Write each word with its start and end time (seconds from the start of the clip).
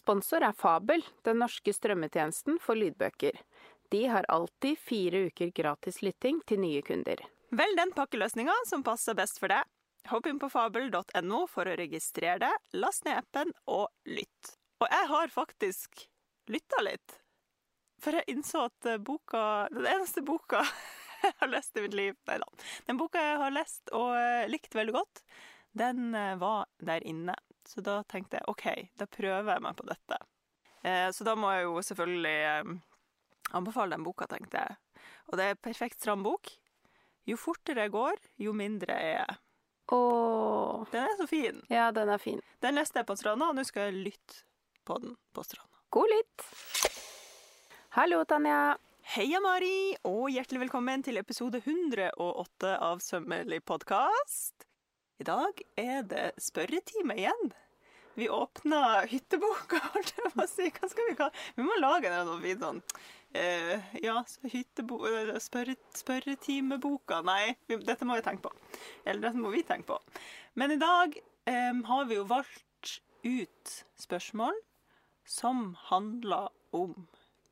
Sponsor 0.00 0.46
er 0.46 0.56
Fabel, 0.56 1.04
den 1.28 1.42
norske 1.42 1.74
strømmetjenesten 1.76 2.56
for 2.64 2.78
lydbøker. 2.78 3.36
De 3.92 4.06
har 4.08 4.24
alltid 4.32 4.78
fire 4.80 5.26
uker 5.28 5.50
gratis 5.52 6.00
lytting 6.00 6.40
til 6.48 6.62
nye 6.62 6.80
kunder. 6.86 7.20
Velg 7.52 7.76
den 7.76 7.92
pakkeløsninga 7.92 8.54
som 8.70 8.84
passer 8.86 9.18
best 9.18 9.42
for 9.42 9.52
deg. 9.52 9.66
Hopp 10.08 10.28
inn 10.30 10.38
på 10.40 10.48
fabel.no 10.48 11.40
for 11.50 11.68
å 11.68 11.76
registrere 11.76 12.38
deg, 12.46 12.56
last 12.80 13.04
ned 13.04 13.18
appen 13.20 13.52
og 13.68 13.90
lytt. 14.08 14.54
Og 14.80 14.88
jeg 14.88 15.10
har 15.10 15.34
faktisk 15.34 16.06
lytta 16.48 16.80
litt. 16.86 17.18
For 18.00 18.16
jeg 18.16 18.32
innså 18.32 18.64
at 18.70 18.88
eh, 18.88 19.00
boka 19.04 19.68
Den 19.74 19.84
eneste 19.90 20.22
boka 20.24 20.62
jeg 21.26 21.34
har 21.42 21.50
lest 21.52 21.76
i 21.76 21.84
mitt 21.84 21.96
liv 21.98 22.16
Nei 22.30 22.38
da. 22.40 22.48
Den 22.88 22.96
boka 22.96 23.20
jeg 23.20 23.40
har 23.42 23.52
lest 23.52 23.92
og 23.92 24.14
eh, 24.16 24.48
likt 24.48 24.72
veldig 24.78 24.96
godt, 24.96 25.20
den 25.76 26.14
eh, 26.16 26.38
var 26.40 26.70
der 26.80 27.04
inne. 27.04 27.36
Så 27.70 27.82
da 27.86 28.00
tenkte 28.10 28.40
jeg 28.40 28.48
OK, 28.50 28.66
da 28.98 29.06
prøver 29.06 29.52
jeg 29.54 29.62
meg 29.62 29.76
på 29.78 29.86
dette. 29.86 30.16
Eh, 30.82 31.06
så 31.14 31.26
da 31.28 31.36
må 31.38 31.52
jeg 31.54 31.68
jo 31.68 31.76
selvfølgelig 31.86 32.38
eh, 32.48 32.72
anbefale 33.54 33.94
den 33.94 34.06
boka, 34.06 34.26
tenkte 34.30 34.64
jeg. 34.64 35.04
Og 35.30 35.38
det 35.38 35.44
er 35.46 35.54
en 35.54 35.62
perfekt 35.62 36.00
stram 36.02 36.24
bok. 36.26 36.50
Jo 37.30 37.36
fortere 37.38 37.84
jeg 37.86 37.92
går, 37.94 38.18
jo 38.42 38.54
mindre 38.56 38.96
er 38.96 39.12
jeg. 39.20 39.38
Åh, 39.94 40.84
Den 40.92 41.06
er 41.06 41.16
så 41.18 41.26
fin. 41.30 41.62
ja, 41.70 41.90
den 41.94 42.08
er 42.10 42.18
fin. 42.22 42.40
Den 42.62 42.74
leste 42.78 42.98
jeg 43.02 43.06
på 43.06 43.16
stranda, 43.18 43.50
og 43.50 43.58
nå 43.58 43.64
skal 43.66 43.90
jeg 43.90 44.02
lytte 44.08 44.42
på 44.86 44.98
den 45.02 45.14
på 45.34 45.42
stranda. 45.46 45.82
God 45.94 46.10
lytt! 46.10 46.46
Hallo, 47.98 48.22
Tanja. 48.24 48.76
Heia, 49.14 49.40
Mari, 49.42 49.94
og 50.06 50.28
hjertelig 50.30 50.60
velkommen 50.66 51.02
til 51.02 51.18
episode 51.18 51.58
108 51.62 52.74
av 52.78 53.02
Sømmelig 53.02 53.62
podkast. 53.66 54.69
I 55.20 55.24
dag 55.28 55.58
er 55.76 56.04
det 56.08 56.28
spørretime 56.40 57.12
igjen. 57.18 57.50
Vi 58.16 58.28
åpna 58.32 59.02
hytteboka, 59.10 59.76
holdt 59.94 60.14
jeg 60.16 60.32
på 60.32 60.44
å 60.44 60.48
si. 60.48 60.68
Hva 60.72 60.88
skal 60.88 61.10
vi 61.10 61.16
kalle 61.18 61.42
Vi 61.58 61.66
må 61.66 61.76
lage 61.76 62.08
en 62.08 62.30
fin 62.40 62.62
sånn 62.62 62.80
eh, 63.36 63.92
Ja, 64.00 64.22
hyttebo... 64.48 65.02
Spørre, 65.44 65.76
spørretimeboka. 65.96 67.20
Nei, 67.28 67.52
vi, 67.68 67.78
dette 67.84 68.08
må 68.08 68.16
vi 68.16 68.24
tenke 68.24 68.48
på. 68.48 68.54
Eller 69.04 69.28
dette 69.28 69.44
må 69.44 69.52
vi 69.52 69.62
tenke 69.68 69.92
på. 69.92 70.00
Men 70.56 70.72
i 70.72 70.80
dag 70.80 71.20
um, 71.20 71.84
har 71.92 72.08
vi 72.08 72.16
jo 72.16 72.26
valgt 72.32 72.96
ut 73.20 73.76
spørsmål 74.00 74.56
som 75.28 75.74
handler 75.92 76.48
om 76.72 76.96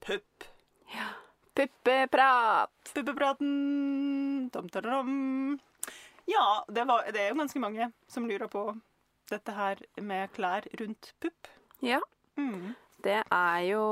pupp. 0.00 0.48
Ja. 0.96 1.12
Puppeprat! 1.52 2.94
Puppepraten 2.94 4.48
dum, 4.54 4.72
dum, 4.72 4.84
dum. 4.88 5.58
Ja, 6.28 6.64
det, 6.68 6.84
var, 6.88 7.06
det 7.12 7.22
er 7.22 7.30
jo 7.32 7.38
ganske 7.40 7.60
mange 7.62 7.90
som 8.10 8.26
lurer 8.28 8.50
på 8.52 8.66
dette 9.30 9.52
her 9.56 9.80
med 10.04 10.30
klær 10.36 10.66
rundt 10.80 11.14
pupp. 11.22 11.48
Ja, 11.84 12.00
Mm. 12.38 12.74
det 13.02 13.16
er 13.34 13.60
jo 13.66 13.84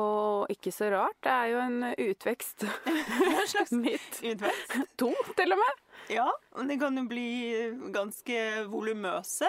ikke 0.53 0.71
så 0.71 0.87
rart. 0.93 1.17
Det 1.25 1.33
er 1.33 1.49
jo 1.51 1.59
en 1.65 1.79
utvekst. 1.99 2.63
En 3.27 3.47
slags 3.51 3.73
Mitt. 3.85 4.21
utvekst. 4.23 4.77
To, 5.01 5.09
til 5.37 5.53
og 5.57 5.59
med. 5.59 5.81
Ja, 6.15 6.29
og 6.55 6.69
det 6.69 6.77
kan 6.79 6.95
jo 7.01 7.03
bli 7.11 7.27
ganske 7.95 8.37
volumøse, 8.71 9.49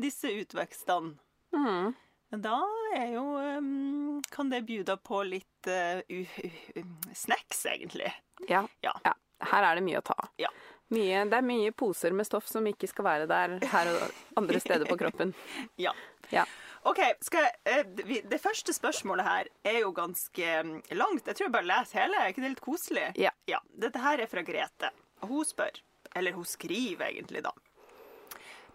disse 0.00 0.30
utvekstene. 0.40 1.12
Mm. 1.52 1.92
Da 2.40 2.60
er 2.94 3.08
jo 3.16 3.24
um, 3.58 4.20
Kan 4.30 4.48
det 4.52 4.62
bjuda 4.68 4.94
på 5.02 5.20
litt 5.26 5.66
uh, 5.68 5.98
uh, 6.00 6.36
uh, 6.78 7.12
snacks, 7.12 7.64
egentlig. 7.66 8.12
Ja. 8.48 8.62
Ja. 8.86 8.94
ja. 9.04 9.12
Her 9.50 9.66
er 9.68 9.80
det 9.80 9.84
mye 9.84 9.98
å 10.00 10.04
ta 10.06 10.14
av. 10.16 10.28
Ja. 10.40 10.48
Mye, 10.90 11.22
det 11.30 11.38
er 11.38 11.46
mye 11.46 11.70
poser 11.70 12.14
med 12.16 12.26
stoff 12.26 12.48
som 12.50 12.66
ikke 12.66 12.88
skal 12.90 13.06
være 13.06 13.28
der 13.30 13.58
her 13.70 13.90
og 13.92 14.16
andre 14.40 14.60
steder 14.62 14.90
på 14.90 14.98
kroppen. 14.98 15.34
Ja. 15.78 15.92
Ja. 16.34 16.44
OK, 16.88 16.98
skal 17.22 17.44
jeg, 17.44 17.84
eh, 18.08 18.22
det 18.24 18.38
første 18.40 18.72
spørsmålet 18.72 19.26
her 19.26 19.50
er 19.68 19.80
jo 19.82 19.90
ganske 19.94 20.52
mm, 20.64 20.76
langt. 20.96 21.26
Jeg 21.26 21.36
tror 21.36 21.46
jeg 21.46 21.54
bare 21.54 21.68
leser 21.68 22.00
hele. 22.00 22.18
Er 22.18 22.32
ikke 22.32 22.44
det 22.44 22.52
litt 22.54 22.64
koselig? 22.64 23.06
Ja. 23.20 23.60
Dette 23.84 24.02
her 24.02 24.22
er 24.24 24.30
fra 24.30 24.42
Grete. 24.46 24.90
Hun 25.26 25.44
spør, 25.44 25.82
eller 26.16 26.34
hun 26.34 26.48
skriver 26.48 27.10
egentlig, 27.10 27.44
da. 27.44 27.52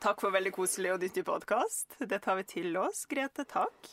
Takk 0.04 0.22
for 0.22 0.36
veldig 0.36 0.54
koselig 0.54 0.94
og 0.94 1.02
nyttig 1.02 1.26
podkast. 1.26 1.98
Det 2.00 2.22
tar 2.22 2.38
vi 2.40 2.46
til 2.52 2.78
oss, 2.78 3.04
Grete. 3.10 3.48
Takk. 3.50 3.92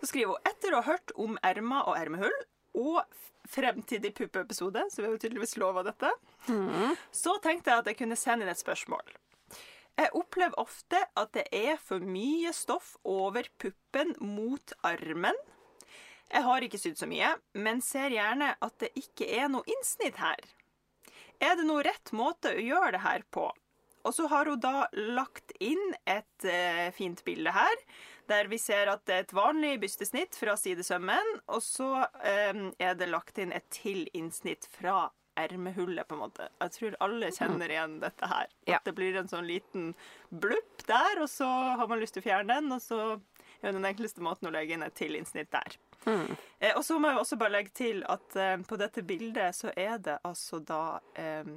Så 0.00 0.08
skriver 0.10 0.34
hun 0.34 0.50
etter 0.50 0.74
å 0.74 0.80
ha 0.80 0.94
hørt 0.94 1.12
om 1.20 1.36
ermer 1.44 1.90
og 1.90 1.98
ermehull 2.00 2.40
og 2.74 3.02
fremtidig 3.48 4.14
puppeepisode, 4.16 4.86
så 4.90 5.02
vi 5.02 5.06
har 5.06 5.14
jo 5.14 5.20
tydeligvis 5.22 5.56
lova 5.60 5.82
dette, 5.86 6.10
så 7.12 7.36
tenkte 7.44 7.70
jeg 7.70 7.82
at 7.82 7.90
jeg 7.90 7.98
kunne 8.00 8.16
sende 8.18 8.46
inn 8.46 8.52
et 8.52 8.60
spørsmål. 8.60 9.14
Jeg 9.94 10.10
opplever 10.18 10.56
ofte 10.58 10.98
at 11.14 11.34
det 11.36 11.44
er 11.54 11.76
for 11.78 12.02
mye 12.02 12.50
stoff 12.56 12.96
over 13.06 13.46
puppen 13.62 14.14
mot 14.18 14.72
armen. 14.82 15.36
Jeg 16.32 16.42
har 16.42 16.64
ikke 16.66 16.80
sydd 16.82 16.98
så 16.98 17.06
mye, 17.06 17.34
men 17.52 17.82
ser 17.84 18.10
gjerne 18.10 18.54
at 18.58 18.78
det 18.82 18.90
ikke 18.98 19.28
er 19.38 19.52
noe 19.52 19.62
innsnitt 19.70 20.18
her. 20.18 20.40
Er 21.38 21.54
det 21.58 21.68
noe 21.68 21.84
rett 21.86 22.10
måte 22.16 22.56
å 22.56 22.64
gjøre 22.64 22.96
det 22.96 23.04
her 23.04 23.22
på? 23.30 23.46
Og 24.04 24.12
så 24.12 24.26
har 24.32 24.50
hun 24.50 24.60
da 24.60 24.88
lagt 25.14 25.54
inn 25.62 25.94
et 26.10 26.48
eh, 26.48 26.90
fint 26.96 27.22
bilde 27.24 27.54
her, 27.54 27.76
der 28.30 28.48
vi 28.50 28.58
ser 28.60 28.90
at 28.92 29.04
det 29.08 29.16
er 29.16 29.26
et 29.26 29.36
vanlig 29.36 29.74
bystesnitt 29.82 30.38
fra 30.38 30.56
sidesømmen, 30.60 31.36
og 31.46 31.62
så 31.64 31.90
eh, 32.22 32.64
er 32.78 32.96
det 32.98 33.10
lagt 33.10 33.38
inn 33.42 33.54
et 33.54 33.68
til 33.74 34.06
innsnitt 34.16 34.68
fra 34.74 35.08
ermehullet, 35.36 36.06
på 36.08 36.14
en 36.14 36.20
måte. 36.20 36.48
Jeg 36.62 36.74
tror 36.76 36.96
alle 37.02 37.30
kjenner 37.34 37.72
igjen 37.72 37.96
dette 38.02 38.28
her. 38.30 38.50
Ja. 38.68 38.78
At 38.78 38.86
det 38.86 38.94
blir 38.94 39.16
en 39.18 39.30
sånn 39.30 39.48
liten 39.48 39.92
blupp 40.30 40.84
der, 40.86 41.22
og 41.24 41.30
så 41.30 41.48
har 41.48 41.90
man 41.90 42.02
lyst 42.02 42.14
til 42.16 42.22
å 42.22 42.28
fjerne 42.28 42.54
den, 42.54 42.70
og 42.74 42.82
så 42.82 43.00
er 43.64 43.72
det 43.72 43.78
den 43.78 43.88
enkleste 43.88 44.22
måten 44.24 44.48
å 44.48 44.54
legge 44.54 44.76
inn 44.76 44.86
et 44.86 44.94
til 44.98 45.16
innsnitt 45.18 45.50
der. 45.54 45.76
Eh, 46.06 46.74
og 46.76 46.84
så 46.84 46.98
må 47.00 47.10
jeg 47.10 47.20
også 47.22 47.38
bare 47.40 47.56
legge 47.56 47.74
til 47.76 48.02
at 48.12 48.36
eh, 48.36 48.56
på 48.68 48.78
dette 48.80 49.04
bildet 49.06 49.56
så 49.56 49.72
er 49.72 49.96
det 50.04 50.18
altså 50.28 50.60
da 50.60 51.00
eh, 51.16 51.48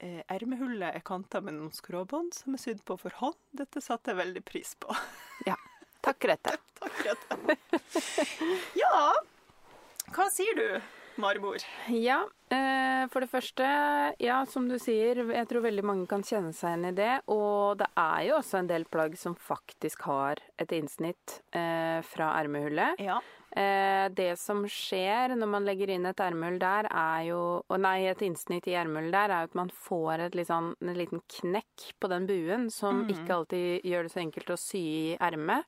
Ermehullet 0.00 0.94
er 0.94 1.02
kanta 1.02 1.40
med 1.42 1.56
noen 1.56 1.72
skråbånd 1.74 2.36
som 2.36 2.54
er 2.54 2.62
sydd 2.62 2.84
på 2.86 2.98
for 3.00 3.14
hånd. 3.18 3.38
Dette 3.50 3.82
satte 3.82 4.12
jeg 4.12 4.22
veldig 4.22 4.44
pris 4.46 4.76
på. 4.78 4.94
Ja. 5.48 5.54
Takk, 6.00 6.18
Grete. 6.22 6.54
Takk, 6.80 6.94
Grete. 7.02 7.56
ja, 8.82 9.12
hva 10.14 10.26
sier 10.32 10.56
du, 10.56 10.66
Marmor? 11.20 11.62
Ja, 11.90 12.20
eh, 12.54 13.04
for 13.12 13.24
det 13.24 13.30
første, 13.32 13.66
ja, 14.22 14.38
som 14.48 14.68
du 14.70 14.78
sier, 14.80 15.20
jeg 15.34 15.48
tror 15.50 15.66
veldig 15.66 15.84
mange 15.86 16.06
kan 16.10 16.22
kjenne 16.26 16.54
seg 16.56 16.70
igjen 16.72 16.92
i 16.92 16.94
det. 16.96 17.10
Og 17.34 17.80
det 17.80 17.90
er 17.98 18.28
jo 18.28 18.38
også 18.38 18.60
en 18.60 18.70
del 18.70 18.86
plagg 18.88 19.18
som 19.18 19.34
faktisk 19.34 20.06
har 20.08 20.42
et 20.62 20.74
innsnitt 20.78 21.40
eh, 21.50 21.98
fra 22.06 22.32
ermehullet. 22.38 23.02
Ja. 23.02 23.18
Eh, 23.58 24.06
det 24.14 24.36
som 24.38 24.60
skjer 24.70 25.32
når 25.34 25.48
man 25.50 25.64
legger 25.66 25.90
inn 25.90 26.06
et 26.06 26.20
ermehull 26.22 26.60
der, 26.62 26.86
er 26.86 27.22
jo 27.26 27.40
Nei, 27.78 28.08
et 28.10 28.22
innsnitt 28.22 28.68
i 28.70 28.76
ermehullet 28.78 29.14
der, 29.14 29.32
er 29.34 29.44
jo 29.44 29.50
at 29.50 29.56
man 29.58 29.72
får 29.74 30.26
et 30.28 30.36
litt 30.38 30.50
sånn, 30.50 30.74
en 30.78 30.98
liten 30.98 31.22
knekk 31.40 31.88
på 31.98 32.10
den 32.12 32.28
buen, 32.28 32.68
som 32.70 33.02
ikke 33.10 33.40
alltid 33.40 33.88
gjør 33.88 34.06
det 34.06 34.12
så 34.14 34.22
enkelt 34.22 34.52
å 34.54 34.60
sy 34.60 34.84
i 34.84 35.16
ermet. 35.30 35.66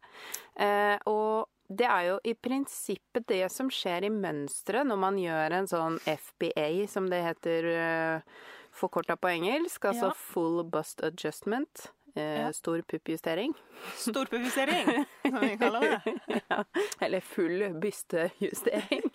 Eh, 0.54 0.96
og 1.10 1.50
det 1.70 1.86
er 1.86 2.06
jo 2.08 2.16
i 2.26 2.34
prinsippet 2.34 3.28
det 3.30 3.44
som 3.54 3.70
skjer 3.70 4.06
i 4.08 4.14
mønsteret 4.14 4.86
når 4.86 4.98
man 4.98 5.18
gjør 5.22 5.58
en 5.60 5.70
sånn 5.70 5.98
FBA, 6.02 6.86
som 6.90 7.06
det 7.10 7.22
heter 7.22 7.68
uh, 7.70 8.40
forkorta 8.74 9.14
på 9.16 9.30
engelsk, 9.36 9.86
altså 9.86 10.10
Ja. 10.10 10.16
full 10.18 10.64
bust 10.66 11.02
adjustment. 11.06 11.92
Eh, 12.20 12.40
Ja. 12.40 12.52
Stor 12.52 12.82
puppjustering. 12.82 13.54
Storpubisering, 13.96 15.06
som 15.22 15.40
vi 15.40 15.56
kaller 15.58 15.80
det. 15.80 16.00
ja. 16.48 16.64
Eller 17.00 17.20
full 17.20 17.80
bystejustering. 17.80 19.10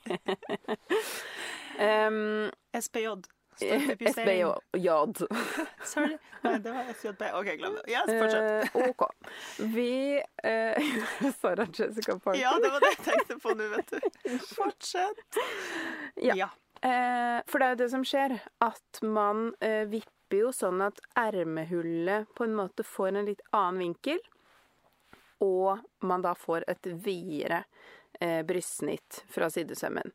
um, 1.79 2.51
SPJ. 2.81 3.07
SBJ. 3.59 4.43
Sorry. 5.83 6.17
Nei, 6.41 6.57
det 6.59 6.71
var 6.71 6.83
SJB. 6.89 7.21
OK, 7.33 7.45
glem 7.57 7.73
det. 7.73 7.91
Yes, 7.91 8.05
fortsett. 8.05 8.75
Uh, 8.75 8.89
OK. 8.89 9.01
Vi 9.57 10.21
uh, 10.45 11.31
Sarah 11.41 11.67
Jessica 11.73 12.19
Parker. 12.19 12.41
Ja, 12.41 12.59
det 12.63 12.69
var 12.69 12.79
det 12.79 12.91
jeg 12.97 13.05
tenkte 13.05 13.39
på 13.39 13.55
nå, 13.55 13.69
vet 13.77 13.95
du. 13.95 14.37
Fortsett. 14.55 15.39
Ja. 16.15 16.35
ja. 16.35 16.49
Uh, 16.85 17.39
for 17.49 17.61
det 17.61 17.65
er 17.67 17.75
jo 17.75 17.79
det 17.79 17.89
som 17.95 18.03
skjer, 18.05 18.37
at 18.61 19.01
man 19.01 19.47
uh, 19.63 19.85
vipper 19.89 20.14
jo 20.33 20.51
sånn 20.56 20.81
at 20.81 21.01
ermehullet 21.19 22.31
på 22.36 22.48
en 22.48 22.56
måte 22.57 22.83
får 22.83 23.13
en 23.13 23.30
litt 23.30 23.44
annen 23.51 23.83
vinkel, 23.83 24.22
og 25.45 25.83
man 26.07 26.24
da 26.24 26.33
får 26.38 26.66
et 26.72 26.88
videre 27.06 27.63
eh, 28.19 28.42
brystsnitt 28.48 29.24
fra 29.30 29.50
sidesømmen. 29.51 30.13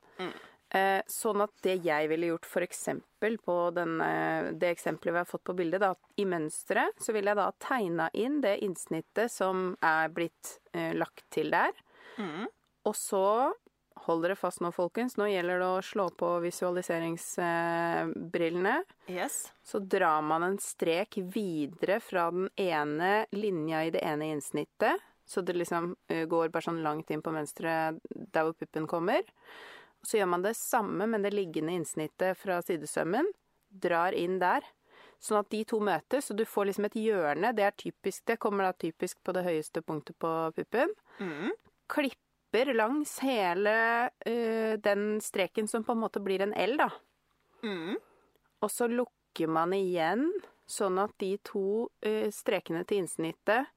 Eh, 0.70 1.00
sånn 1.10 1.42
at 1.42 1.50
det 1.66 1.80
jeg 1.82 2.08
ville 2.12 2.30
gjort 2.30 2.46
eksempel 2.62 3.38
på 3.42 3.56
denne, 3.74 4.10
det 4.54 4.70
eksempelet 4.70 5.16
vi 5.16 5.18
har 5.18 5.28
fått 5.28 5.44
på 5.44 5.56
bildet, 5.58 5.82
da, 5.82 5.94
i 6.16 6.26
mønsteret, 6.30 6.94
så 7.02 7.14
ville 7.14 7.32
jeg 7.32 7.40
da 7.40 7.48
tegna 7.58 8.06
inn 8.14 8.38
det 8.44 8.56
innsnittet 8.64 9.32
som 9.34 9.72
er 9.82 10.12
blitt 10.14 10.60
eh, 10.72 10.94
lagt 10.94 11.26
til 11.34 11.50
der. 11.50 11.74
Og 12.86 12.96
så 12.96 13.26
Hold 14.10 14.24
dere 14.26 14.34
fast 14.34 14.58
nå, 14.58 14.74
folkens. 14.74 15.14
Nå 15.20 15.28
gjelder 15.30 15.60
det 15.62 15.66
å 15.70 15.82
slå 15.86 16.08
på 16.18 16.42
visualiseringsbrillene. 16.42 18.72
Yes. 19.06 19.54
Så 19.62 19.78
drar 19.78 20.18
man 20.26 20.42
en 20.42 20.58
strek 20.58 21.14
videre 21.30 22.02
fra 22.02 22.26
den 22.34 22.50
ene 22.58 23.30
linja 23.30 23.86
i 23.86 23.94
det 23.94 24.02
ene 24.02 24.34
innsnittet, 24.34 24.98
så 25.30 25.46
det 25.46 25.54
liksom 25.54 25.94
eh, 26.10 26.26
går 26.26 26.50
bare 26.50 26.66
sånn 26.66 26.82
langt 26.82 27.06
inn 27.14 27.22
på 27.22 27.30
mønsteret 27.30 28.02
der 28.10 28.42
hvor 28.48 28.58
puppen 28.58 28.90
kommer. 28.90 29.22
Så 30.02 30.18
gjør 30.18 30.26
man 30.32 30.42
det 30.42 30.58
samme 30.58 31.06
med 31.06 31.22
det 31.22 31.30
liggende 31.36 31.70
innsnittet 31.78 32.34
fra 32.40 32.58
sidesømmen. 32.66 33.30
Drar 33.70 34.10
inn 34.18 34.42
der. 34.42 34.66
Sånn 35.22 35.38
at 35.38 35.54
de 35.54 35.62
to 35.70 35.78
møtes, 35.86 36.26
og 36.32 36.36
du 36.40 36.44
får 36.48 36.64
liksom 36.72 36.88
et 36.88 36.96
hjørne. 36.98 37.52
Det 37.54 37.62
er 37.62 37.70
typisk, 37.78 38.26
det 38.26 38.42
kommer 38.42 38.66
da 38.66 38.72
typisk 38.74 39.22
på 39.22 39.30
det 39.36 39.46
høyeste 39.46 39.82
punktet 39.86 40.18
på 40.18 40.50
puppen. 40.56 40.90
Mm. 41.22 41.54
Klipper 42.50 42.74
langs 42.74 43.18
hele 43.18 44.10
uh, 44.26 44.78
den 44.78 45.20
streken 45.20 45.68
som 45.68 45.84
på 45.84 45.92
en 45.92 45.98
måte 45.98 46.20
blir 46.20 46.40
en 46.42 46.54
L, 46.54 46.76
da. 46.76 46.90
Mm. 47.62 47.98
Og 48.60 48.70
så 48.70 48.88
lukker 48.90 49.46
man 49.46 49.72
igjen, 49.72 50.32
sånn 50.66 50.98
at 50.98 51.14
de 51.22 51.36
to 51.46 51.88
uh, 52.06 52.30
strekene 52.34 52.82
til 52.84 53.04
innsnittet 53.04 53.68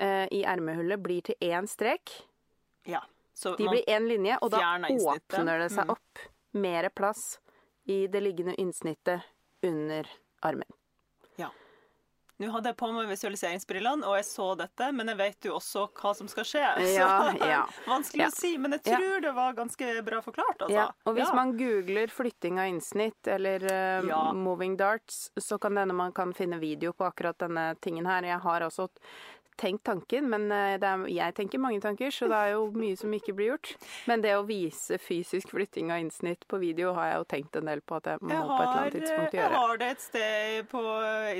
uh, 0.00 0.26
i 0.30 0.44
ermehullet 0.46 1.02
blir 1.02 1.22
til 1.26 1.34
én 1.42 1.66
strek. 1.66 2.14
Ja. 2.86 3.02
Så 3.34 3.56
De 3.56 3.66
blir 3.66 3.82
én 3.90 4.06
linje, 4.06 4.38
og 4.40 4.52
da 4.54 4.76
åpner 4.78 5.58
det 5.58 5.72
seg 5.72 5.88
Mm. 5.88 5.90
opp 5.90 6.18
mer 6.52 6.88
plass 6.90 7.40
i 7.84 8.06
det 8.06 8.20
liggende 8.20 8.54
innsnittet 8.54 9.22
under 9.62 10.06
armen. 10.42 10.68
Nå 12.42 12.50
hadde 12.50 12.72
jeg 12.72 12.76
på 12.80 12.88
meg 12.90 13.10
visualiseringsbrillene, 13.12 14.06
og 14.08 14.16
jeg 14.18 14.26
så 14.26 14.46
dette, 14.58 14.88
men 14.96 15.12
jeg 15.12 15.18
vet 15.20 15.46
jo 15.46 15.56
også 15.60 15.84
hva 16.00 16.12
som 16.18 16.30
skal 16.30 16.46
skje. 16.48 16.64
Så 16.82 17.44
ja. 17.46 17.60
vanskelig 17.86 18.24
Ja. 18.24 18.30
å 18.32 18.34
si, 18.34 18.56
men 18.58 18.74
jeg 18.76 18.82
tror 18.88 19.22
det 19.22 19.32
var 19.36 19.54
ganske 19.58 19.90
bra 20.06 20.18
forklart, 20.24 20.64
altså. 20.66 20.74
Ja, 20.74 20.88
og 21.06 21.14
hvis 21.18 21.30
man 21.36 21.54
googler 21.58 22.10
flytting 22.10 22.58
av 22.58 22.70
innsnitt 22.72 23.30
eller 23.30 23.62
uh, 23.70 24.32
moving 24.34 24.74
darts, 24.80 25.28
så 25.38 25.58
kan 25.62 25.76
det 25.76 25.86
hende 25.86 25.94
man 25.94 26.14
kan 26.16 26.34
finne 26.34 26.58
video 26.62 26.92
på 26.96 27.06
akkurat 27.06 27.38
denne 27.38 27.72
tingen 27.84 28.10
her. 28.10 28.26
Jeg 28.26 28.42
har 28.42 28.66
også 28.66 28.88
tenkt 29.60 29.84
tanken, 29.84 30.28
men 30.32 30.48
eh, 30.52 30.76
er, 30.76 31.04
jeg 31.12 31.36
tenker 31.36 31.62
mange 31.62 31.80
tanker, 31.84 32.12
så 32.14 32.28
det 32.30 32.38
er 32.38 32.54
jo 32.54 32.66
mye 32.76 32.98
som 32.98 33.12
ikke 33.16 33.34
blir 33.36 33.52
gjort. 33.52 33.74
Men 34.10 34.24
det 34.24 34.34
å 34.38 34.44
vise 34.48 34.98
fysisk 35.02 35.52
flytting 35.54 35.92
av 35.94 36.02
innsnitt 36.02 36.46
på 36.50 36.60
video 36.62 36.94
har 36.96 37.12
jeg 37.12 37.22
jo 37.22 37.28
tenkt 37.34 37.58
en 37.60 37.70
del 37.70 37.82
på 37.84 37.98
at 38.00 38.12
jeg 38.12 38.22
må 38.22 38.32
Jeg 38.34 38.46
på 38.48 38.58
et 38.58 38.66
eller 38.66 38.82
annet 38.82 38.98
tidspunkt 38.98 39.38
gjøre. 39.38 39.48
jeg 39.48 39.64
har 39.64 39.82
det 39.82 39.90
et 39.96 40.06
sted 40.06 40.70
på 40.72 40.84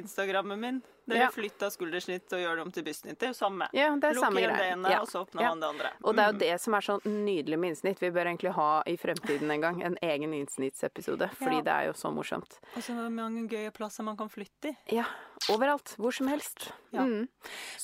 Instagrammen 0.02 0.66
min, 0.66 0.82
der 1.08 1.16
Ja. 1.16 1.28
flytta 1.30 1.70
skuldersnitt 1.70 2.32
og 2.32 2.38
gjør 2.38 2.56
det 2.56 2.62
om 2.66 2.70
til 2.72 2.84
brystsnitt. 2.84 3.18
Det 3.18 3.22
er 3.28 3.32
jo 3.32 3.38
samme. 3.38 3.68
Ja, 3.72 3.90
det 3.96 4.04
er 4.04 4.14
Lukke 4.14 4.26
samme 4.26 4.40
det 4.40 4.50
greie. 4.50 4.72
ene, 4.72 4.88
Ja. 4.90 5.00
og 5.00 5.08
så 5.08 5.24
åpner 5.26 5.42
Ja. 5.42 5.48
man 5.48 5.60
det 5.60 5.68
andre. 5.68 5.90
Og 6.04 6.14
det 6.16 6.22
er 6.22 6.26
jo 6.28 6.32
Mm. 6.32 6.38
det 6.38 6.60
som 6.60 6.74
er 6.74 6.80
så 6.80 7.00
nydelig 7.04 7.58
med 7.58 7.70
innsnitt. 7.74 7.98
Vi 8.00 8.10
bør 8.10 8.24
egentlig 8.26 8.52
ha 8.54 8.82
i 8.86 8.96
fremtiden 8.96 9.50
en 9.50 9.60
gang 9.60 9.82
en 9.82 9.96
egen 10.02 10.32
innsnittsepisode, 10.34 11.30
fordi 11.36 11.56
Ja. 11.56 11.60
det 11.62 11.72
er 11.72 11.86
jo 11.86 11.92
så 11.92 12.12
morsomt. 12.14 12.58
Og 12.76 12.82
så 12.82 12.92
er 12.98 13.02
det 13.04 13.12
mange 13.12 13.48
gøye 13.48 13.70
plasser 13.72 14.02
man 14.04 14.16
kan 14.16 14.28
flytte 14.28 14.70
i. 14.70 14.76
Ja, 14.96 15.04
overalt. 15.50 15.96
Hvor 15.98 16.12
som 16.12 16.28
helst. 16.28 16.72
Ja. 16.92 17.00
Mm. 17.00 17.28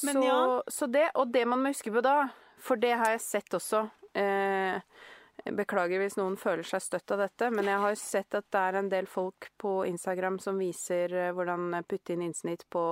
Men 0.05 0.14
så, 0.14 0.23
ja. 0.25 0.62
så 0.71 0.91
det, 0.91 1.11
og 1.14 1.32
det 1.32 1.47
man 1.47 1.59
må 1.62 1.69
huske 1.69 1.91
på 1.93 2.03
da, 2.03 2.29
for 2.59 2.76
det 2.76 2.97
har 2.97 3.06
jeg 3.06 3.21
sett 3.21 3.49
også 3.50 3.91
eh, 4.14 4.81
Beklager 5.46 6.02
hvis 6.02 6.17
noen 6.19 6.37
føler 6.37 6.67
seg 6.67 6.82
støtt 6.82 7.12
av 7.14 7.23
dette, 7.23 7.49
men 7.55 7.69
jeg 7.70 7.81
har 7.81 7.94
sett 8.00 8.35
at 8.37 8.46
det 8.52 8.61
er 8.61 8.79
en 8.81 8.90
del 8.90 9.06
folk 9.08 9.50
på 9.61 9.81
Instagram 9.88 10.38
som 10.43 10.58
viser 10.61 11.14
eh, 11.14 11.31
hvordan 11.35 11.79
putte 11.88 12.14
inn 12.14 12.25
innsnitt 12.26 12.67
på 12.73 12.82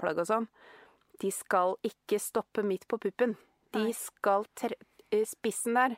plagg 0.00 0.22
og 0.22 0.28
sånn. 0.30 0.46
De 1.20 1.32
skal 1.32 1.74
ikke 1.86 2.20
stoppe 2.22 2.64
midt 2.66 2.86
på 2.88 3.00
puppen. 3.02 3.34
De 3.74 3.90
skal 3.96 4.46
tre 4.56 4.78
eh, 5.10 5.26
Spissen 5.26 5.76
der 5.76 5.96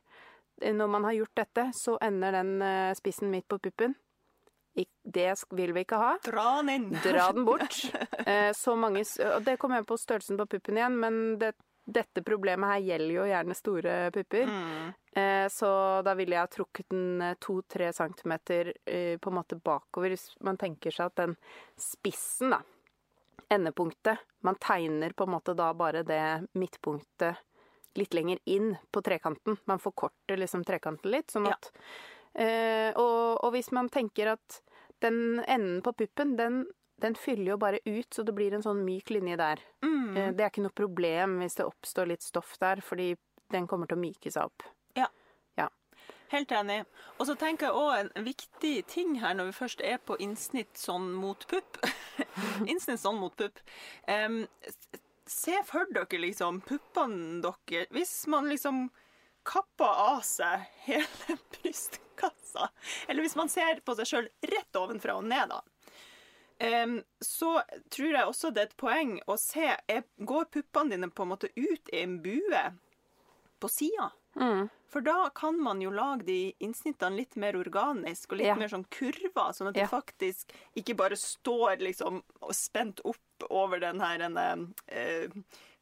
eh, 0.62 0.74
Når 0.74 0.92
man 0.96 1.06
har 1.10 1.18
gjort 1.20 1.36
dette, 1.44 1.68
så 1.76 1.98
ender 2.02 2.40
den 2.40 2.54
spissen 2.98 3.30
midt 3.34 3.48
på 3.50 3.60
puppen. 3.62 3.94
Det 5.02 5.30
vil 5.58 5.72
vi 5.74 5.82
ikke 5.82 5.98
ha. 5.98 6.10
Dra 6.22 6.50
den 6.60 6.68
inn! 6.70 6.90
Dra 7.02 7.32
den 7.34 7.46
bort. 7.46 7.74
Så 8.54 8.76
mange, 8.78 9.02
og 9.26 9.40
det 9.42 9.56
kommer 9.58 9.80
an 9.80 9.88
på 9.88 9.96
størrelsen 9.98 10.38
på 10.38 10.46
puppen 10.52 10.78
igjen, 10.78 10.98
men 11.02 11.16
det, 11.40 11.56
dette 11.88 12.22
problemet 12.22 12.68
her 12.74 12.82
gjelder 12.84 13.14
jo 13.14 13.26
gjerne 13.30 13.54
store 13.56 13.92
pupper. 14.12 14.50
Mm. 14.52 14.88
Eh, 15.18 15.46
så 15.48 15.68
da 16.04 16.12
ville 16.18 16.36
jeg 16.36 16.44
ha 16.44 16.50
trukket 16.52 16.90
den 16.92 17.22
to-tre 17.40 17.88
centimeter 17.96 18.74
eh, 18.84 19.16
på 19.18 19.30
en 19.32 19.38
måte 19.38 19.56
bakover. 19.56 20.12
Hvis 20.12 20.34
man 20.44 20.60
tenker 20.60 20.92
seg 20.94 21.08
at 21.08 21.22
den 21.22 21.36
spissen, 21.80 22.52
da, 22.52 22.60
endepunktet 23.48 24.20
Man 24.44 24.54
tegner 24.60 25.10
på 25.16 25.24
en 25.24 25.32
måte 25.32 25.54
da 25.58 25.72
bare 25.74 26.04
det 26.06 26.20
midtpunktet 26.54 27.40
litt 27.98 28.12
lenger 28.14 28.38
inn 28.44 28.76
på 28.94 29.02
trekanten. 29.02 29.56
Man 29.66 29.80
forkorter 29.82 30.38
liksom 30.38 30.62
trekanten 30.68 31.10
litt, 31.10 31.32
sånn 31.32 31.48
Ja. 31.48 31.56
at 31.56 31.72
eh, 32.38 32.92
og, 32.94 33.40
og 33.42 33.50
hvis 33.56 33.72
man 33.74 33.88
tenker 33.90 34.34
at 34.36 34.60
den 35.02 35.40
enden 35.48 35.80
på 35.82 35.92
puppen, 35.92 36.36
den, 36.38 36.66
den 37.02 37.14
fyller 37.18 37.54
jo 37.54 37.60
bare 37.62 37.82
ut, 37.84 38.08
så 38.14 38.24
det 38.26 38.34
blir 38.36 38.54
en 38.56 38.64
sånn 38.64 38.84
myk 38.86 39.12
linje 39.14 39.38
der. 39.40 39.62
Mm. 39.84 40.16
Eh, 40.16 40.32
det 40.34 40.44
er 40.44 40.52
ikke 40.52 40.66
noe 40.66 40.74
problem 40.74 41.38
hvis 41.42 41.58
det 41.60 41.68
oppstår 41.68 42.10
litt 42.12 42.26
stoff 42.26 42.56
der, 42.62 42.82
fordi 42.84 43.12
den 43.54 43.68
kommer 43.70 43.88
til 43.88 43.98
å 43.98 44.02
myke 44.02 44.32
seg 44.34 44.50
opp. 44.50 44.66
Helt 46.28 46.52
enig. 46.52 46.82
Og 47.16 47.26
så 47.28 47.34
tenker 47.40 47.68
jeg 47.68 47.80
òg 47.80 47.92
en 48.18 48.26
viktig 48.26 48.74
ting 48.90 49.16
her 49.22 49.36
når 49.36 49.50
vi 49.50 49.58
først 49.62 49.82
er 49.84 50.00
på 50.04 50.18
innsnitt 50.20 50.76
sånn 50.76 51.08
mot 51.16 51.46
pupp. 51.48 51.80
innsnitt 52.70 53.00
sånn 53.00 53.16
mot 53.20 53.32
pupp. 53.38 53.62
Um, 54.04 54.42
se 55.28 55.56
for 55.68 55.88
dere 55.92 56.20
liksom 56.20 56.60
puppene 56.68 57.40
deres 57.44 57.88
Hvis 57.92 58.12
man 58.28 58.48
liksom 58.52 58.88
kapper 59.48 59.88
av 59.88 60.20
seg 60.26 60.66
hele 60.84 61.38
brystkassa, 61.56 62.68
eller 63.08 63.24
hvis 63.24 63.38
man 63.38 63.48
ser 63.48 63.80
på 63.80 63.96
seg 63.96 64.10
sjøl 64.10 64.28
rett 64.52 64.76
ovenfra 64.76 65.16
og 65.16 65.24
ned, 65.30 65.54
da. 65.54 65.62
Em, 66.60 67.02
så 67.20 67.62
tror 67.90 68.12
jeg 68.12 68.26
også 68.26 68.50
det 68.54 68.62
er 68.62 68.66
et 68.70 68.76
poeng 68.76 69.20
å 69.28 69.36
se 69.38 69.76
er, 69.88 70.04
Går 70.24 70.44
puppene 70.50 70.90
dine 70.96 71.08
på 71.10 71.22
en 71.22 71.32
måte 71.34 71.50
ut 71.56 71.92
i 71.92 72.02
en 72.02 72.18
bue 72.22 72.62
på 73.60 73.68
sida? 73.70 74.10
Mm. 74.38 74.68
For 74.88 75.00
da 75.04 75.28
kan 75.34 75.58
man 75.60 75.80
jo 75.82 75.90
lage 75.90 76.24
de 76.24 76.54
innsnittene 76.64 77.16
litt 77.18 77.34
mer 77.36 77.56
organisk 77.58 78.32
og 78.32 78.38
litt 78.38 78.46
Ja. 78.46 78.54
mer 78.54 78.68
sånn 78.68 78.86
kurver, 78.88 79.52
sånn 79.52 79.68
at 79.68 79.76
Ja. 79.76 79.84
de 79.86 79.90
faktisk 79.90 80.52
ikke 80.76 80.96
bare 80.96 81.16
står 81.16 81.78
liksom 81.80 82.22
spent 82.52 83.00
opp 83.04 83.18
over 83.50 83.78
den 83.80 84.00
her 84.00 84.20
en, 84.22 84.74
eh, 84.88 85.28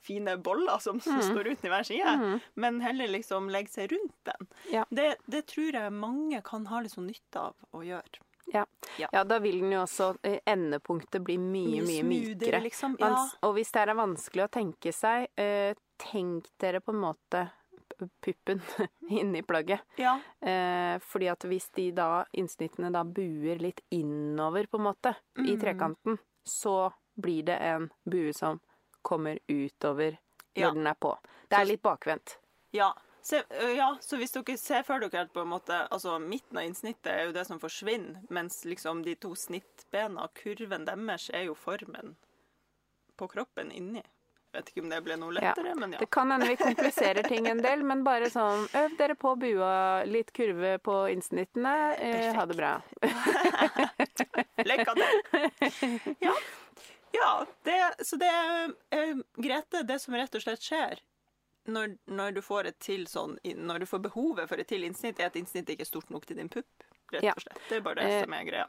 fine 0.00 0.36
bolla 0.42 0.78
som 0.80 0.98
Mm. 1.00 1.22
står 1.22 1.44
uten 1.52 1.66
i 1.66 1.68
hver 1.68 1.84
side, 1.84 2.40
men 2.56 2.80
heller 2.80 3.06
liksom 3.08 3.48
legger 3.50 3.68
seg 3.70 3.90
rundt 3.92 4.14
den. 4.24 4.48
Ja. 4.72 4.84
Det, 4.90 5.16
det 5.28 5.46
tror 5.46 5.72
jeg 5.72 5.92
mange 5.92 6.42
kan 6.44 6.66
ha 6.66 6.80
litt 6.80 6.92
sånn 6.92 7.06
nytte 7.10 7.36
av 7.36 7.54
å 7.74 7.82
gjøre. 7.84 8.20
Ja. 8.52 8.64
Ja. 8.98 9.08
ja, 9.12 9.24
da 9.24 9.38
vil 9.42 9.60
den 9.60 9.72
jo 9.72 9.80
også 9.82 10.16
eh, 10.22 10.38
Endepunktet 10.46 11.22
bli 11.26 11.36
mye, 11.38 11.82
mye, 11.82 12.02
smoothere, 12.02 12.36
mykere. 12.36 12.60
liksom. 12.62 12.96
Ja. 13.00 13.28
Og 13.42 13.54
hvis 13.58 13.72
det 13.74 13.82
er 13.82 13.94
vanskelig 13.98 14.44
å 14.46 14.50
tenke 14.54 14.92
seg, 14.94 15.26
eh, 15.36 15.74
tenk 15.98 16.46
dere 16.62 16.80
på 16.80 16.94
en 16.94 17.00
måte 17.02 17.48
puppen 18.20 18.60
inni 19.08 19.42
plagget. 19.42 19.80
ja. 19.96 20.18
Eh, 20.40 20.98
fordi 21.02 21.28
at 21.32 21.44
hvis 21.48 21.68
de 21.74 21.90
da, 21.96 22.24
innsnittene 22.32 22.90
da 22.92 23.02
buer 23.04 23.58
litt 23.62 23.80
innover 23.90 24.66
på 24.70 24.78
en 24.78 24.84
måte, 24.90 25.14
i 25.38 25.54
Mm. 25.56 25.60
trekanten, 25.60 26.18
så 26.44 26.92
blir 27.16 27.42
det 27.44 27.56
en 27.60 27.90
bue 28.04 28.32
som 28.32 28.60
kommer 29.02 29.38
utover 29.48 30.18
når 30.56 30.62
Ja. 30.62 30.70
den 30.72 30.86
er 30.86 30.94
på. 30.94 31.16
Det 31.48 31.58
er 31.58 31.64
litt 31.64 31.82
bakvendt. 31.82 32.38
Ja. 32.72 32.92
Se, 33.26 33.40
ja, 33.76 33.88
så 34.00 34.16
hvis 34.20 34.30
dere 34.36 34.54
ser 34.60 34.84
for 34.86 35.02
dere 35.02 35.24
at 35.24 35.32
på 35.34 35.42
en 35.42 35.48
måte, 35.50 35.74
altså 35.90 36.12
midten 36.22 36.60
av 36.60 36.66
innsnittet 36.68 37.08
er 37.10 37.24
jo 37.26 37.32
det 37.34 37.42
som 37.48 37.58
forsvinner, 37.58 38.20
mens 38.30 38.60
liksom 38.68 39.00
de 39.02 39.16
to 39.18 39.32
snittbena, 39.34 40.28
kurven 40.38 40.84
deres, 40.86 41.24
er 41.34 41.48
jo 41.48 41.56
formen 41.58 42.12
på 43.18 43.26
kroppen 43.32 43.72
inni. 43.74 44.04
Jeg 44.04 44.60
vet 44.60 44.70
ikke 44.70 44.84
om 44.84 44.92
det 44.92 45.00
ble 45.04 45.16
noe 45.18 45.34
Ja. 45.34 45.40
lettere, 45.48 45.72
men 45.74 45.96
ja. 45.96 45.98
Det 46.04 46.06
kan 46.14 46.30
hende 46.30 46.46
vi 46.52 46.54
kompliserer 46.60 47.26
ting 47.26 47.48
en 47.50 47.64
del, 47.64 47.82
men 47.82 48.04
bare 48.06 48.30
sånn 48.30 48.68
øv 48.78 48.94
dere 49.00 49.18
på 49.18 49.34
bua, 49.42 50.04
litt 50.06 50.30
kurve 50.32 50.76
på 50.78 50.94
innsnittene. 51.10 51.74
Eh, 51.98 52.30
ha 52.38 52.46
det 52.46 52.56
bra. 52.56 52.76
Lykke 54.70 54.94
til! 55.02 56.16
Ja. 56.22 56.38
ja 57.18 57.34
det, 57.66 57.82
så 58.06 58.16
det 58.22 58.32
eh, 58.94 59.18
Grete, 59.36 59.82
det 59.82 59.98
som 60.06 60.14
rett 60.14 60.38
og 60.38 60.46
slett 60.46 60.62
skjer 60.62 61.02
når, 61.66 61.96
når 62.06 62.36
du 62.36 62.42
får 62.44 62.70
et 62.70 62.78
til 62.82 63.06
sånn 63.10 63.36
Når 63.42 63.82
du 63.82 63.86
får 63.90 64.02
behovet 64.08 64.48
for 64.50 64.62
et 64.62 64.68
til 64.68 64.86
innsnitt, 64.86 65.20
er 65.20 65.30
at 65.30 65.38
innsnittet 65.38 65.74
ikke 65.74 65.86
er 65.86 65.92
stort 65.92 66.10
nok 66.14 66.26
til 66.26 66.38
din 66.40 66.50
pupp. 66.52 66.86
Rett 67.12 67.28
og 67.32 67.42
slett. 67.44 67.62
Det 67.68 67.78
er 67.78 67.86
bare 67.86 68.02
det 68.02 68.22
som 68.24 68.34
er 68.34 68.48
greia. 68.48 68.66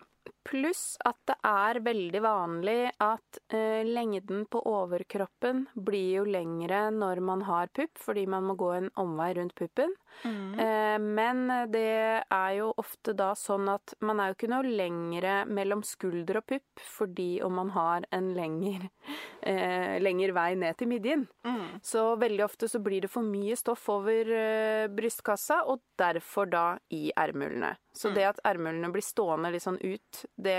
Pluss 0.47 0.83
at 1.05 1.19
det 1.27 1.35
er 1.47 1.81
veldig 1.83 2.21
vanlig 2.23 2.79
at 3.03 3.39
eh, 3.53 3.83
lengden 3.87 4.45
på 4.51 4.61
overkroppen 4.67 5.65
blir 5.75 6.21
jo 6.21 6.25
lengre 6.27 6.87
når 6.95 7.21
man 7.27 7.43
har 7.47 7.71
pupp, 7.75 7.99
fordi 7.99 8.23
man 8.31 8.47
må 8.47 8.55
gå 8.59 8.71
en 8.77 8.91
omvei 8.99 9.33
rundt 9.37 9.55
puppen. 9.57 9.91
Eh, 10.23 10.97
men 10.99 11.43
det 11.71 12.23
er 12.23 12.51
jo 12.57 12.71
ofte 12.79 13.13
da 13.17 13.33
sånn 13.37 13.69
at 13.69 13.93
man 14.05 14.21
er 14.21 14.31
jo 14.31 14.37
ikke 14.37 14.51
noe 14.51 14.65
lengre 14.65 15.35
mellom 15.45 15.83
skulder 15.85 16.39
og 16.41 16.47
pupp, 16.49 16.83
fordi 16.97 17.29
om 17.45 17.57
man 17.59 17.71
har 17.75 18.07
en 18.15 18.31
lengre, 18.37 18.89
eh, 19.51 19.97
lengre 20.01 20.35
vei 20.37 20.49
ned 20.59 20.79
til 20.79 20.91
midjen. 20.91 21.27
Mm. 21.47 21.79
Så 21.85 22.09
veldig 22.19 22.45
ofte 22.47 22.71
så 22.71 22.81
blir 22.83 23.05
det 23.05 23.11
for 23.13 23.25
mye 23.25 23.57
stoff 23.59 23.87
over 23.93 24.33
eh, 24.33 24.87
brystkassa, 24.89 25.63
og 25.69 25.83
derfor 25.99 26.49
da 26.49 26.65
i 26.93 27.09
ermehulene. 27.15 27.75
Så 27.97 28.11
det 28.13 28.27
at 28.29 28.39
ermehulene 28.45 28.91
blir 28.93 29.01
stående 29.05 29.49
litt 29.51 29.63
sånn 29.65 29.79
ut, 29.81 30.23
det, 30.37 30.57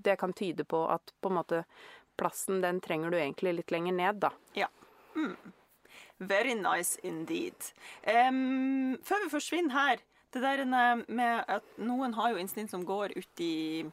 det 0.00 0.16
kan 0.20 0.32
tyde 0.32 0.64
på 0.64 0.80
at 0.90 1.12
på 1.20 1.28
en 1.28 1.36
måte 1.36 1.64
plassen 2.20 2.60
den 2.64 2.80
trenger 2.84 3.12
du 3.12 3.18
egentlig 3.20 3.54
litt 3.58 3.70
lenger 3.74 3.92
ned, 3.96 4.20
da. 4.24 4.30
Ja. 4.56 4.68
Very 6.18 6.54
nice 6.54 6.98
indeed. 7.02 7.56
Um, 8.04 8.96
før 9.04 9.24
vi 9.24 9.30
forsvinner 9.32 9.72
her, 9.76 10.02
det 10.32 10.42
der 10.44 10.64
med 10.68 11.44
at 11.50 11.64
noen 11.80 12.12
har 12.14 12.34
jo 12.34 12.42
instinkt 12.42 12.70
som 12.74 12.84
går 12.86 13.16
ut 13.16 13.40
i 13.44 13.86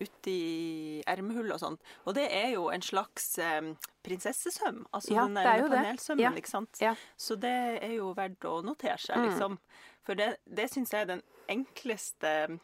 ut 0.00 0.28
i 0.32 1.02
ermehull 1.12 1.50
og 1.52 1.58
sånt. 1.60 1.80
Og 2.08 2.14
det 2.16 2.22
er 2.32 2.54
jo 2.54 2.70
en 2.72 2.80
slags 2.80 3.34
um, 3.60 3.74
prinsessesøm. 4.06 4.86
Altså 4.96 5.12
Ja, 5.12 5.26
den 5.28 5.36
panelsømmen, 5.68 6.22
Ja. 6.24 6.30
ikke 6.32 6.48
sant. 6.48 6.80
Ja. 6.80 6.94
Så 7.20 7.36
det 7.36 7.82
er 7.84 7.92
jo 7.98 8.14
verdt 8.16 8.40
å 8.48 8.62
notere 8.64 8.96
seg, 8.96 9.18
Mm. 9.20 9.58
For 10.06 10.14
det, 10.14 10.36
det 10.46 10.70
syns 10.72 10.90
jeg 10.94 11.02
er 11.02 11.10
den 11.16 11.22
enkleste 11.48 12.58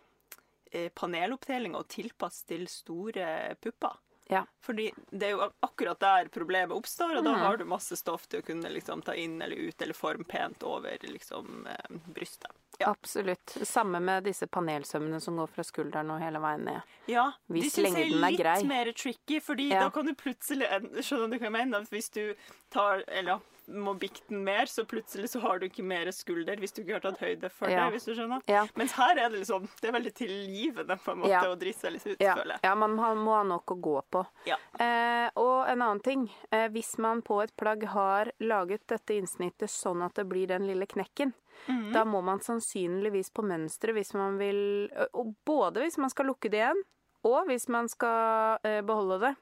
eh, 0.73 0.89
paneloppdelinga 0.95 1.79
å 1.79 1.87
tilpasse 1.89 2.47
til 2.49 2.67
store 2.71 3.55
pupper. 3.63 3.97
Ja. 4.29 4.41
Fordi 4.61 4.89
det 5.15 5.29
er 5.29 5.37
jo 5.37 5.45
akkurat 5.63 6.01
der 6.03 6.27
problemet 6.35 6.75
oppstår, 6.75 7.19
og 7.21 7.25
da 7.25 7.31
Mm. 7.37 7.39
har 7.45 7.57
du 7.61 7.65
masse 7.65 7.95
stoff 7.97 8.25
til 8.27 8.41
å 8.43 8.45
kunne 8.45 8.73
liksom 8.75 9.05
ta 9.05 9.13
inn 9.15 9.41
eller 9.41 9.55
ut 9.69 9.81
eller 9.83 9.95
form 9.95 10.25
pent 10.25 10.65
over 10.67 10.99
liksom 11.01 11.67
eh, 11.71 11.97
brystet. 12.11 12.51
Ja. 12.81 12.91
Absolutt. 12.91 13.55
Samme 13.63 14.01
med 14.03 14.25
disse 14.25 14.47
panelsømmene 14.49 15.21
som 15.23 15.37
går 15.39 15.47
fra 15.47 15.63
skulderen 15.65 16.11
og 16.11 16.21
hele 16.21 16.41
veien 16.43 16.65
ned. 16.67 16.83
Ja, 17.09 17.29
Hvis 17.49 17.73
de 17.77 17.85
syns 17.87 17.95
jeg 17.97 18.11
lengden 18.11 18.25
er 18.25 18.33
er 18.33 18.37
grei. 18.43 18.57
litt 18.59 18.67
mer 18.69 18.93
tricky, 18.93 19.39
fordi 19.41 19.69
Ja. 19.71 19.81
da 19.85 19.91
kan 19.91 20.05
du 20.07 20.15
plutselig 20.15 20.67
Skjønner 21.07 21.31
du 21.31 21.39
hva 21.39 21.47
jeg 21.47 21.53
mener? 21.53 21.81
Hvis 21.87 22.11
du 22.11 22.35
tar 22.69 23.05
Eller 23.07 23.31
ja, 23.31 23.41
må 23.69 23.95
bikte 23.99 24.29
den 24.31 24.45
mer, 24.45 24.67
så 24.67 24.85
plutselig 24.87 25.29
så 25.33 25.41
har 25.43 25.59
du 25.59 25.67
ikke 25.67 25.83
mer 25.83 26.07
skulder 26.15 26.57
hvis 26.57 26.73
du 26.73 26.83
ikke 26.83 26.93
har 26.95 27.01
tatt 27.01 27.19
høyde 27.19 27.51
for 27.51 27.69
Ja. 27.69 27.85
det. 27.91 27.95
hvis 27.99 28.05
du 28.07 28.15
skjønner. 28.15 28.41
Ja. 28.47 28.67
Mens 28.77 28.93
her 28.93 29.19
er 29.19 29.29
det 29.31 29.41
liksom 29.41 29.69
Det 29.81 29.89
er 29.89 29.93
veldig 29.99 30.15
tilgivende 30.15 30.97
på 31.03 31.13
en 31.13 31.19
måte 31.19 31.31
Ja. 31.31 31.43
å 31.43 31.57
drite 31.59 31.79
seg 31.81 31.93
litt 31.93 32.07
ut, 32.07 32.17
Ja, 32.21 32.35
føler 32.37 32.53
jeg. 32.55 32.61
ja 32.65 32.75
man 32.75 32.97
må 32.97 33.35
ha 33.35 33.43
nok 33.43 33.67
å 33.67 33.81
gå 33.81 34.03
på. 34.11 34.27
Ja. 34.47 34.57
Eh, 34.79 35.31
og 35.37 35.67
en 35.69 35.83
annen 35.83 36.01
ting. 36.03 36.31
Eh, 36.53 36.69
hvis 36.69 36.97
man 36.99 37.23
på 37.23 37.43
et 37.43 37.57
plagg 37.57 37.83
har 37.85 38.31
laget 38.41 38.87
dette 38.87 39.15
innsnittet 39.19 39.69
sånn 39.69 40.05
at 40.05 40.15
det 40.15 40.29
blir 40.29 40.47
den 40.47 40.67
lille 40.67 40.87
knekken, 40.87 41.33
Mhm. 41.69 41.93
da 41.93 42.05
må 42.05 42.23
man 42.23 42.39
sannsynligvis 42.39 43.31
på 43.33 43.43
mønsteret 43.43 43.95
hvis 43.95 44.15
man 44.15 44.39
vil 44.39 44.89
og 45.15 45.35
Både 45.45 45.83
hvis 45.83 45.99
man 45.99 46.11
skal 46.11 46.27
lukke 46.27 46.51
det 46.51 46.61
igjen, 46.61 46.83
og 47.25 47.47
hvis 47.49 47.69
man 47.69 47.89
skal 47.89 48.59
eh, 48.63 48.81
beholde 48.83 49.21
det. 49.21 49.37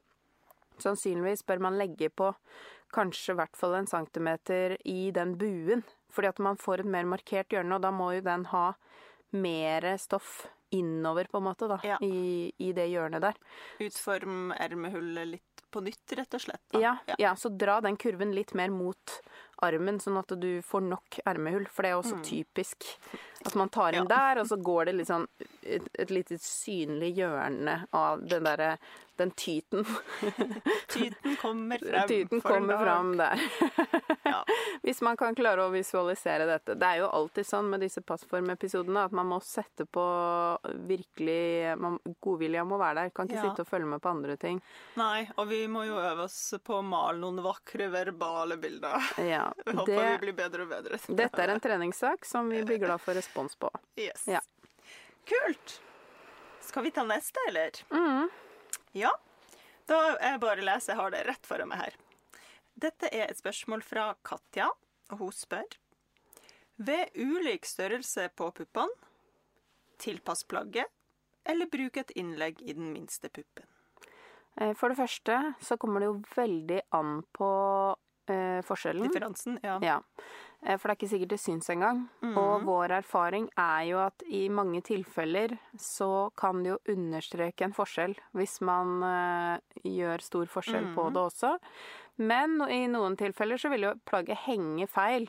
Sannsynligvis 0.79 1.45
bør 1.47 1.61
man 1.61 1.79
legge 1.79 2.09
på 2.11 2.35
kanskje 2.95 3.35
i 3.35 3.39
hvert 3.43 3.59
fall 3.59 3.75
en 3.81 3.91
centimeter 3.91 4.77
i 4.89 5.11
den 5.15 5.35
buen. 5.41 5.83
Fordi 6.15 6.31
at 6.31 6.39
man 6.47 6.57
får 6.61 6.85
et 6.85 6.91
mer 6.95 7.09
markert 7.11 7.51
hjørne, 7.51 7.75
og 7.75 7.83
da 7.83 7.91
må 7.95 8.13
jo 8.15 8.23
den 8.27 8.47
ha 8.53 8.69
mer 9.35 9.87
stoff 9.99 10.45
innover, 10.75 11.27
på 11.31 11.39
en 11.39 11.45
måte, 11.49 11.67
da, 11.71 11.79
Ja. 11.87 11.99
i, 12.03 12.53
i 12.59 12.73
det 12.75 12.89
hjørnet 12.91 13.23
der. 13.23 13.37
Utform 13.83 14.53
ermehullet 14.59 15.29
litt 15.37 15.63
på 15.75 15.83
nytt, 15.83 16.15
rett 16.19 16.35
og 16.35 16.43
slett. 16.43 16.63
da. 16.71 16.81
Ja, 16.83 16.93
ja, 17.19 17.33
så 17.39 17.51
dra 17.51 17.81
den 17.83 17.97
kurven 17.99 18.33
litt 18.35 18.55
mer 18.55 18.71
mot 18.75 19.17
armen, 19.63 19.99
sånn 20.03 20.19
at 20.21 20.35
du 20.39 20.61
får 20.63 20.83
nok 20.87 21.19
ermehull. 21.27 21.67
For 21.71 21.83
det 21.87 21.91
er 21.93 21.99
også 22.01 22.19
typisk 22.27 22.87
at 23.47 23.55
man 23.55 23.69
tar 23.69 23.93
inn. 23.93 24.07
Ja. 24.09 24.17
der, 24.35 24.41
og 24.43 24.47
så 24.49 24.57
går 24.57 24.85
det 24.91 24.95
litt 25.01 25.09
sånn 25.11 25.27
et, 25.63 25.89
et 25.99 26.11
lite 26.11 26.39
synlig 26.41 27.15
hjørne 27.19 27.85
av 27.93 28.23
den 28.29 28.45
derre 28.45 28.77
den 29.17 29.31
tyten. 29.39 29.85
Tyten 30.91 31.37
kommer 31.39 31.79
frem. 31.91 32.09
Tyten 32.11 32.41
kommer 32.43 32.79
fram 32.83 33.17
der. 33.17 33.41
Ja. 34.25 34.39
Hvis 34.83 35.03
man 35.05 35.17
kan 35.21 35.35
klare 35.37 35.67
å 35.67 35.71
visualisere 35.71 36.47
dette. 36.49 36.75
Det 36.81 36.87
er 36.89 37.03
jo 37.03 37.11
alltid 37.13 37.45
sånn 37.47 37.67
med 37.71 37.83
disse 37.85 38.01
passformepisodene 38.03 39.03
at 39.05 39.13
man 39.15 39.29
må 39.29 39.37
sette 39.45 39.85
på 39.85 40.05
virkelig 40.89 41.75
man, 41.79 41.99
Godvilja 42.25 42.65
må 42.67 42.79
være 42.81 43.03
der. 43.05 43.13
Kan 43.15 43.29
ikke 43.29 43.37
Ja. 43.37 43.45
sitte 43.51 43.63
og 43.67 43.69
følge 43.69 43.87
med 43.93 44.01
på 44.03 44.09
andre 44.11 44.37
ting. 44.41 44.61
Nei, 44.97 45.29
og 45.37 45.49
vi 45.53 45.61
må 45.71 45.85
jo 45.87 45.99
øve 46.01 46.25
oss 46.25 46.39
på 46.65 46.79
å 46.81 46.83
male 46.87 47.19
noen 47.21 47.43
vakre 47.45 47.91
verbale 47.93 48.57
bilder. 48.61 48.97
Ja, 49.21 49.45
Vi 49.67 49.77
håper 49.77 49.93
vi 49.93 50.19
blir 50.25 50.37
bedre 50.41 50.63
og 50.67 50.73
bedre. 50.73 50.99
dette 51.09 51.43
er 51.45 51.53
en 51.55 51.61
treningssak 51.61 52.25
som 52.25 52.49
vi 52.49 52.63
blir 52.65 52.79
glad 52.83 53.01
for 53.05 53.15
respons 53.35 53.57
på. 53.57 53.71
Yes. 53.97 54.29
Ja. 54.29 54.41
Kult. 55.25 55.81
Skal 56.61 56.83
vi 56.85 56.91
ta 56.91 57.03
neste, 57.05 57.41
eller? 57.49 57.71
Mm. 57.91 58.29
Ja. 58.93 59.11
Da 59.87 60.17
jeg 60.21 60.41
bare 60.41 60.63
leser, 60.65 60.93
jeg 60.95 61.01
har 61.01 61.11
det 61.11 61.25
rett 61.27 61.47
foran 61.47 61.69
meg 61.69 61.79
her. 61.83 61.97
Dette 62.75 63.11
er 63.13 63.29
et 63.31 63.39
spørsmål 63.39 63.83
fra 63.83 64.15
Katja, 64.27 64.71
og 65.11 65.19
hun 65.19 65.33
spør 65.33 65.77
Ved 66.77 67.11
ulik 67.15 67.67
størrelse 67.67 68.29
på 68.35 68.49
puppene, 68.51 68.91
tilpass 70.03 70.43
plagget, 70.45 70.89
eller 71.45 71.67
bruk 71.71 71.97
et 72.01 72.11
innlegg 72.19 72.63
i 72.63 72.73
den 72.75 72.93
minste 72.93 73.29
puppen. 73.29 73.67
Eh, 74.59 74.73
For 74.75 74.89
det 74.91 74.97
første 74.99 75.55
så 75.63 75.77
kommer 75.79 76.01
det 76.01 76.09
jo 76.09 76.17
veldig 76.35 76.81
an 76.91 77.21
på 77.33 77.51
eh, 78.33 78.61
forskjellen. 78.65 79.09
Differansen, 79.09 79.59
ja. 79.63 79.79
Ja. 79.83 79.97
Eh, 80.65 80.79
For 80.79 80.89
det 80.89 80.95
er 80.95 80.99
ikke 81.01 81.11
sikkert 81.13 81.33
det 81.35 81.41
syns 81.43 81.69
engang. 81.75 82.05
Og 82.23 82.65
vår 82.65 82.95
erfaring 83.01 83.49
er 83.61 83.85
jo 83.91 83.99
at 84.05 84.23
i 84.29 84.49
mange 84.49 84.81
tilfeller 84.87 85.59
så 85.77 86.31
kan 86.37 86.63
det 86.63 86.75
jo 86.75 86.79
understreke 86.97 87.67
en 87.67 87.77
forskjell 87.77 88.15
hvis 88.33 88.61
man 88.65 89.03
eh, 89.03 89.59
gjør 89.85 90.25
stor 90.25 90.47
forskjell 90.47 90.93
på 90.97 91.09
det 91.13 91.23
også. 91.29 91.59
Men 92.17 92.61
i 92.71 92.87
noen 92.87 93.17
tilfeller 93.19 93.59
så 93.59 93.69
vil 93.73 93.89
jo 93.89 93.95
plagget 94.07 94.45
henge 94.47 94.87
feil 94.87 95.29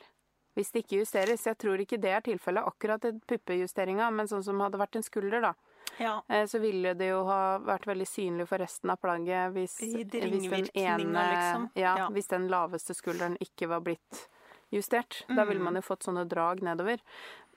hvis 0.56 0.70
det 0.72 0.86
ikke 0.86 1.02
justeres. 1.02 1.44
Jeg 1.50 1.58
tror 1.60 1.82
ikke 1.84 2.00
det 2.00 2.12
er 2.16 2.22
tilfellet 2.24 2.64
akkurat 2.64 3.04
i 3.10 3.12
puppejusteringa, 3.28 4.08
men 4.16 4.30
sånn 4.32 4.44
som 4.46 4.62
hadde 4.64 4.80
vært 4.80 4.96
en 4.96 5.04
skulder, 5.04 5.42
da. 5.44 5.54
Ja. 6.00 6.22
Eh, 6.30 6.46
Så 6.46 6.60
ville 6.60 6.94
det 6.94 7.10
jo 7.10 7.24
ha 7.26 7.58
vært 7.60 7.86
veldig 7.86 8.08
synlig 8.08 8.48
for 8.48 8.58
resten 8.58 8.90
av 8.90 8.98
plagget 9.02 9.54
hvis, 9.54 9.78
hvis 9.80 10.10
den 10.50 10.70
ene 10.76 11.26
liksom. 11.32 11.70
ja, 11.76 11.96
Ja. 11.98 12.08
hvis 12.10 12.28
den 12.28 12.48
laveste 12.50 12.94
skulderen 12.96 13.38
ikke 13.42 13.68
var 13.68 13.82
blitt 13.82 14.28
justert. 14.72 15.24
Da 15.28 15.46
ville 15.46 15.60
Mm. 15.60 15.64
man 15.64 15.76
jo 15.76 15.82
fått 15.82 16.04
sånne 16.04 16.28
drag 16.28 16.62
nedover. 16.62 17.00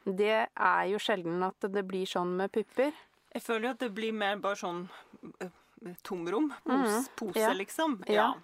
Det 0.04 0.48
er 0.56 0.84
jo 0.88 0.98
sjelden 0.98 1.42
at 1.42 1.58
det 1.60 1.86
blir 1.86 2.06
sånn 2.06 2.36
med 2.36 2.52
pupper. 2.52 2.92
Jeg 3.34 3.42
føler 3.42 3.62
jo 3.62 3.70
at 3.70 3.78
det 3.78 3.94
blir 3.94 4.12
mer 4.12 4.36
bare 4.36 4.56
sånn 4.56 4.88
eh, 5.40 5.48
tomrom. 6.02 6.52
Pose, 6.64 7.08
pose 7.16 7.36
Ja. 7.40 7.52
liksom. 7.52 8.02
Ja. 8.08 8.34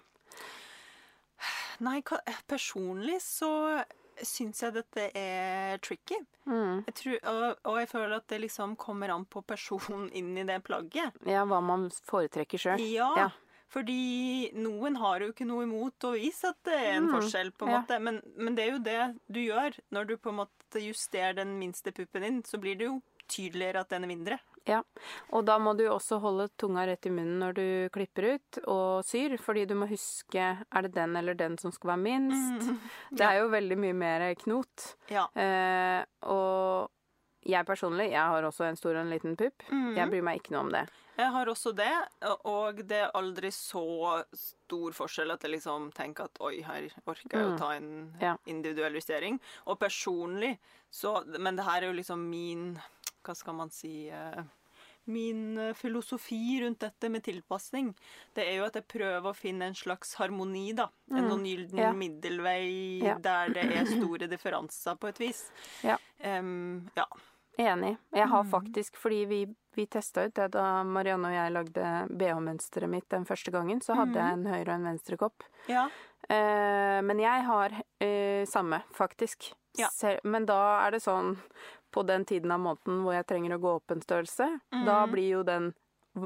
Nei, 1.79 2.01
personlig 2.47 3.17
så 3.21 3.83
syns 4.23 4.61
jeg 4.63 4.73
dette 4.73 5.09
er 5.17 5.77
tricky. 5.83 6.15
Mm. 6.45 6.83
Jeg 6.87 6.93
tror, 6.99 7.17
og, 7.31 7.57
og 7.65 7.79
jeg 7.81 7.89
føler 7.89 8.15
at 8.17 8.27
det 8.31 8.41
liksom 8.43 8.75
kommer 8.77 9.09
an 9.15 9.25
på 9.25 9.41
personen 9.45 10.09
inn 10.13 10.37
i 10.37 10.43
det 10.47 10.61
plagget. 10.63 11.11
Ja, 11.25 11.43
hva 11.49 11.61
man 11.65 11.89
foretrekker 12.05 12.57
sjøl. 12.61 12.79
Ja, 12.93 13.09
Ja. 13.17 13.29
fordi 13.69 14.51
noen 14.55 14.95
har 15.01 15.19
jo 15.25 15.31
ikke 15.33 15.47
noe 15.49 15.63
imot 15.65 15.99
å 16.07 16.13
vise 16.15 16.47
at 16.53 16.59
det 16.63 16.73
er 16.77 16.91
en 16.99 17.09
Mm, 17.09 17.15
forskjell, 17.17 17.51
på 17.51 17.65
en 17.65 17.71
ja. 17.73 17.79
måte. 17.81 17.99
Men, 18.01 18.21
men 18.37 18.55
det 18.55 18.63
er 18.67 18.71
jo 18.71 18.83
det 18.85 19.19
du 19.27 19.39
gjør. 19.41 19.79
Når 19.91 20.05
du 20.07 20.17
på 20.17 20.29
en 20.29 20.39
måte 20.43 20.79
justerer 20.85 21.33
den 21.41 21.57
minste 21.59 21.91
puppen 21.91 22.21
din, 22.21 22.43
så 22.43 22.57
blir 22.61 22.75
det 22.77 22.85
jo 22.87 23.01
tydeligere 23.27 23.81
at 23.81 23.89
den 23.89 24.03
er 24.03 24.07
mindre. 24.07 24.39
Ja, 24.67 24.79
og 25.29 25.45
da 25.45 25.59
må 25.61 25.75
du 25.77 25.83
også 25.87 26.17
holde 26.19 26.47
tunga 26.57 26.87
rett 26.89 27.05
i 27.05 27.11
munnen 27.13 27.37
når 27.39 27.53
du 27.53 27.65
klipper 27.93 28.35
ut 28.35 28.59
og 28.65 29.03
syr, 29.05 29.37
fordi 29.37 29.67
du 29.69 29.75
må 29.77 29.85
huske 29.91 30.41
er 30.41 30.81
det 30.87 30.93
den 30.95 31.15
eller 31.15 31.35
den 31.37 31.57
som 31.61 31.71
skal 31.71 31.91
være 31.93 32.01
minst. 32.01 32.71
Det 33.13 33.21
er 33.27 33.39
jo 33.43 33.49
veldig 33.53 33.77
mye 33.77 33.93
mer 33.93 34.25
knot. 34.41 34.95
Ja. 35.13 35.27
Eh, 35.37 36.01
og 36.25 36.89
jeg 37.45 37.65
personlig, 37.67 38.09
jeg 38.09 38.25
har 38.25 38.41
også 38.47 38.65
en 38.65 38.75
stor 38.79 38.95
og 38.97 39.03
en 39.05 39.13
liten 39.13 39.35
pupp. 39.37 39.61
Mm. 39.69 39.91
Jeg 39.99 40.09
bryr 40.09 40.23
meg 40.25 40.39
ikke 40.41 40.55
noe 40.55 40.65
om 40.65 40.71
det. 40.73 40.87
Jeg 41.15 41.29
har 41.31 41.47
også 41.47 41.71
det, 41.77 41.91
og 42.43 42.81
det 42.89 42.97
er 43.05 43.11
aldri 43.15 43.47
så 43.55 44.25
stor 44.35 44.91
forskjell 44.97 45.31
at 45.31 45.45
jeg 45.45 45.53
liksom 45.53 45.85
tenker 45.95 46.25
at 46.27 46.41
oi, 46.43 46.57
her 46.65 46.89
orker 47.07 47.37
jeg 47.37 47.45
å 47.45 47.53
Mm. 47.53 47.57
ta 47.61 47.69
en 47.77 48.17
Ja. 48.19 48.33
individuell 48.47 48.93
justering. 48.97 49.39
Og 49.67 49.79
personlig 49.79 50.57
så 50.91 51.23
Men 51.39 51.55
det 51.55 51.65
her 51.65 51.83
er 51.83 51.87
jo 51.87 51.93
liksom 52.01 52.19
min 52.29 52.79
Hva 53.25 53.35
skal 53.35 53.57
man 53.57 53.71
si 53.73 54.07
eh, 54.13 54.43
Min 55.07 55.57
eh, 55.61 55.73
filosofi 55.77 56.59
rundt 56.63 56.79
dette 56.81 57.09
med 57.13 57.21
tilpasning, 57.23 57.91
det 58.33 58.47
er 58.47 58.55
jo 58.57 58.63
at 58.65 58.73
jeg 58.79 58.87
prøver 58.89 59.27
å 59.29 59.35
finne 59.37 59.67
en 59.69 59.75
slags 59.77 60.15
harmoni, 60.17 60.71
da. 60.73 60.87
En 61.11 61.27
mm. 61.27 61.43
gyllen 61.45 61.75
Mm. 61.75 61.81
Ja. 61.83 61.91
middelvei 61.93 63.03
Ja. 63.03 63.17
der 63.21 63.53
det 63.53 63.65
er 63.69 63.85
store 63.85 64.27
differanser, 64.31 64.97
på 64.97 65.07
et 65.11 65.19
vis. 65.21 65.43
Ja. 65.83 65.97
Um, 66.23 66.89
ja. 66.97 67.05
Enig. 67.57 67.97
Jeg 68.13 68.25
Mm. 68.25 68.31
har 68.31 68.43
faktisk, 68.49 68.97
fordi 68.97 69.25
vi, 69.29 69.55
vi 69.77 69.85
testa 69.85 70.25
ut 70.25 70.33
det 70.33 70.49
da 70.51 70.83
Marianne 70.83 71.29
og 71.29 71.33
jeg 71.37 71.53
lagde 71.53 71.85
BH-mønsteret 72.17 72.89
mitt 72.89 73.07
den 73.09 73.25
første 73.25 73.51
gangen, 73.53 73.79
så 73.81 73.93
hadde 73.95 74.15
jeg 74.19 74.33
en 74.33 74.45
høyre 74.45 74.73
og 74.73 74.75
en 74.79 74.89
venstre 74.89 75.17
kopp. 75.17 75.43
ja. 75.69 75.87
Eh, 76.27 77.01
men 77.05 77.19
jeg 77.19 77.43
har 77.45 77.69
eh, 78.01 78.43
samme, 78.49 78.81
faktisk. 78.97 79.53
Ja. 79.77 79.89
Men 80.23 80.47
da 80.47 80.87
er 80.87 80.91
det 80.91 81.03
sånn 81.03 81.37
på 81.95 82.03
den 82.05 82.25
tiden 82.27 82.51
av 82.51 82.59
måneden 82.59 83.01
hvor 83.05 83.15
jeg 83.15 83.27
trenger 83.31 83.55
å 83.55 83.61
gå 83.63 83.73
opp 83.79 83.91
en 83.95 84.03
størrelse, 84.03 84.51
da 84.71 85.01
Mhm. 85.05 85.11
blir 85.15 85.29
jo 85.37 85.43
den 85.47 85.73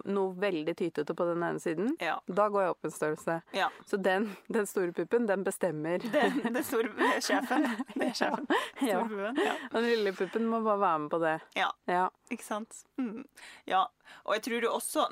noe 0.05 0.35
veldig 0.37 0.75
tytete 0.77 1.15
på 1.17 1.25
den 1.25 1.41
ene 1.41 1.57
siden. 1.59 1.95
Ja. 1.99 2.19
Da 2.29 2.43
går 2.53 2.61
jeg 2.61 2.69
opp 2.75 2.85
en 2.85 2.91
størrelse. 2.93 3.37
ja. 3.57 3.69
Så 3.89 3.97
den, 3.97 4.27
den 4.47 4.67
store 4.69 4.91
puppen, 4.93 5.25
den 5.25 5.43
bestemmer. 5.43 5.97
Den 6.43 6.55
er 6.59 6.61
store 6.61 6.91
det 6.93 7.07
er 7.15 7.23
sjefen. 7.25 7.65
Det 7.95 8.09
er 8.11 8.13
sjefen. 8.13 8.45
Ja. 8.85 8.99
Ja. 9.09 9.55
Den 9.73 9.87
lille 9.87 10.13
puppen 10.13 10.45
må 10.45 10.59
bare 10.63 10.77
være 10.83 10.99
med 10.99 11.09
på 11.09 11.19
det. 11.23 11.33
ja. 11.57 11.71
Ja. 11.87 12.09
Ikke 12.29 12.43
sant? 12.45 12.83
Mm. 12.99 13.25
Ja. 13.65 13.87
Og 14.27 14.35
jeg 14.37 14.43
tror 14.43 14.61
jo 14.61 14.75
også 14.77 15.07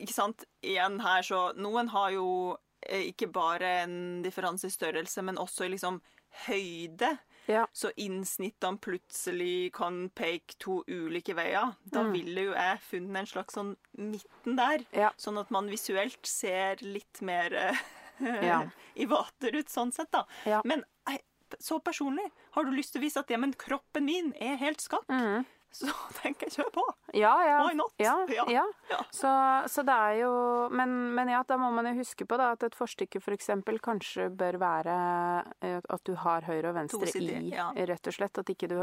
Ikke 0.00 0.12
sant, 0.12 0.44
igjen 0.62 0.98
her 1.00 1.22
så 1.22 1.54
Noen 1.56 1.88
har 1.94 2.10
jo 2.10 2.56
eh, 2.82 3.06
ikke 3.12 3.30
bare 3.32 3.70
en 3.84 4.22
differanse 4.22 4.66
i 4.66 4.70
størrelse, 4.74 5.22
men 5.24 5.36
også 5.38 5.64
i 5.64 5.68
liksom 5.76 6.02
høyde, 6.46 7.18
Ja. 7.48 7.66
så 7.72 7.90
innsnittene 7.96 8.78
plutselig 8.78 9.72
kan 9.72 10.10
peke 10.14 10.56
to 10.58 10.82
ulike 10.86 11.34
veier. 11.34 11.74
Da 11.90 12.02
Mm. 12.02 12.12
ville 12.12 12.40
jo 12.44 12.52
jeg 12.52 12.80
funnet 12.80 13.16
en 13.16 13.26
slags 13.26 13.54
sånn 13.54 13.76
midten 13.96 14.56
der, 14.56 14.84
Ja. 14.92 15.10
sånn 15.16 15.40
at 15.40 15.50
man 15.50 15.68
visuelt 15.68 16.24
ser 16.26 16.76
litt 16.82 17.20
mer 17.22 17.52
eh, 17.54 17.76
Ja. 18.20 18.62
i 18.96 19.04
vater 19.06 19.54
ut, 19.56 19.66
sånn 19.68 19.92
sett, 19.92 20.10
da. 20.10 20.24
Men 20.64 20.84
eh, 21.08 21.18
så 21.58 21.80
personlig, 21.82 22.30
har 22.52 22.64
du 22.64 22.70
lyst 22.72 22.92
til 22.92 23.00
å 23.00 23.04
vise 23.04 23.16
at 23.20 23.30
ja, 23.30 23.38
men 23.38 23.54
kroppen 23.54 24.04
min 24.04 24.32
er 24.40 24.56
helt 24.56 24.78
skakk, 24.80 25.06
Mhm. 25.08 25.46
Så 25.72 25.86
tenker 26.22 26.46
jeg 26.48 26.54
kjør 26.58 26.70
på. 26.74 26.84
Ja, 27.14 27.32
ja. 27.46 27.58
Why 27.66 27.74
not? 27.78 27.92
Ja, 28.00 28.14
Ja. 28.32 28.44
ja. 28.90 28.98
Så, 29.14 29.30
så 29.68 29.84
det 29.86 29.94
er 29.94 30.14
jo 30.22 30.32
men, 30.72 31.14
men 31.14 31.28
ja, 31.32 31.42
da 31.48 31.56
må 31.60 31.70
man 31.74 31.86
jo 31.90 31.94
huske 32.00 32.26
på 32.28 32.38
da, 32.40 32.50
at 32.56 32.62
et 32.68 32.74
forstykke 32.78 33.20
f.eks. 33.22 33.50
kanskje 33.84 34.28
bør 34.34 34.58
være 34.62 34.96
eh, 35.62 35.80
at 35.88 36.04
du 36.08 36.14
har 36.24 36.42
høyre 36.48 36.70
og 36.72 36.78
venstre 36.80 37.06
sider, 37.10 37.40
i, 37.42 37.86
rett 37.88 38.06
og 38.10 38.14
slett. 38.18 38.38
At 38.42 38.50
ikke 38.52 38.68
du 38.70 38.76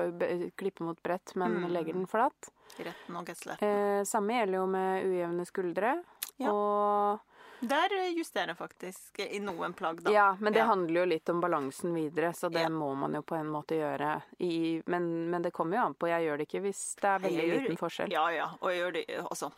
klipper 0.58 0.86
mot 0.92 1.02
brett, 1.04 1.36
men 1.36 1.56
Mm. 1.66 1.72
legger 1.72 1.94
den 1.94 2.08
flat. 2.08 2.50
Retten 2.80 3.16
og. 3.16 3.30
Eh, 3.64 4.04
samme 4.06 4.34
gjelder 4.40 4.58
jo 4.60 4.66
med 4.68 5.06
ujevne 5.08 5.46
skuldre. 5.48 5.94
Ja. 6.42 6.52
Og 6.52 7.20
Der 7.62 7.90
justerer 8.16 8.48
jeg 8.48 8.58
faktisk 8.58 9.20
i 9.20 9.40
noen 9.40 9.74
plagg, 9.74 10.02
da. 10.04 10.12
Ja, 10.12 10.38
men 10.40 10.54
det 10.54 10.60
Ja. 10.60 10.66
handler 10.66 11.02
jo 11.02 11.06
litt 11.06 11.30
om 11.30 11.42
balansen 11.42 11.94
videre, 11.96 12.34
så 12.34 12.50
det 12.52 12.62
Ja. 12.62 12.70
må 12.70 12.96
man 12.98 13.14
jo 13.14 13.22
på 13.22 13.36
en 13.40 13.48
måte 13.48 13.76
gjøre. 13.80 14.22
I, 14.40 14.82
men, 14.86 15.30
men 15.30 15.42
det 15.42 15.54
kommer 15.54 15.78
jo 15.78 15.84
an 15.86 15.94
på. 15.96 16.08
Jeg 16.08 16.24
gjør 16.28 16.38
det 16.38 16.48
ikke 16.50 16.62
hvis 16.62 16.96
det 16.96 17.04
er 17.06 17.20
veldig 17.20 17.46
gjør- 17.48 17.62
liten 17.64 17.78
forskjell. 17.78 18.12
Ja, 18.12 18.28
ja. 18.30 18.50
Og 18.62 18.70
jeg 18.72 18.80
gjør 18.82 18.94
det 18.94 19.06
også. 19.32 19.52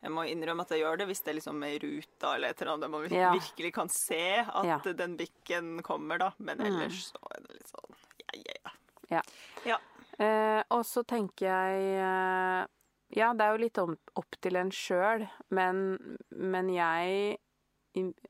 jeg 0.00 0.10
må 0.12 0.22
innrømme 0.30 0.60
at 0.62 0.68
jeg 0.70 0.80
gjør 0.80 0.98
det 0.98 1.06
hvis 1.08 1.20
det 1.24 1.28
er 1.32 1.34
liksom 1.40 1.62
er 1.64 1.74
i 1.74 1.78
ruta 1.82 2.34
eller 2.36 2.48
et 2.50 2.60
eller 2.62 2.72
annet 2.72 2.80
der 2.82 2.88
man 2.88 3.08
Ja. 3.10 3.32
virkelig 3.32 3.72
kan 3.74 3.88
se 3.88 4.38
at 4.46 4.64
Ja. 4.64 4.78
den 4.92 5.16
bikken 5.16 5.82
kommer, 5.82 6.18
da. 6.18 6.32
Men 6.38 6.58
Mm. 6.58 6.66
ellers 6.66 7.12
så 7.12 7.18
er 7.34 7.40
det 7.42 7.52
litt 7.54 7.66
sånn 7.66 7.94
ja, 8.34 8.62
ja, 9.10 9.20
ja. 9.64 9.76
Eh, 10.20 10.62
og 10.70 10.84
så 10.84 11.04
tenker 11.04 11.46
jeg 11.46 11.98
eh, 11.98 12.66
Ja, 13.16 13.32
det 13.34 13.44
er 13.44 13.54
jo 13.54 13.62
litt 13.62 13.78
om, 13.80 13.94
opp 14.20 14.36
til 14.42 14.58
en 14.60 14.70
sjøl, 14.74 15.26
men, 15.54 15.98
men 16.30 16.72
jeg 16.72 17.36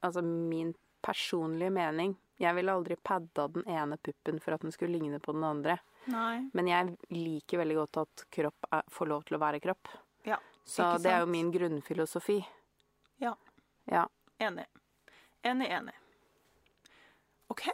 Altså 0.01 0.23
min 0.23 0.71
personlige 1.05 1.69
mening 1.75 2.15
Jeg 2.41 2.55
ville 2.57 2.73
aldri 2.73 2.97
padda 2.97 3.49
den 3.53 3.67
ene 3.69 3.99
puppen 4.01 4.39
for 4.41 4.55
at 4.55 4.63
den 4.63 4.73
skulle 4.73 4.95
ligne 4.95 5.19
på 5.21 5.35
den 5.35 5.45
andre. 5.45 5.81
Nei. 6.09 6.49
Men 6.55 6.71
jeg 6.71 6.95
liker 7.11 7.61
veldig 7.61 7.77
godt 7.81 7.99
at 8.05 8.25
kropp 8.33 8.69
er, 8.71 8.87
får 8.95 9.11
lov 9.11 9.27
til 9.27 9.37
å 9.37 9.43
være 9.43 9.61
kropp. 9.61 9.91
Ja, 10.25 10.39
Så 10.65 10.87
det 11.03 11.11
er 11.11 11.25
jo 11.25 11.31
min 11.35 11.51
grunnfilosofi. 11.53 12.39
Ja. 13.19 13.35
Ja. 13.91 14.07
Enig. 14.39 14.69
Enig, 15.43 15.67
enig. 15.67 15.97
OK. 17.51 17.67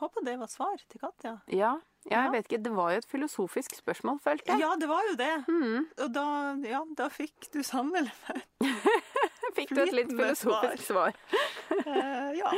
Håper 0.00 0.24
det 0.24 0.38
var 0.38 0.46
svar 0.50 0.76
til 0.88 1.00
Katja. 1.00 1.40
Ja, 1.46 1.74
jeg 2.08 2.12
Ja. 2.12 2.30
vet 2.30 2.48
ikke. 2.48 2.62
Det 2.62 2.72
var 2.74 2.90
jo 2.92 2.98
et 2.98 3.06
filosofisk 3.10 3.74
spørsmål, 3.78 4.20
følte 4.24 4.46
jeg. 4.50 4.60
Ja, 4.60 4.74
det 4.76 4.88
var 4.88 5.02
jo 5.10 5.14
det. 5.16 5.44
Mm. 5.48 5.86
Og 6.02 6.12
da, 6.12 6.26
ja, 6.66 6.80
da 6.96 7.08
fikk 7.08 7.50
du 7.52 7.62
sannelig 7.62 8.10
Fikk 9.56 9.68
du 9.76 9.82
et 9.82 9.92
litt 9.92 10.08
filosofisk 10.12 10.86
svar? 10.92 11.12
Eh, 11.86 12.32
ja. 12.38 12.50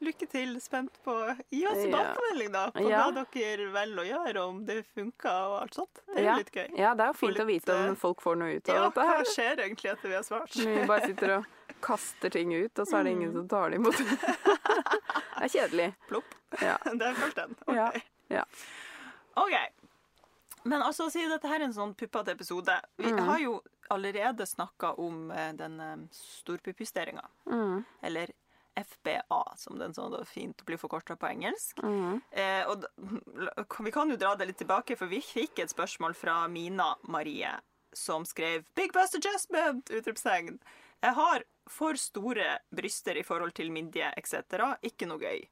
Lykke 0.00 0.26
til. 0.30 0.52
Spent 0.62 0.94
på 1.04 1.12
Gi 1.50 1.64
oss 1.66 1.76
Ja. 1.78 1.82
tilbakemelding, 1.84 2.52
da. 2.52 2.70
På 2.70 2.88
Ja. 2.88 3.10
hva 3.10 3.24
dere 3.34 3.66
velger 3.74 3.98
å 3.98 4.06
gjøre, 4.06 4.42
om 4.48 4.64
det 4.66 4.84
funka 4.94 5.30
og 5.48 5.62
alt 5.62 5.74
sånt. 5.74 6.00
Det 6.06 6.18
er 6.18 6.22
Ja. 6.24 6.32
jo 6.32 6.38
litt 6.38 6.52
gøy. 6.52 6.78
Ja, 6.78 6.94
det 6.94 7.02
er 7.02 7.06
jo 7.08 7.12
fint 7.14 7.34
fint 7.36 7.42
å 7.42 7.46
vite 7.46 7.74
om 7.74 7.90
eh, 7.90 7.94
folk 7.96 8.20
får 8.22 8.36
noe 8.38 8.56
ut 8.56 8.68
av 8.68 8.74
Ja, 8.74 8.82
dette 8.88 9.06
hva 9.08 9.24
skjer 9.26 9.56
egentlig 9.64 9.90
etter 9.92 10.08
vi 10.08 10.14
har 10.14 10.22
svart? 10.22 10.54
Vi 10.66 10.86
bare 10.86 11.06
sitter 11.06 11.36
og 11.38 11.46
kaster 11.84 12.30
ting 12.30 12.52
ut, 12.54 12.78
og 12.78 12.86
så 12.86 12.98
er 13.00 13.04
det 13.08 13.12
ingen 13.16 13.32
som 13.32 13.48
tar 13.48 13.70
det 13.70 13.76
imot. 13.80 13.96
det 15.38 15.44
er 15.46 15.48
kjedelig. 15.52 15.88
Plopp. 16.08 16.34
Ja. 16.62 16.76
Der 17.00 17.14
først 17.14 17.36
den. 17.36 17.56
Ok. 17.66 17.74
Ja, 17.76 17.90
ja. 18.28 18.44
OK. 19.36 19.54
Men 20.68 20.82
altså, 20.82 21.06
siden 21.10 21.30
dette 21.32 21.48
her 21.48 21.60
er 21.62 21.68
en 21.68 21.72
sånn 21.76 21.94
puppete 21.96 22.32
episode 22.34 22.74
Vi 22.98 23.12
Mm. 23.12 23.18
har 23.28 23.38
jo 23.38 23.52
allerede 23.90 24.44
snakka 24.46 24.90
om 25.00 25.30
eh, 25.30 25.52
den 25.56 25.78
eh, 25.80 25.96
storpuppjusteringa. 26.12 27.22
Mm, 27.50 27.84
Eller 28.02 28.32
FBA, 28.78 29.38
som 29.56 29.78
den 29.78 29.94
så 29.94 30.04
fint 30.28 30.60
blir 30.66 30.76
forkorta 30.78 31.16
på 31.16 31.26
engelsk. 31.30 31.80
mm, 31.82 32.20
Eh, 32.30 32.66
og 32.68 32.84
vi 33.84 33.90
kan 33.90 34.10
jo 34.10 34.16
dra 34.16 34.34
det 34.36 34.46
litt 34.46 34.58
tilbake, 34.60 34.96
for 34.96 35.06
vi 35.10 35.20
fikk 35.24 35.58
et 35.64 35.70
spørsmål 35.72 36.14
fra 36.14 36.46
Mina 36.48 36.94
Marie, 37.08 37.50
som 37.92 38.24
skrev 38.24 38.64
'Big 38.76 38.92
bust 38.92 39.14
adjustment!' 39.14 39.90
utropstegn. 39.90 40.58
Jeg 41.04 41.14
har 41.14 41.44
for 41.70 41.98
store 42.00 42.58
bryster 42.74 43.18
i 43.20 43.22
forhold 43.26 43.52
til 43.54 43.70
midje 43.74 44.08
etc. 44.18 44.74
Ikke 44.82 45.06
noe 45.06 45.20
gøy. 45.22 45.42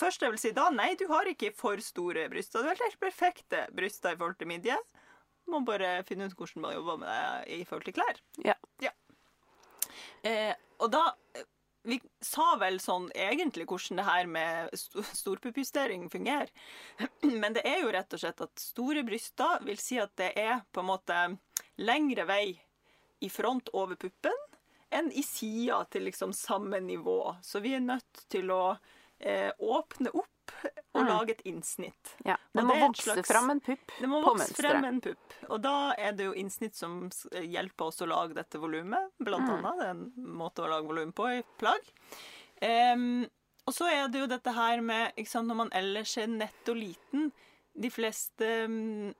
Først 0.00 0.22
jeg 0.24 0.32
vil 0.32 0.40
si 0.40 0.50
da, 0.56 0.68
nei, 0.72 0.94
du 0.96 1.06
har 1.10 1.28
ikke 1.28 1.52
for 1.56 1.80
store 1.84 2.26
bryster. 2.32 2.64
Du 2.64 2.70
har 2.70 2.80
helt 2.80 3.00
perfekte 3.00 3.66
bryster 3.76 4.14
i 4.14 4.18
forhold 4.20 4.38
til 4.40 4.48
midje. 4.50 4.76
Må 5.52 5.60
bare 5.68 6.00
finne 6.08 6.26
ut 6.26 6.34
hvordan 6.36 6.64
man 6.64 6.74
jobber 6.74 6.96
med 7.02 7.10
det 7.46 7.58
i 7.60 7.64
forhold 7.68 7.84
til 7.86 7.96
klær. 7.98 8.20
Ja. 8.44 8.56
Eh, 10.26 10.54
og 10.82 10.90
da 10.92 11.02
eh, 11.36 11.44
Vi 11.86 12.00
sa 12.24 12.56
vel 12.58 12.80
sånn 12.82 13.04
egentlig 13.14 13.62
hvordan 13.70 14.00
det 14.00 14.04
her 14.08 14.26
med 14.26 14.72
sto- 14.74 15.04
storpuppjustering 15.06 16.08
fungerer. 16.10 16.48
Men 17.42 17.54
det 17.54 17.62
er 17.68 17.84
jo 17.84 17.92
rett 17.94 18.16
og 18.16 18.18
slett 18.24 18.42
at 18.42 18.58
store 18.58 19.04
bryster 19.06 19.62
vil 19.68 19.78
si 19.78 20.00
at 20.02 20.10
det 20.18 20.32
er 20.42 20.64
på 20.74 20.82
en 20.82 20.88
måte 20.90 21.20
lengre 21.78 22.26
vei 22.26 22.56
i 23.22 23.30
front 23.30 23.70
over 23.72 23.94
puppen 23.94 24.34
enn 24.92 25.10
i 25.12 25.22
sida 25.22 25.84
til 25.90 26.02
liksom 26.06 26.32
samme 26.34 26.80
nivå. 26.80 27.36
Så 27.42 27.60
vi 27.60 27.74
er 27.74 27.80
nødt 27.80 28.28
til 28.30 28.50
å 28.54 28.78
eh, 29.20 29.50
åpne 29.58 30.10
opp 30.14 30.26
og 30.94 31.00
Mm. 31.02 31.08
lage 31.08 31.30
et 31.30 31.42
innsnitt. 31.44 32.14
ja. 32.24 32.36
Det 32.54 32.62
må 32.64 32.72
det 32.74 32.82
vokse 32.82 33.02
slags- 33.14 33.26
fram 33.28 33.50
en 33.50 33.60
pupp 33.60 33.90
Det 34.00 34.06
må 34.08 34.22
vokse 34.22 34.48
vokse 34.52 34.54
frem 34.62 34.84
en 34.84 35.00
pupp. 35.00 35.32
Og 35.50 35.60
da 35.62 35.92
er 35.98 36.12
det 36.12 36.24
jo 36.26 36.32
innsnitt 36.34 36.74
som 36.74 37.08
hjelper 37.32 37.86
oss 37.86 38.00
å 38.00 38.06
lage 38.06 38.34
dette 38.34 38.58
volumet, 38.58 39.10
blant 39.18 39.48
Mm. 39.48 39.64
annet. 39.64 39.78
Det 39.78 39.86
er 39.86 39.90
en 39.90 40.12
måte 40.36 40.62
å 40.62 40.68
lage 40.68 40.86
volum 40.86 41.12
på 41.12 41.26
i 41.38 41.42
plagg. 41.58 41.80
Um, 42.62 43.26
og 43.66 43.74
så 43.74 43.88
er 43.90 44.08
det 44.08 44.20
jo 44.20 44.26
dette 44.26 44.52
her 44.54 44.80
med 44.80 45.12
sant, 45.26 45.48
Når 45.48 45.56
man 45.56 45.70
ellers 45.70 46.16
er 46.16 46.26
nett 46.26 46.68
og 46.68 46.76
liten 46.76 47.32
De 47.78 47.90
fleste 47.90 48.64
um, 48.64 49.14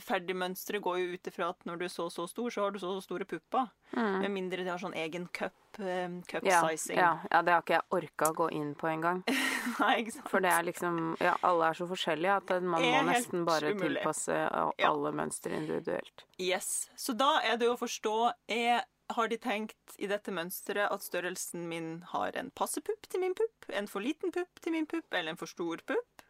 ferdigmønstre 0.00 0.80
går 0.82 0.98
jo 1.00 1.16
ut 1.16 1.28
ifra 1.30 1.48
at 1.52 1.64
når 1.68 1.78
du 1.80 1.84
er 1.86 1.92
så 1.92 2.06
så 2.12 2.26
stor, 2.30 2.50
så 2.50 2.64
har 2.66 2.70
du 2.74 2.78
så 2.82 2.92
store 3.04 3.24
pupper. 3.28 3.68
Mm. 3.96 4.20
Med 4.24 4.30
mindre 4.34 4.64
de 4.64 4.70
har 4.70 4.78
sånn 4.80 4.94
egen 4.96 5.26
cup, 5.34 5.52
um, 5.78 6.20
cup 6.28 6.44
Ja, 6.48 6.62
sizing. 6.68 6.96
ja, 6.98 7.18
ja, 7.30 7.42
det 7.42 7.52
har 7.52 7.62
ikke 7.64 7.76
jeg 7.78 7.88
orka 7.98 8.30
å 8.30 8.36
gå 8.42 8.50
inn 8.52 8.74
på 8.78 8.88
engang. 8.92 9.22
For 10.30 10.40
det 10.42 10.50
er 10.52 10.64
liksom 10.66 11.16
Ja, 11.20 11.36
alle 11.46 11.68
er 11.70 11.78
så 11.78 11.86
forskjellige 11.90 12.36
at 12.40 12.54
man 12.62 12.82
Er 12.82 13.02
må 13.04 13.10
nesten 13.12 13.44
bare 13.48 13.72
umulig. 13.74 14.00
tilpasse 14.02 14.38
alle 14.52 14.74
Ja. 14.78 15.12
mønstre 15.12 15.52
individuelt. 15.56 16.24
Yes. 16.38 16.90
Så 16.96 17.16
da 17.16 17.40
er 17.44 17.56
det 17.56 17.66
jo 17.66 17.74
å 17.76 17.80
forstå 17.80 18.32
er, 18.48 18.84
Har 19.12 19.28
de 19.28 19.36
tenkt 19.36 19.96
i 19.98 20.06
dette 20.08 20.32
mønsteret 20.32 20.88
at 20.90 21.02
størrelsen 21.04 21.66
min 21.68 22.00
har 22.14 22.32
en 22.38 22.50
passe 22.50 22.80
pupp 22.80 23.02
til 23.10 23.20
min 23.20 23.34
pupp, 23.34 23.66
en 23.68 23.86
for 23.86 24.00
liten 24.00 24.32
pupp 24.32 24.60
til 24.62 24.72
min 24.72 24.86
pupp, 24.86 25.04
eller 25.12 25.30
en 25.34 25.36
for 25.36 25.46
stor 25.50 25.82
pupp? 25.84 26.21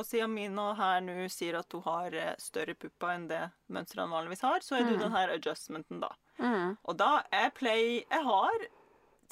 Og 0.00 0.06
siden 0.08 0.32
Mina 0.32 0.70
her 0.78 1.00
nå 1.04 1.14
sier 1.28 1.58
at 1.58 1.72
hun 1.76 1.82
har 1.84 2.14
eh, 2.16 2.34
større 2.40 2.74
pupper 2.74 3.10
enn 3.14 3.26
det 3.28 3.42
mønstrene 3.68 4.08
vanligvis 4.08 4.40
har, 4.46 4.60
så 4.64 4.78
er 4.78 4.86
det 4.86 4.94
jo 4.94 5.02
den 5.02 5.12
her 5.12 5.32
adjustmenten, 5.34 6.00
da. 6.00 6.08
Mm. 6.38 6.78
Og 6.88 6.96
da 6.96 7.22
er 7.30 7.50
play 7.54 7.98
Jeg 8.08 8.22
har 8.24 8.64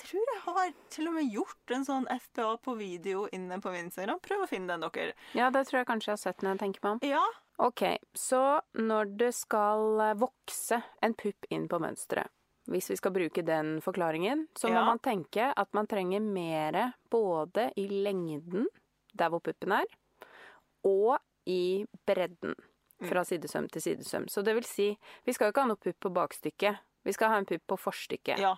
tror 0.01 0.31
jeg 0.33 0.41
har 0.47 0.69
til 0.89 1.09
og 1.11 1.15
med 1.19 1.27
gjort 1.33 1.73
en 1.77 1.83
sånn 1.85 2.07
FBA 2.09 2.55
på 2.65 2.73
video 2.79 3.27
inne 3.37 3.59
på 3.61 3.69
min 3.73 3.89
Instagram. 3.91 4.21
Prøv 4.25 4.45
å 4.47 4.49
finne 4.49 4.73
den, 4.73 4.85
dere. 4.97 5.13
Ja, 5.37 5.51
det 5.53 5.67
tror 5.69 5.83
jeg 5.83 5.89
kanskje 5.91 6.09
jeg 6.09 6.17
har 6.17 6.23
sett 6.23 6.45
når 6.45 6.55
jeg 6.55 6.61
tenker 6.63 6.85
meg 6.87 6.93
om. 6.95 7.01
Ja. 7.11 7.25
Ok, 7.61 7.83
så 8.17 8.41
når 8.81 9.11
det 9.21 9.33
skal 9.37 10.01
eh, 10.01 10.15
vokse 10.23 10.79
en 11.05 11.17
pupp 11.21 11.45
inn 11.53 11.67
på 11.69 11.81
mønsteret, 11.85 12.33
hvis 12.71 12.89
vi 12.93 12.97
skal 12.97 13.13
bruke 13.13 13.45
den 13.45 13.75
forklaringen, 13.85 14.47
så 14.57 14.69
må 14.73 14.79
Ja. 14.81 14.85
man 14.89 15.01
tenke 15.05 15.51
at 15.57 15.69
man 15.77 15.87
trenger 15.91 16.21
mer 16.25 16.95
både 17.13 17.69
i 17.77 17.85
lengden, 17.91 18.69
der 19.13 19.29
hvor 19.29 19.41
puppen 19.45 19.73
er, 19.83 19.85
og 20.85 21.19
i 21.47 21.85
bredden, 22.07 22.55
fra 23.01 23.23
sidesøm 23.25 23.69
til 23.73 23.81
sidesøm. 23.83 24.27
Så 24.29 24.43
det 24.45 24.55
vil 24.59 24.67
si, 24.69 24.91
vi 25.25 25.33
skal 25.33 25.49
jo 25.49 25.55
ikke 25.55 25.63
ha 25.65 25.71
noe 25.71 25.81
pupp 25.81 25.97
på 26.05 26.11
bakstykket, 26.13 26.83
vi 27.09 27.13
skal 27.17 27.33
ha 27.33 27.39
en 27.41 27.47
pupp 27.49 27.63
på 27.73 27.79
forstykket. 27.81 28.39
Ja. 28.43 28.57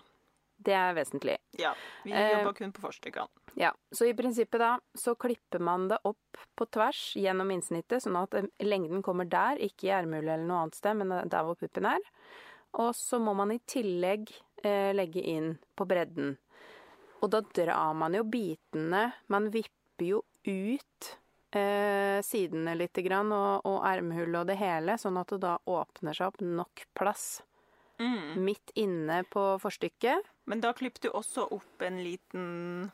Det 0.63 0.71
er 0.77 0.93
vesentlig. 0.95 1.37
ja. 1.59 1.73
Vi 2.05 2.11
Eh, 2.13 2.29
jobber 2.37 2.53
kun 2.53 2.71
på 2.71 2.81
forstykkene. 2.83 3.27
Ja, 3.59 3.71
så 3.91 4.05
i 4.07 4.13
prinsippet 4.13 4.59
da, 4.61 4.79
så 4.95 5.15
klipper 5.15 5.59
man 5.59 5.87
det 5.89 5.97
opp 6.03 6.37
på 6.55 6.65
tvers 6.71 7.13
gjennom 7.19 7.49
innsnittet, 7.51 8.03
sånn 8.03 8.15
at 8.21 8.33
eh, 8.37 8.45
lengden 8.63 9.01
kommer 9.03 9.25
der, 9.25 9.57
ikke 9.59 9.87
i 9.87 9.93
ermehullet 9.95 10.37
eller 10.37 10.47
noe 10.47 10.61
annet 10.63 10.75
sted, 10.77 10.95
men 10.99 11.11
eh, 11.11 11.25
der 11.25 11.43
hvor 11.47 11.55
puppen 11.59 11.85
er. 11.89 11.99
Og 12.79 12.93
så 12.95 13.19
må 13.19 13.33
man 13.35 13.51
i 13.51 13.59
tillegg 13.59 14.31
eh, 14.63 14.91
legge 14.95 15.21
inn 15.21 15.57
på 15.75 15.85
bredden. 15.89 16.37
Og 17.21 17.29
da 17.31 17.41
drar 17.55 17.93
man 17.95 18.13
jo 18.17 18.23
bitene, 18.23 19.13
man 19.27 19.49
vipper 19.53 20.05
jo 20.05 20.23
ut 20.47 21.11
eh, 21.55 22.19
sidene 22.25 22.75
litt 22.75 22.99
grann, 23.05 23.31
og, 23.31 23.65
og 23.69 23.85
ermehullet 23.87 24.41
og 24.41 24.51
det 24.51 24.59
hele, 24.59 24.97
sånn 25.01 25.17
at 25.21 25.33
det 25.33 25.41
da 25.45 25.57
åpner 25.69 26.17
seg 26.17 26.33
opp 26.33 26.41
nok 26.41 26.85
plass 26.97 27.41
Mm. 28.01 28.43
midt 28.43 28.71
inne 28.75 29.23
på 29.29 29.59
forstykket. 29.61 30.25
Men 30.49 30.59
da 30.61 30.73
klipper 30.73 31.01
du 31.05 31.09
også 31.13 31.45
opp 31.53 31.81
en 31.85 32.03
liten 32.03 32.91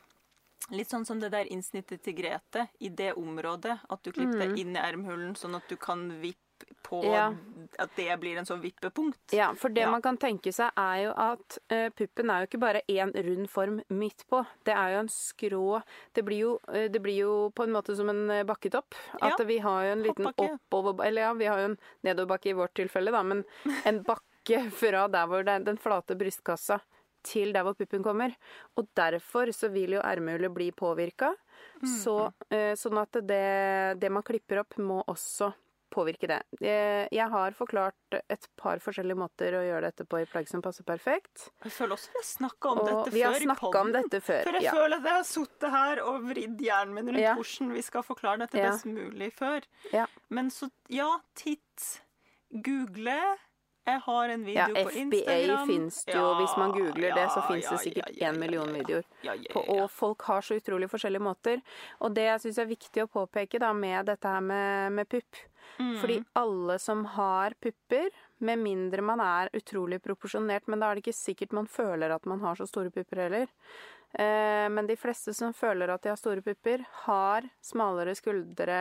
Litt 0.75 0.91
sånn 0.91 1.05
som 1.07 1.17
det 1.21 1.31
der 1.33 1.47
innsnittet 1.49 2.03
til 2.03 2.13
Grete 2.13 2.67
i 2.79 2.89
det 2.89 3.13
området. 3.17 3.79
At 3.89 4.03
du 4.03 4.11
klipper 4.11 4.37
deg 4.43 4.59
inn 4.59 4.75
i 4.75 4.79
ermhulen, 4.79 5.31
sånn 5.33 5.55
at 5.55 5.65
du 5.71 5.77
kan 5.77 6.03
vippe 6.21 6.48
på 6.83 7.01
Mm. 7.03 7.13
Ja. 7.13 7.33
At 7.77 7.95
det 7.95 8.19
blir 8.19 8.37
en 8.37 8.45
sånn 8.45 8.61
vippepunkt. 8.61 9.31
Ja, 9.31 9.53
for 9.53 9.69
det 9.69 9.81
Ja. 9.81 9.91
man 9.91 10.01
kan 10.01 10.17
tenke 10.17 10.51
seg 10.51 10.71
er 10.75 11.03
jo 11.03 11.11
at 11.15 11.57
uh, 11.71 11.89
puppen 11.89 12.29
er 12.29 12.41
jo 12.41 12.47
ikke 12.47 12.59
bare 12.59 12.81
én 12.89 13.13
rund 13.13 13.49
form 13.49 13.81
midt 13.89 14.25
på. 14.27 14.45
Det 14.65 14.73
er 14.73 14.93
jo 14.95 14.99
en 14.99 15.07
skrå 15.07 15.83
Det 16.13 16.25
blir 16.25 16.39
jo, 16.39 16.59
uh, 16.67 16.87
det 16.89 17.01
blir 17.01 17.19
jo 17.19 17.51
på 17.51 17.63
en 17.63 17.71
måte 17.71 17.95
som 17.95 18.09
en 18.09 18.29
eh, 18.29 18.43
bakketopp. 18.43 18.95
At 19.21 19.39
Ja, 19.39 19.45
vi 19.45 19.59
har 19.59 19.83
jo 19.85 19.91
en 19.91 20.03
liten 20.03 20.25
oppover... 20.25 21.05
Eller 21.05 21.21
ja, 21.21 21.33
vi 21.33 21.45
har 21.45 21.59
jo 21.59 21.65
en 21.65 21.77
nedoverbakke 22.03 22.49
i 22.49 22.53
vårt 22.53 22.73
tilfelle, 22.73 23.11
da, 23.11 23.23
men 23.23 23.45
en 23.85 24.03
bakke 24.03 24.71
fra 24.71 25.07
der 25.07 25.27
hvor 25.27 25.43
det 25.45 25.53
er 25.53 25.59
den 25.59 25.77
flate 25.77 26.17
brystkassa 26.17 26.79
til 27.23 27.53
der 27.53 27.63
hvor 27.63 27.75
puppen 27.75 28.03
kommer. 28.03 28.33
Og 28.77 28.87
derfor 28.95 29.51
så 29.53 29.69
vil 29.69 29.97
jo 29.97 30.01
ermehullet 30.01 30.53
bli 30.53 30.71
påvirka. 30.71 31.35
Så, 31.83 32.31
eh, 32.49 32.73
sånn 32.75 32.97
at 32.99 33.11
det, 33.27 33.99
det 33.99 34.09
man 34.11 34.23
klipper 34.23 34.59
opp, 34.63 34.77
må 34.77 35.03
også 35.07 35.53
påvirke 35.89 36.27
det. 36.27 36.39
Eh, 36.61 37.07
Jeg 37.11 37.29
har 37.29 37.51
forklart 37.57 38.17
et 38.29 38.47
par 38.57 38.77
forskjellige 38.79 39.17
måter 39.17 39.53
å 39.57 39.63
gjøre 39.65 39.81
dette 39.89 40.05
på 40.05 40.21
i 40.21 40.25
plagg 40.25 40.47
som 40.47 40.61
passer 40.61 40.83
perfekt. 40.87 41.49
Jeg 41.63 41.71
føler 41.71 41.95
også 41.97 42.13
vi 42.13 42.19
har 42.19 42.27
snakka 42.29 42.69
om 42.71 42.81
dette 42.85 43.13
vi 43.13 43.21
har 43.21 43.33
før 43.33 43.79
om 43.81 43.91
dette 43.91 44.21
før. 44.21 44.43
For 44.43 44.51
jeg 44.59 44.63
Ja. 44.63 44.71
føler 44.71 44.95
at 44.97 45.03
jeg 45.03 45.13
har 45.13 45.23
sittet 45.23 45.69
her 45.71 46.01
og 46.03 46.21
vridd 46.29 46.59
hjernen 46.59 46.93
min 46.93 47.07
rundt 47.07 47.19
Ja. 47.19 47.35
hvordan 47.35 47.73
vi 47.73 47.81
skal 47.81 48.03
forklare 48.03 48.39
dette 48.39 48.57
Ja. 48.57 48.71
best 48.71 48.85
mulig 48.85 49.33
før. 49.33 49.61
Ja. 49.93 50.05
Men 50.29 50.49
så, 50.49 50.69
ja, 50.89 51.19
titt. 51.35 52.01
Google. 52.51 53.37
Jeg 53.89 54.01
har 54.05 54.29
en 54.29 54.43
video 54.45 54.59
Ja, 54.59 54.83
på 54.83 54.89
FBA 54.91 54.99
Instagram. 55.01 55.67
fins 55.67 56.03
det 56.05 56.13
jo. 56.13 56.25
Hvis 56.35 56.57
man 56.57 56.71
googler 56.71 57.13
det, 57.15 57.23
så 57.33 57.39
ja, 57.41 57.47
fins 57.47 57.63
ja, 57.65 57.69
det 57.71 57.79
sikkert 57.79 58.09
ja, 58.09 58.27
ja, 58.27 58.31
én 58.31 58.37
million 58.39 58.67
ja, 58.67 58.73
ja. 58.75 58.77
videoer. 58.83 59.03
Ja, 59.23 59.33
ja, 59.33 59.53
På, 59.53 59.63
ja, 59.65 59.73
ja. 59.75 59.83
og 59.83 59.89
folk 59.91 60.21
har 60.27 60.41
så 60.41 60.55
utrolig 60.59 60.89
forskjellige 60.91 61.21
måter. 61.25 61.61
Og 62.01 62.13
det 62.13 62.25
jeg 62.27 62.39
syns 62.43 62.59
er 62.59 62.65
viktig 62.69 63.03
å 63.03 63.07
påpeke 63.09 63.59
da 63.59 63.71
med 63.73 64.05
dette 64.05 64.25
her 64.29 64.41
med, 64.41 64.91
med 64.93 65.09
pupp 65.09 65.35
Mm. 65.79 65.93
Fordi 66.01 66.23
alle 66.33 66.79
som 66.79 67.05
har 67.05 67.53
pupper, 67.63 68.09
med 68.37 68.59
mindre 68.59 69.01
man 69.01 69.21
er 69.23 69.51
utrolig 69.55 70.01
proporsjonert, 70.03 70.67
men 70.67 70.79
da 70.79 70.89
er 70.89 70.97
det 70.97 71.05
ikke 71.05 71.15
sikkert 71.15 71.55
man 71.55 71.67
føler 71.71 72.11
at 72.11 72.27
man 72.27 72.43
har 72.43 72.59
så 72.59 72.67
store 72.67 72.91
pupper 72.91 73.23
heller. 73.25 73.51
Eh, 74.13 74.67
men 74.69 74.87
de 74.87 74.97
fleste 74.99 75.33
som 75.33 75.53
føler 75.53 75.91
at 75.91 76.03
de 76.03 76.11
har 76.11 76.19
store 76.19 76.43
pupper, 76.43 76.83
har 77.05 77.47
smalere 77.63 78.15
skuldre. 78.17 78.79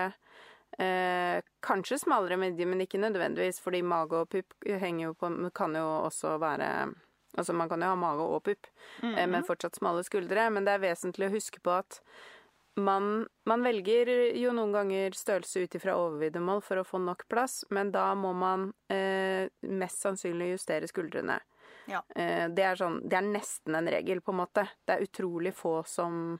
Eh, 0.78 1.38
kanskje 1.64 2.00
smalere 2.02 2.38
midje, 2.40 2.66
men 2.66 2.82
ikke 2.82 3.00
nødvendigvis, 3.02 3.60
fordi 3.62 3.82
mage 3.82 4.18
og 4.18 4.30
pupp 4.34 4.54
henger 4.66 5.08
jo 5.08 5.14
på 5.14 5.30
Kan 5.54 5.74
jo 5.74 5.86
også 6.04 6.36
være 6.38 6.94
Altså 7.38 7.52
man 7.52 7.68
kan 7.68 7.82
jo 7.82 7.88
ha 7.92 7.94
mage 7.94 8.24
og 8.24 8.42
pupp, 8.42 8.66
eh, 9.04 9.26
men 9.28 9.44
fortsatt 9.46 9.76
smale 9.76 10.02
skuldre. 10.02 10.48
Men 10.50 10.64
det 10.64 10.74
er 10.74 10.82
vesentlig 10.82 11.28
å 11.28 11.34
huske 11.36 11.60
på 11.62 11.70
at 11.70 12.00
man, 12.78 13.26
man 13.48 13.64
velger 13.66 14.10
jo 14.38 14.52
noen 14.56 14.72
ganger 14.74 15.16
størrelse 15.16 15.64
ut 15.64 15.76
ifra 15.78 15.96
overviddemål 15.98 16.62
for 16.64 16.80
å 16.80 16.86
få 16.86 17.00
nok 17.02 17.26
plass, 17.30 17.62
men 17.74 17.92
da 17.94 18.10
må 18.18 18.32
man 18.36 18.70
eh, 18.92 19.48
mest 19.68 20.04
sannsynlig 20.04 20.52
justere 20.54 20.90
skuldrene. 20.90 21.38
Ja. 21.88 22.02
Eh, 22.14 22.46
det, 22.52 22.64
er 22.64 22.78
sånn, 22.78 23.00
det 23.08 23.18
er 23.18 23.26
nesten 23.26 23.78
en 23.78 23.90
regel, 23.90 24.20
på 24.20 24.34
en 24.34 24.42
måte. 24.42 24.66
Det 24.84 24.96
er 24.96 25.08
utrolig 25.08 25.54
få 25.56 25.80
som 25.88 26.38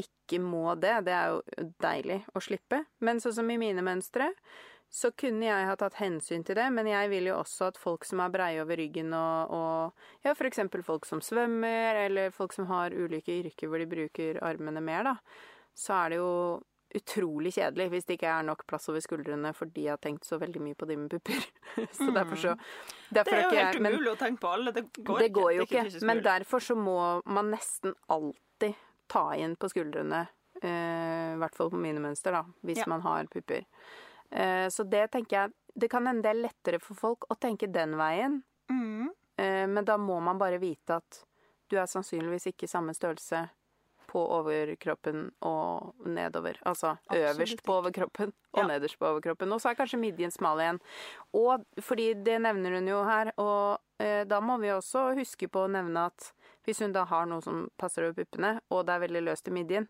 ikke 0.00 0.40
må 0.42 0.74
det. 0.80 0.96
Det 1.06 1.14
er 1.14 1.34
jo 1.34 1.70
deilig 1.82 2.20
å 2.34 2.42
slippe. 2.44 2.84
Men 3.04 3.20
sånn 3.20 3.36
som 3.40 3.50
i 3.52 3.58
mine 3.60 3.84
mønstre, 3.84 4.30
så 4.90 5.12
kunne 5.14 5.46
jeg 5.46 5.66
ha 5.68 5.76
tatt 5.78 6.00
hensyn 6.00 6.42
til 6.46 6.56
det, 6.58 6.66
men 6.74 6.88
jeg 6.90 7.12
vil 7.12 7.28
jo 7.30 7.36
også 7.38 7.68
at 7.70 7.78
folk 7.78 8.04
som 8.08 8.24
er 8.24 8.32
breie 8.34 8.62
over 8.62 8.80
ryggen 8.80 9.12
og, 9.14 9.52
og 9.54 10.26
ja, 10.26 10.34
f.eks. 10.34 10.64
folk 10.82 11.06
som 11.06 11.22
svømmer, 11.22 12.00
eller 12.08 12.34
folk 12.34 12.56
som 12.56 12.66
har 12.72 12.90
ulike 12.90 13.36
yrker 13.36 13.70
hvor 13.70 13.78
de 13.78 13.86
bruker 13.90 14.40
armene 14.42 14.82
mer, 14.82 15.06
da, 15.06 15.14
så 15.80 15.94
er 16.04 16.12
det 16.12 16.18
jo 16.20 16.32
utrolig 16.98 17.52
kjedelig 17.54 17.84
hvis 17.92 18.06
det 18.08 18.16
ikke 18.18 18.30
er 18.34 18.42
nok 18.48 18.64
plass 18.66 18.88
over 18.90 18.98
skuldrene 19.04 19.52
fordi 19.54 19.84
jeg 19.86 19.92
har 19.94 20.00
tenkt 20.02 20.26
så 20.26 20.40
veldig 20.42 20.60
mye 20.64 20.74
på 20.78 20.88
de 20.90 20.96
med 20.98 21.12
pupper. 21.12 21.44
så 21.96 22.08
derfor 22.16 22.40
så 22.42 22.54
derfor 23.14 23.30
Det 23.30 23.38
er 23.38 23.42
jo 23.44 23.50
helt 23.54 23.58
jeg- 23.76 23.82
men- 23.86 23.94
umulig 23.94 24.12
å 24.12 24.18
tenke 24.18 24.40
på 24.42 24.50
alle. 24.52 24.72
Det 24.74 24.84
går, 24.98 25.18
det 25.22 25.32
går 25.36 25.52
jo 25.54 25.62
er 25.62 25.86
ikke. 25.86 26.04
Men 26.10 26.22
derfor 26.26 26.58
så 26.66 26.74
må 26.76 26.98
man 27.30 27.52
nesten 27.54 27.94
alltid 28.10 28.74
ta 29.08 29.24
inn 29.38 29.56
på 29.56 29.70
skuldrene. 29.70 30.26
eh, 30.62 31.32
I 31.34 31.38
hvert 31.40 31.54
fall 31.56 31.70
på 31.70 31.78
mine 31.80 32.00
mønster, 32.02 32.32
da. 32.32 32.42
Hvis 32.66 32.78
Ja. 32.82 32.84
man 32.88 33.00
har 33.00 33.24
pupper. 33.26 33.64
Eh, 34.32 34.66
så 34.68 34.84
det 34.88 35.10
tenker 35.12 35.30
jeg 35.36 35.52
Det 35.78 35.88
kan 35.88 36.04
hende 36.06 36.22
det 36.22 36.30
er 36.34 36.42
lettere 36.48 36.80
for 36.82 36.94
folk 36.94 37.24
å 37.30 37.38
tenke 37.38 37.70
den 37.72 37.94
veien. 37.96 38.42
Mm. 38.68 39.08
Eh, 39.38 39.66
men 39.66 39.84
da 39.84 39.96
må 39.96 40.20
man 40.20 40.36
bare 40.36 40.58
vite 40.58 40.96
at 40.96 41.24
du 41.70 41.76
er 41.78 41.86
sannsynligvis 41.86 42.48
ikke 42.52 42.66
samme 42.68 42.90
størrelse 42.92 43.48
på 44.10 44.22
overkroppen 44.38 45.28
og 45.46 45.94
nedover. 46.06 46.58
Altså 46.66 46.96
Absolutt 47.06 47.36
øverst 47.36 47.62
på 47.66 47.76
overkroppen 47.78 48.32
og 48.52 48.62
Ja. 48.62 48.66
nederst 48.66 48.98
på 48.98 49.06
overkroppen. 49.06 49.52
Og 49.54 49.60
så 49.62 49.70
er 49.70 49.78
kanskje 49.78 50.00
midjen 50.02 50.32
smal 50.34 50.58
igjen. 50.58 50.80
Og 51.34 51.64
fordi 51.80 52.14
det 52.26 52.40
nevner 52.42 52.74
hun 52.78 52.88
jo 52.90 53.04
her, 53.06 53.32
og 53.38 53.78
eh, 54.02 54.24
da 54.24 54.40
må 54.40 54.58
vi 54.60 54.72
også 54.74 55.14
huske 55.18 55.48
på 55.48 55.66
å 55.66 55.70
nevne 55.70 56.06
at 56.10 56.32
hvis 56.66 56.80
hun 56.82 56.92
da 56.92 57.04
har 57.08 57.26
noe 57.26 57.40
som 57.42 57.68
passer 57.78 58.04
over 58.04 58.18
puppene, 58.24 58.60
og 58.70 58.86
det 58.86 58.94
er 58.94 59.04
veldig 59.06 59.22
løst 59.28 59.48
i 59.48 59.54
midjen, 59.54 59.86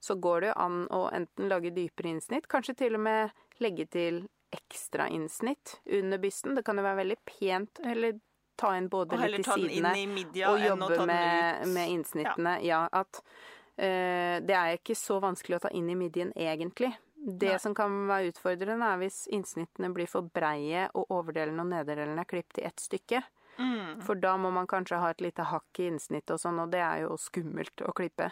så 0.00 0.14
går 0.20 0.40
det 0.40 0.48
jo 0.52 0.60
an 0.64 0.78
å 0.90 1.02
enten 1.12 1.48
lage 1.50 1.74
dypere 1.74 2.14
innsnitt, 2.14 2.48
kanskje 2.48 2.76
til 2.76 2.94
og 2.94 3.00
med 3.00 3.30
legge 3.60 3.86
til 3.90 4.28
ekstra 4.54 5.08
innsnitt 5.10 5.80
under 5.90 6.18
bysten. 6.22 6.54
Det 6.54 6.64
kan 6.64 6.78
jo 6.78 6.86
være 6.86 7.02
veldig 7.02 7.18
pent, 7.26 7.80
eller 7.84 8.20
ta 8.56 8.76
inn 8.78 8.88
både 8.88 9.18
litt 9.18 9.40
inn 9.40 9.46
sidene 9.50 9.92
i 9.98 10.06
midja 10.06 10.52
og 10.52 10.62
jobbe 10.62 11.06
med, 11.10 11.66
med 11.74 11.90
innsnittene. 11.90 12.58
Ja, 12.62 12.84
at 12.92 13.18
eh, 13.18 13.32
det 13.76 14.54
er 14.54 14.76
ikke 14.76 14.94
så 14.98 15.18
vanskelig 15.22 15.58
å 15.58 15.64
ta 15.64 15.70
inn 15.74 15.88
i 15.90 15.96
midjen, 15.98 16.30
egentlig. 16.38 16.92
Det 17.24 17.54
Nei. 17.54 17.58
som 17.58 17.74
kan 17.74 17.92
være 18.06 18.30
utfordrende, 18.30 18.86
er 18.86 19.00
hvis 19.00 19.24
innsnittene 19.32 19.88
blir 19.96 20.06
for 20.10 20.28
breie 20.34 20.86
og 20.92 21.10
overdelen 21.14 21.62
og 21.62 21.70
nederdelen 21.72 22.20
er 22.20 22.28
klippet 22.28 22.60
i 22.60 22.66
ett 22.68 22.82
stykke. 22.84 23.22
Mm. 23.56 24.02
For 24.04 24.18
da 24.18 24.34
må 24.38 24.50
man 24.54 24.68
kanskje 24.70 24.98
ha 25.00 25.12
et 25.14 25.22
lite 25.24 25.46
hakk 25.48 25.80
i 25.80 25.88
innsnittet 25.88 26.36
og 26.36 26.42
sånn, 26.42 26.60
og 26.62 26.74
det 26.74 26.82
er 26.84 27.04
jo 27.06 27.16
skummelt 27.18 27.84
å 27.86 27.94
klippe. 27.96 28.28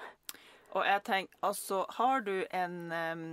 Og 0.73 0.85
jeg 0.87 1.05
tenker, 1.09 1.39
altså, 1.47 1.85
har 1.99 2.27
du 2.27 2.37
en 2.51 2.77
um 2.93 3.33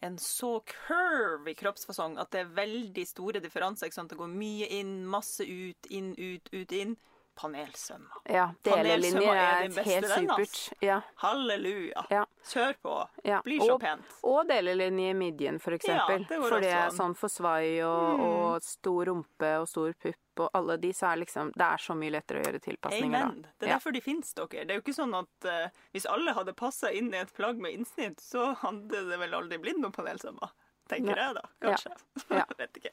en 0.00 0.18
så 0.18 0.54
curvy 0.64 1.54
kroppsfasong 1.54 2.16
at 2.20 2.30
det 2.32 2.44
er 2.44 2.52
veldig 2.56 3.02
store 3.08 3.40
differanser. 3.44 3.92
Det 3.92 4.16
går 4.16 4.32
mye 4.32 4.68
inn, 4.80 4.94
masse 5.04 5.44
ut, 5.44 5.88
inn, 5.92 6.14
ut, 6.16 6.48
ut, 6.54 6.72
inn. 6.72 6.94
Panelsømmer. 7.36 8.20
Ja, 8.28 8.48
delelinjer 8.64 9.32
er 9.32 9.38
er 9.40 9.60
din 9.62 9.74
beste 9.74 9.84
helt 9.90 10.08
venn, 10.10 10.30
altså. 10.30 10.44
supert. 10.44 10.82
Ja, 10.84 11.00
Halleluja. 11.22 12.02
Ja. 12.10 12.24
Kjør 12.44 12.74
på. 12.82 12.94
ja. 13.24 13.40
Blir 13.42 13.60
så 13.60 13.74
Og, 13.74 13.80
pent. 13.80 14.04
og 14.24 14.48
delelinje 14.48 15.10
i 15.10 15.14
midjen, 15.14 15.60
for 15.60 15.72
eksempel. 15.72 16.26
det 16.28 16.40
for 16.48 16.60
det 16.60 16.72
er 16.72 16.90
sånn 16.90 17.14
for 17.16 17.28
svai 17.28 17.80
og, 17.82 18.18
Mm. 18.18 18.20
og 18.26 18.62
stor 18.62 19.04
rumpe 19.06 19.52
og 19.60 19.68
stor 19.68 19.92
pupp 19.94 20.16
og 20.40 20.50
alle 20.54 20.76
de, 20.78 20.92
så 20.92 21.12
er 21.12 21.16
liksom 21.24 21.52
Det 21.52 21.62
er 21.66 21.76
så 21.76 21.94
mye 21.94 22.10
lettere 22.10 22.40
å 22.40 22.44
gjøre 22.44 22.60
tilpasninger 22.60 23.22
Amen. 23.22 23.42
da. 23.42 23.48
Det 23.58 23.66
er 23.68 23.70
Ja. 23.72 23.78
derfor 23.78 23.92
de 23.92 24.00
finnes, 24.00 24.32
dere. 24.34 24.48
Det 24.48 24.70
er 24.70 24.74
jo 24.74 24.80
ikke 24.82 24.94
sånn 25.00 25.14
at 25.18 25.44
uh, 25.44 25.68
hvis 25.92 26.06
alle 26.06 26.32
hadde 26.34 26.54
passa 26.54 26.92
inn 26.92 27.12
i 27.14 27.16
et 27.18 27.32
plagg 27.34 27.56
med 27.58 27.72
innsnitt, 27.78 28.18
så 28.20 28.54
hadde 28.56 28.88
det 29.08 29.18
vel 29.18 29.32
aldri 29.34 29.58
blitt 29.58 29.78
noen 29.78 29.92
panelsømmer. 29.92 30.50
Tenker 30.88 31.16
Ja. 31.16 31.26
jeg, 31.26 31.34
da. 31.34 31.42
Kanskje. 31.62 31.92
Ja. 32.30 32.44
Vet 32.58 32.72
ikke. 32.74 32.90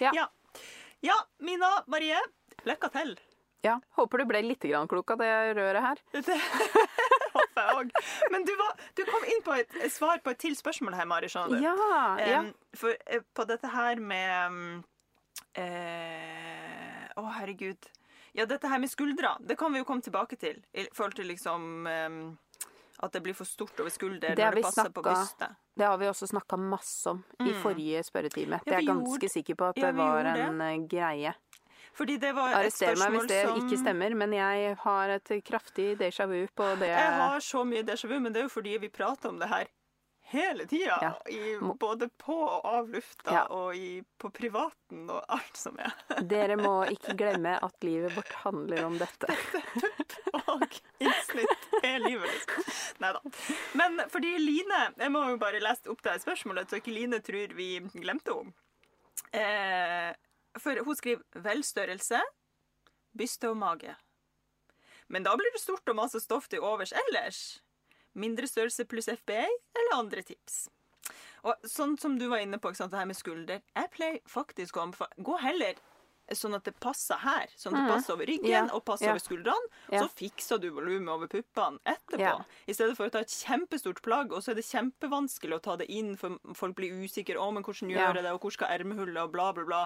Ja. 0.00 0.10
ja. 0.14 0.26
Ja, 1.02 1.14
Mina 1.40 1.82
Marie. 1.86 2.18
Lykke 2.66 2.90
til. 2.90 3.16
Ja, 3.66 3.80
Håper 3.98 4.18
du 4.22 4.24
ble 4.30 4.42
litt 4.46 4.62
klok 4.62 5.10
av 5.10 5.18
det 5.18 5.30
røret 5.58 5.82
her. 5.82 6.02
Det 6.12 7.34
håper 7.34 7.64
jeg 7.66 7.74
òg. 7.76 7.90
Men 8.32 8.44
du, 8.46 8.52
var, 8.56 8.76
du 8.96 9.02
kom 9.08 9.24
inn 9.28 9.42
på 9.44 9.52
et 9.58 9.74
svar 9.92 10.20
på 10.24 10.30
et 10.32 10.38
til 10.40 10.54
spørsmål 10.56 10.94
her, 10.94 11.08
Mari. 11.10 11.28
Ja, 11.60 11.74
ja. 12.22 12.42
For 12.78 12.94
eh, 13.06 13.20
på 13.34 13.44
dette 13.50 13.68
her 13.68 14.00
med 14.00 14.82
Å, 15.58 15.62
eh, 15.62 17.08
Å, 17.18 17.24
herregud. 17.40 17.90
Ja, 18.38 18.46
dette 18.46 18.68
her 18.70 18.78
med 18.78 18.90
skuldra, 18.92 19.34
det 19.40 19.56
kan 19.58 19.72
vi 19.74 19.80
jo 19.82 19.86
komme 19.88 20.04
tilbake 20.04 20.38
til. 20.38 20.60
I 20.72 20.86
forhold 20.94 21.16
til 21.18 21.26
liksom 21.26 21.88
At 23.02 23.12
det 23.14 23.22
blir 23.22 23.34
for 23.34 23.46
stort 23.46 23.78
over 23.80 23.90
skulder 23.94 24.34
Det 24.34 24.44
når 24.44 24.54
det 24.58 24.62
passer 24.64 24.90
på 24.90 25.02
snakka- 25.02 25.14
brystet. 25.14 25.56
Det 25.78 25.86
har 25.86 25.98
vi 25.98 26.06
også 26.10 26.26
snakka 26.26 26.56
masse 26.58 27.06
om 27.10 27.20
i 27.46 27.52
forrige 27.62 28.02
spørretime. 28.02 28.58
Det 28.64 28.74
er 28.74 28.80
jeg 28.82 28.88
ganske 28.90 29.28
sikker 29.30 29.54
på 29.54 29.68
at 29.70 29.76
ja, 29.78 29.86
det 29.92 29.94
var 29.96 30.24
en 30.26 30.58
det. 30.58 30.88
greie. 30.90 31.34
Fordi 31.98 32.16
det 32.22 32.30
var 32.36 32.52
et 32.52 32.60
Arrester 32.60 32.94
meg 33.00 33.16
hvis 33.16 33.26
det 33.30 33.40
som 33.48 33.58
ikke 33.58 33.80
stemmer, 33.80 34.14
men 34.14 34.36
jeg 34.36 34.76
har 34.84 35.16
et 35.16 35.32
kraftig 35.46 35.88
déjà 35.98 36.28
vu 36.30 36.44
på 36.54 36.68
det. 36.78 36.92
Jeg 36.94 37.16
har 37.22 37.42
så 37.42 37.64
mye 37.66 37.82
déjà 37.86 38.06
vu, 38.10 38.20
men 38.22 38.32
det 38.32 38.44
er 38.44 38.46
jo 38.46 38.54
fordi 38.54 38.76
vi 38.84 38.90
prater 38.94 39.32
om 39.32 39.40
det 39.42 39.48
her 39.50 39.66
hele 40.28 40.66
tida. 40.68 40.98
Ja. 41.02 41.12
Både 41.80 42.08
på 42.20 42.36
og 42.36 42.66
av 42.68 42.90
lufta, 42.92 43.32
Ja. 43.32 43.42
og 43.48 43.74
i, 43.76 44.02
på 44.20 44.30
privaten 44.30 45.08
og 45.10 45.24
alt 45.32 45.56
som 45.56 45.78
er. 45.80 45.94
Dere 46.32 46.58
må 46.60 46.74
ikke 46.92 47.16
glemme 47.16 47.56
at 47.64 47.86
livet 47.86 48.14
vårt 48.16 48.34
handler 48.44 48.84
om 48.84 48.98
dette. 49.00 49.32
og 50.52 50.78
innsnitt 51.00 51.68
er 51.82 51.98
livet, 52.04 52.28
liksom. 52.28 52.68
Nei 53.02 53.12
da. 53.16 53.20
Men 53.78 54.00
fordi 54.12 54.34
Line 54.42 54.78
Jeg 54.98 55.12
må 55.14 55.24
jo 55.30 55.40
bare 55.40 55.62
lese 55.64 55.88
opp 55.90 56.02
det 56.04 56.14
her 56.18 56.22
spørsmålet, 56.22 56.68
så 56.70 56.78
ikke 56.82 56.94
Line 56.94 57.22
tror 57.24 57.56
vi 57.58 57.70
glemte 57.96 58.36
henne. 58.36 58.52
Eh, 59.32 60.12
for 60.62 60.84
hun 60.84 60.96
skriver 60.96 61.22
'velstørrelse, 61.34 62.20
byste 63.16 63.50
og 63.50 63.56
mage'. 63.56 63.96
Men 65.08 65.24
da 65.24 65.36
blir 65.36 65.52
det 65.52 65.62
stort 65.62 65.88
og 65.88 65.96
masse 65.96 66.20
stoff 66.20 66.48
til 66.48 66.60
overs 66.60 66.92
ellers. 66.92 67.62
mindre 68.18 68.46
størrelse 68.46 68.84
pluss 68.84 69.06
FBA, 69.06 69.46
eller 69.78 69.94
andre 69.94 70.22
tips. 70.22 70.68
Og 71.46 71.54
sånn 71.62 71.96
som 72.00 72.18
du 72.18 72.26
var 72.28 72.42
inne 72.42 72.58
på, 72.58 72.72
sant, 72.74 72.90
det 72.90 72.98
her 72.98 73.06
med 73.06 73.16
skulder. 73.16 73.60
Jeg 73.76 73.90
pleier 73.94 74.18
faktisk 74.26 74.76
å 74.76 74.88
anbefale 74.88 75.22
Gå 75.22 75.36
heller 75.38 75.78
sånn 76.36 76.56
at 76.58 76.66
det 76.66 76.74
passer 76.82 77.20
her. 77.22 77.48
Sånn 77.56 77.76
at 77.76 77.86
det 77.86 77.94
passer 77.94 78.14
over 78.16 78.28
ryggen 78.28 78.50
yeah. 78.50 78.70
og 78.74 78.82
passer 78.84 79.06
yeah. 79.06 79.14
over 79.14 79.22
skuldrene. 79.22 79.72
Yeah. 79.88 80.04
Så 80.04 80.18
fikser 80.18 80.60
du 80.60 80.68
volumet 80.76 81.08
over 81.14 81.30
puppene 81.32 81.80
etterpå. 81.88 82.34
I 82.68 82.76
stedet 82.76 82.96
for 82.98 83.08
å 83.08 83.14
ta 83.14 83.22
et 83.24 83.32
kjempestort 83.32 84.02
plagg, 84.04 84.34
og 84.34 84.44
så 84.44 84.52
er 84.52 84.58
det 84.58 84.66
kjempevanskelig 84.68 85.56
å 85.56 85.62
ta 85.64 85.78
det 85.80 85.88
inn, 85.88 86.14
for 86.20 86.36
folk 86.58 86.76
blir 86.78 86.96
usikre. 87.04 87.38
'Å, 87.38 87.50
men 87.54 87.64
hvordan 87.64 87.92
gjør 87.94 88.20
jeg 88.20 88.26
det, 88.26 88.32
og 88.34 88.44
hvor 88.44 88.56
skal 88.58 88.74
ermehullet, 88.76 89.22
og 89.22 89.32
bla, 89.32 89.52
bla, 89.56 89.64
bla'. 89.68 89.84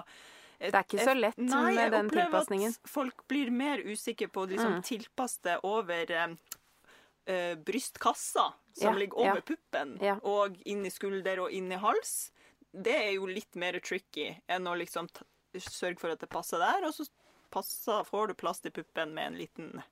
Det 0.71 0.79
er 0.79 0.83
ikke 0.87 1.03
så 1.03 1.13
lett 1.19 1.37
Nei, 1.37 1.73
jeg 1.73 1.75
med 1.75 1.91
den 1.91 2.09
opplever 2.11 2.67
at 2.69 2.89
folk 2.89 3.23
blir 3.27 3.51
mer 3.51 3.77
usikre 3.83 4.27
på 4.31 4.45
å 4.45 4.49
liksom, 4.49 4.77
Mm. 4.79 4.83
tilpasse 4.87 5.41
det 5.43 5.59
over 5.63 6.11
eh, 6.11 6.35
eh, 7.27 7.55
brystkassa, 7.55 8.53
som 8.73 8.93
Ja, 8.93 8.99
ligger 8.99 9.17
over 9.17 9.35
ja. 9.35 9.41
puppen, 9.41 9.97
Ja. 10.01 10.15
og 10.23 10.57
inn 10.65 10.85
i 10.85 10.89
skulder 10.89 11.39
og 11.39 11.51
inn 11.51 11.71
i 11.71 11.75
hals. 11.75 12.31
Det 12.73 12.95
er 12.95 13.11
jo 13.13 13.25
litt 13.27 13.55
mer 13.55 13.79
tricky 13.79 14.39
enn 14.49 14.65
å 14.67 14.75
liksom 14.77 15.09
sørge 15.55 15.99
for 15.99 16.09
at 16.09 16.19
det 16.19 16.29
passer 16.29 16.57
der, 16.57 16.85
og 16.87 16.93
så 16.93 17.05
passer, 17.51 18.03
får 18.03 18.27
du 18.29 18.33
plass 18.33 18.59
til 18.59 18.71
puppen 18.71 19.13
med 19.13 19.27
en 19.27 19.37
liten 19.37 19.83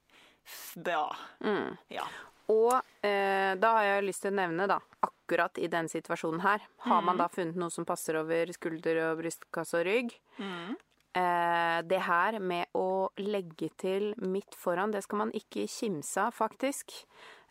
FBA. 0.45 1.15
Mm. 1.43 1.77
Ja. 1.89 2.07
Og 2.49 2.73
eh, 3.05 3.53
da 3.55 3.73
har 3.77 3.83
jeg 3.83 4.07
lyst 4.09 4.21
til 4.23 4.31
å 4.33 4.35
nevne, 4.41 4.67
da, 4.67 4.79
akkurat 5.01 5.20
i 5.57 5.67
den 5.71 5.89
situasjonen 5.91 6.41
her, 6.43 6.63
har 6.85 7.01
man 7.05 7.19
da 7.19 7.27
funnet 7.31 7.59
noe 7.59 7.71
som 7.73 7.87
passer 7.87 8.19
over 8.19 8.51
skulder 8.55 9.01
og 9.07 9.21
brystkasse 9.21 9.79
og 9.79 9.85
rygg. 9.87 10.15
Mm. 10.37 10.75
Eh, 11.11 11.77
det 11.83 11.99
her 12.05 12.37
med 12.39 12.71
å 12.77 13.11
legge 13.19 13.67
til 13.81 14.13
midt 14.23 14.55
foran, 14.55 14.93
det 14.93 15.03
skal 15.03 15.25
man 15.25 15.33
ikke 15.35 15.67
kimse 15.67 16.23
av, 16.23 16.35
faktisk. 16.37 16.93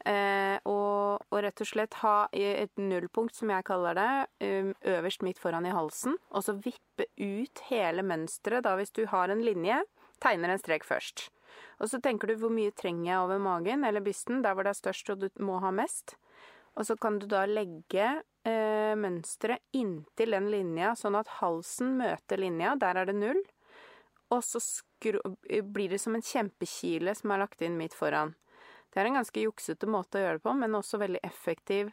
Eh, 0.09 0.57
og, 0.65 1.27
og 1.29 1.43
rett 1.45 1.61
og 1.61 1.69
slett 1.69 1.99
ha 2.01 2.15
et 2.33 2.73
nullpunkt, 2.81 3.37
som 3.37 3.53
jeg 3.53 3.67
kaller 3.69 3.99
det, 3.99 4.13
um, 4.47 4.71
øverst 4.95 5.27
midt 5.27 5.43
foran 5.43 5.69
i 5.69 5.75
halsen. 5.77 6.17
Og 6.33 6.47
så 6.47 6.57
vippe 6.57 7.11
ut 7.21 7.65
hele 7.69 8.05
mønsteret, 8.07 8.65
da 8.65 8.79
hvis 8.81 8.97
du 8.97 9.05
har 9.13 9.33
en 9.33 9.45
linje, 9.45 9.83
tegner 10.25 10.55
en 10.55 10.63
strek 10.63 10.89
først. 10.89 11.29
Og 11.81 11.91
så 11.93 12.01
tenker 12.01 12.31
du 12.31 12.39
hvor 12.41 12.53
mye 12.53 12.73
trenger 12.77 13.11
jeg 13.11 13.21
over 13.27 13.41
magen 13.43 13.85
eller 13.85 14.05
bysten, 14.05 14.41
der 14.45 14.55
hvor 14.55 14.65
det 14.65 14.75
er 14.75 14.81
størst 14.81 15.13
og 15.13 15.25
du 15.25 15.29
må 15.45 15.61
ha 15.61 15.73
mest. 15.75 16.17
Og 16.79 16.87
så 16.87 16.97
kan 17.01 17.19
du 17.19 17.27
da 17.31 17.45
legge 17.49 18.09
eh, 18.47 18.93
mønsteret 18.97 19.63
inntil 19.77 20.37
den 20.37 20.51
linja, 20.53 20.95
sånn 20.97 21.19
at 21.19 21.31
halsen 21.41 21.97
møter 21.99 22.41
linja. 22.41 22.77
Der 22.81 23.01
er 23.03 23.11
det 23.11 23.17
null. 23.19 23.41
Og 24.31 24.45
så 24.47 24.61
blir 25.03 25.91
det 25.91 25.99
som 25.99 26.15
en 26.15 26.23
kjempekile 26.25 27.17
som 27.19 27.33
er 27.35 27.43
lagt 27.43 27.65
inn 27.67 27.79
midt 27.81 27.97
foran. 27.99 28.37
Det 28.91 29.01
er 29.01 29.11
en 29.11 29.19
ganske 29.21 29.43
juksete 29.43 29.89
måte 29.91 30.19
å 30.19 30.23
gjøre 30.23 30.39
det 30.39 30.45
på, 30.47 30.55
men 30.59 30.79
også 30.79 31.01
veldig 31.03 31.23
effektiv 31.27 31.91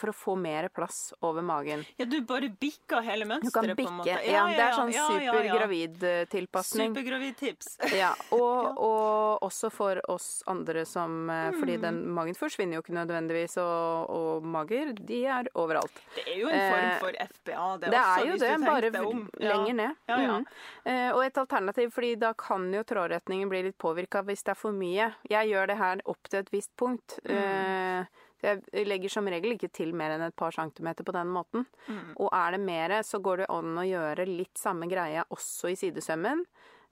for 0.00 0.08
å 0.10 0.14
få 0.16 0.34
mer 0.40 0.68
plass 0.72 1.12
over 1.20 1.42
magen. 1.44 1.84
ja, 1.98 2.04
du 2.08 2.20
bare 2.24 2.48
bikker 2.48 3.02
hele 3.04 3.24
Du 3.26 3.50
kan 3.50 3.66
mønsteret, 3.66 3.76
på 3.76 3.88
en 3.88 3.96
måte. 3.98 4.14
bikke. 4.14 4.32
Ja, 4.32 4.46
det 4.48 4.64
er 4.64 4.72
sånn 4.78 4.92
ja, 4.94 5.06
ja, 5.20 5.32
super 5.32 5.44
ja. 5.44 5.56
gravid-tilpasning. 5.58 6.94
Supergravid-tips. 6.94 7.76
Ja, 8.00 8.14
og, 8.32 8.78
og 8.80 9.42
også 9.44 9.70
for 9.74 10.00
oss 10.08 10.42
andre 10.48 10.84
som 10.88 11.26
mm. 11.28 11.58
Fordi 11.60 11.76
Mm. 11.80 11.82
den 11.82 11.98
magen 12.14 12.34
forsvinner 12.34 12.76
jo 12.78 12.82
ikke 12.82 12.94
nødvendigvis, 12.96 13.56
og, 13.62 14.10
og 14.10 14.42
mager, 14.44 14.92
de 14.96 15.20
er 15.26 15.48
overalt. 15.54 16.00
Det 16.16 16.24
er 16.26 16.38
jo 16.40 16.48
en 16.48 16.60
form 16.70 16.86
Eh, 16.90 16.98
for 17.00 17.12
FBA, 17.20 17.66
det, 17.80 17.90
Det 17.90 17.98
også, 18.00 18.20
er 18.20 18.26
jo 18.26 18.32
hvis 18.32 18.40
det, 18.40 18.50
du 18.50 18.64
bare 18.66 18.80
tenker 18.80 18.96
deg 18.96 19.06
om. 19.10 19.22
Ja. 19.40 19.52
lenger 19.54 19.74
ned. 19.74 19.96
Ja, 20.08 20.16
ja. 20.20 20.38
Eh, 20.84 21.10
og 21.14 21.22
et 21.24 21.38
alternativ, 21.38 21.90
fordi 21.94 22.14
da 22.18 22.32
kan 22.34 22.72
jo 22.74 22.82
trådretningen 22.82 23.48
bli 23.52 23.62
litt 23.68 23.78
påvirka 23.78 24.22
hvis 24.26 24.42
det 24.46 24.54
er 24.54 24.60
for 24.60 24.72
mye. 24.72 25.10
Jeg 25.30 25.52
gjør 25.52 25.66
det 25.72 25.78
her 25.78 26.02
opp 26.06 26.28
til 26.30 26.40
et 26.40 26.50
visst 26.54 26.72
punkt. 26.80 27.18
Mm. 27.28 28.06
Jeg 28.40 28.86
legger 28.88 29.12
som 29.12 29.28
regel 29.28 29.54
ikke 29.54 29.70
til 29.74 29.94
mer 29.96 30.14
enn 30.14 30.24
et 30.26 30.36
par 30.36 30.54
centimeter 30.56 31.06
på 31.06 31.14
den 31.16 31.30
måten. 31.32 31.66
Mm. 31.86 32.12
Og 32.16 32.28
er 32.32 32.56
det 32.56 32.60
mer, 32.64 32.96
så 33.06 33.20
går 33.22 33.42
det 33.44 33.48
an 33.52 33.80
å 33.80 33.86
gjøre 33.86 34.28
litt 34.28 34.60
samme 34.60 34.88
greia 34.90 35.26
også 35.28 35.72
i 35.72 35.78
sidesømmen. 35.78 36.44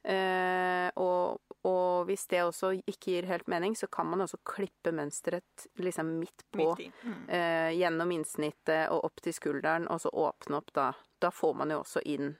Eh, 0.08 0.88
og, 1.02 1.40
og 1.66 2.06
hvis 2.08 2.26
det 2.30 2.44
også 2.46 2.70
ikke 2.78 3.12
gir 3.12 3.28
helt 3.28 3.48
mening, 3.50 3.74
så 3.76 3.88
kan 3.92 4.06
man 4.08 4.22
også 4.24 4.40
klippe 4.46 4.92
mønsteret 4.94 5.66
liksom 5.82 6.14
midt 6.20 6.44
på. 6.54 6.70
Midt. 6.78 7.02
Mm. 7.02 7.22
Eh, 7.28 7.70
gjennom 7.80 8.12
innsnittet 8.14 8.92
og 8.94 9.08
opp 9.11 9.24
til 9.24 9.37
skulderen, 9.37 9.88
og 9.90 10.00
så 10.04 10.12
åpne 10.12 10.61
opp 10.61 10.72
da. 10.76 10.92
Da 11.18 11.32
får 11.34 11.56
man 11.58 11.74
jo 11.74 11.82
også 11.82 12.04
inn 12.06 12.37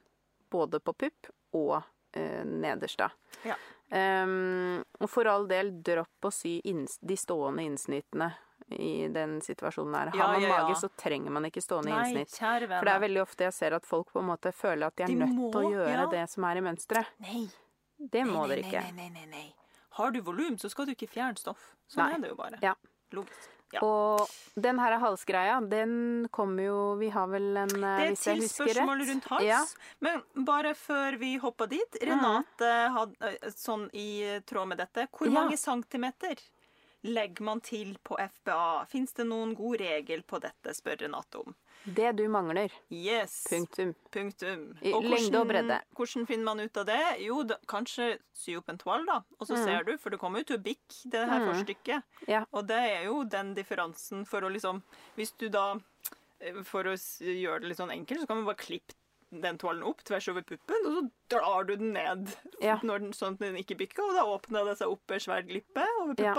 både 0.49 0.79
på 0.81 0.95
pupp 1.03 1.29
og 1.57 1.81
eh, 2.17 2.45
nederst, 2.45 3.01
da. 3.01 3.11
Ja. 3.51 3.59
Um, 3.89 4.83
og 5.01 5.09
for 5.09 5.25
all 5.25 5.47
del, 5.49 5.71
dropp 5.81 6.27
å 6.29 6.31
sy 6.33 6.59
de 6.61 7.15
stående 7.17 7.65
innsnittene 7.65 8.27
i 8.71 9.07
den 9.13 9.39
situasjonen 9.41 9.95
her. 9.95 10.11
Har 10.13 10.17
Ja, 10.19 10.27
man 10.33 10.41
ja, 10.41 10.47
ja. 10.49 10.63
mage, 10.67 10.75
så 10.81 10.89
trenger 10.97 11.31
man 11.31 11.45
ikke 11.49 11.61
stående 11.61 11.91
Nei, 11.91 12.09
innsnitt. 12.13 12.35
For 12.39 12.85
det 12.85 12.93
er 12.93 12.99
veldig 13.05 13.21
ofte 13.23 13.43
jeg 13.47 13.53
ser 13.53 13.73
at 13.79 13.85
folk 13.85 14.11
på 14.13 14.19
en 14.19 14.29
måte 14.29 14.51
føler 14.53 14.87
at 14.87 14.95
de 14.95 15.03
er 15.03 15.07
De 15.07 15.15
nødt 15.15 15.51
til 15.53 15.61
å 15.63 15.71
gjøre 15.71 15.95
ja. 16.03 16.07
det 16.13 16.25
som 16.29 16.43
er 16.49 16.57
i 16.61 16.61
mønsteret. 16.61 17.05
Nei. 17.25 17.45
Det 17.99 18.25
må 18.27 18.45
nei, 18.47 18.55
dere 18.55 18.65
ikke. 18.67 18.81
Nei, 18.81 18.91
nei, 18.91 19.09
nei, 19.09 19.25
nei. 19.25 19.53
Har 19.99 20.11
du 20.15 20.21
volum, 20.21 20.57
så 20.57 20.69
skal 20.71 20.85
du 20.85 20.93
ikke 20.93 21.09
fjerne 21.11 21.35
stoff. 21.37 21.73
Sånn 21.89 22.05
Nei. 22.05 22.13
er 22.15 22.21
det 22.23 22.29
jo 22.29 22.35
bare. 22.39 22.59
Ja. 22.63 22.75
Logisk. 23.11 23.49
Ja. 23.73 23.83
Og 23.85 24.23
den 24.57 24.79
her 24.81 24.95
halsgreia, 24.97 25.59
den 25.69 26.27
kommer 26.33 26.63
jo 26.63 26.77
Vi 26.97 27.09
har 27.13 27.27
vel 27.29 27.51
en 27.55 27.69
eh, 27.69 27.99
Det 27.99 28.07
er 28.07 28.13
et 28.15 28.21
til 28.23 28.39
spørsmål 28.49 29.03
rundt 29.11 29.27
hals. 29.29 29.43
Ja. 29.45 29.59
Men 30.01 30.23
bare 30.47 30.71
før 30.73 31.17
vi 31.21 31.35
hopper 31.37 31.69
dit 31.69 31.99
Renate 32.01 32.71
hadde 32.95 33.29
eh, 33.29 33.51
sånn 33.53 33.83
i 33.93 34.39
tråd 34.49 34.71
med 34.71 34.77
dette. 34.81 35.05
Hvor 35.13 35.27
Ja. 35.29 35.35
mange 35.41 35.57
centimeter 35.57 36.41
legger 37.03 37.43
man 37.47 37.61
til 37.61 37.95
på 38.03 38.17
FBA? 38.19 38.85
Fins 38.91 39.13
det 39.13 39.25
noen 39.29 39.53
god 39.55 39.79
regel 39.79 40.23
på 40.27 40.39
dette, 40.43 40.73
spør 40.75 40.97
Renate 41.05 41.39
om. 41.45 41.55
Det 41.85 42.09
du 42.17 42.25
mangler. 42.27 42.73
Yes. 42.91 43.45
Punktum. 43.49 43.93
Punktum. 44.11 44.65
I 44.83 44.91
lengde 44.91 45.39
og 45.39 45.47
bredde. 45.47 45.77
Hvordan 45.95 46.25
finner 46.27 46.43
man 46.49 46.59
ut 46.59 46.75
av 46.77 46.85
det? 46.89 46.99
Jo, 47.23 47.37
da, 47.47 47.55
kanskje 47.71 48.17
sy 48.35 48.57
opp 48.59 48.67
en 48.73 48.77
toal, 48.81 49.05
da. 49.07 49.21
Og 49.39 49.47
så 49.47 49.55
Mm. 49.55 49.63
ser 49.65 49.83
du, 49.87 49.97
for 49.97 50.09
det 50.09 50.19
kommer 50.19 50.39
jo 50.39 50.43
til 50.51 50.57
å 50.59 50.63
bikke 50.63 51.09
det 51.09 51.23
her 51.29 51.45
forstykket. 51.47 52.03
Ja. 52.27 52.43
Og 52.51 52.67
det 52.67 52.75
er 52.77 53.05
jo 53.05 53.23
den 53.23 53.53
differansen 53.55 54.25
for 54.27 54.41
å 54.41 54.51
liksom 54.51 54.83
Hvis 55.15 55.31
du 55.37 55.47
da 55.49 55.79
eh, 56.41 56.61
For 56.63 56.83
å 56.83 56.93
gjøre 56.95 57.61
det 57.61 57.67
litt 57.69 57.77
sånn 57.77 57.91
enkelt, 57.91 58.21
så 58.21 58.27
kan 58.27 58.37
man 58.37 58.45
bare 58.45 58.55
klippe 58.59 58.93
den 59.31 59.57
toalen 59.57 59.83
opp 59.83 59.99
tvers 60.03 60.27
over 60.29 60.41
puppen, 60.41 60.85
og 60.87 60.91
så 60.95 61.11
drar 61.29 61.63
du 61.67 61.75
den 61.77 61.93
ned 61.93 62.35
Ja. 62.61 62.79
når 62.83 62.99
den, 62.99 63.11
sånn 63.13 63.33
at 63.33 63.39
den 63.39 63.55
ikke 63.55 63.77
bikker, 63.77 64.01
og 64.03 64.15
da 64.15 64.23
åpner 64.25 64.65
det 64.65 64.77
seg 64.79 64.87
opp 64.89 65.11
en 65.11 65.19
svær 65.19 65.43
glippe 65.47 65.85
over 66.01 66.15
Ja. 66.17 66.33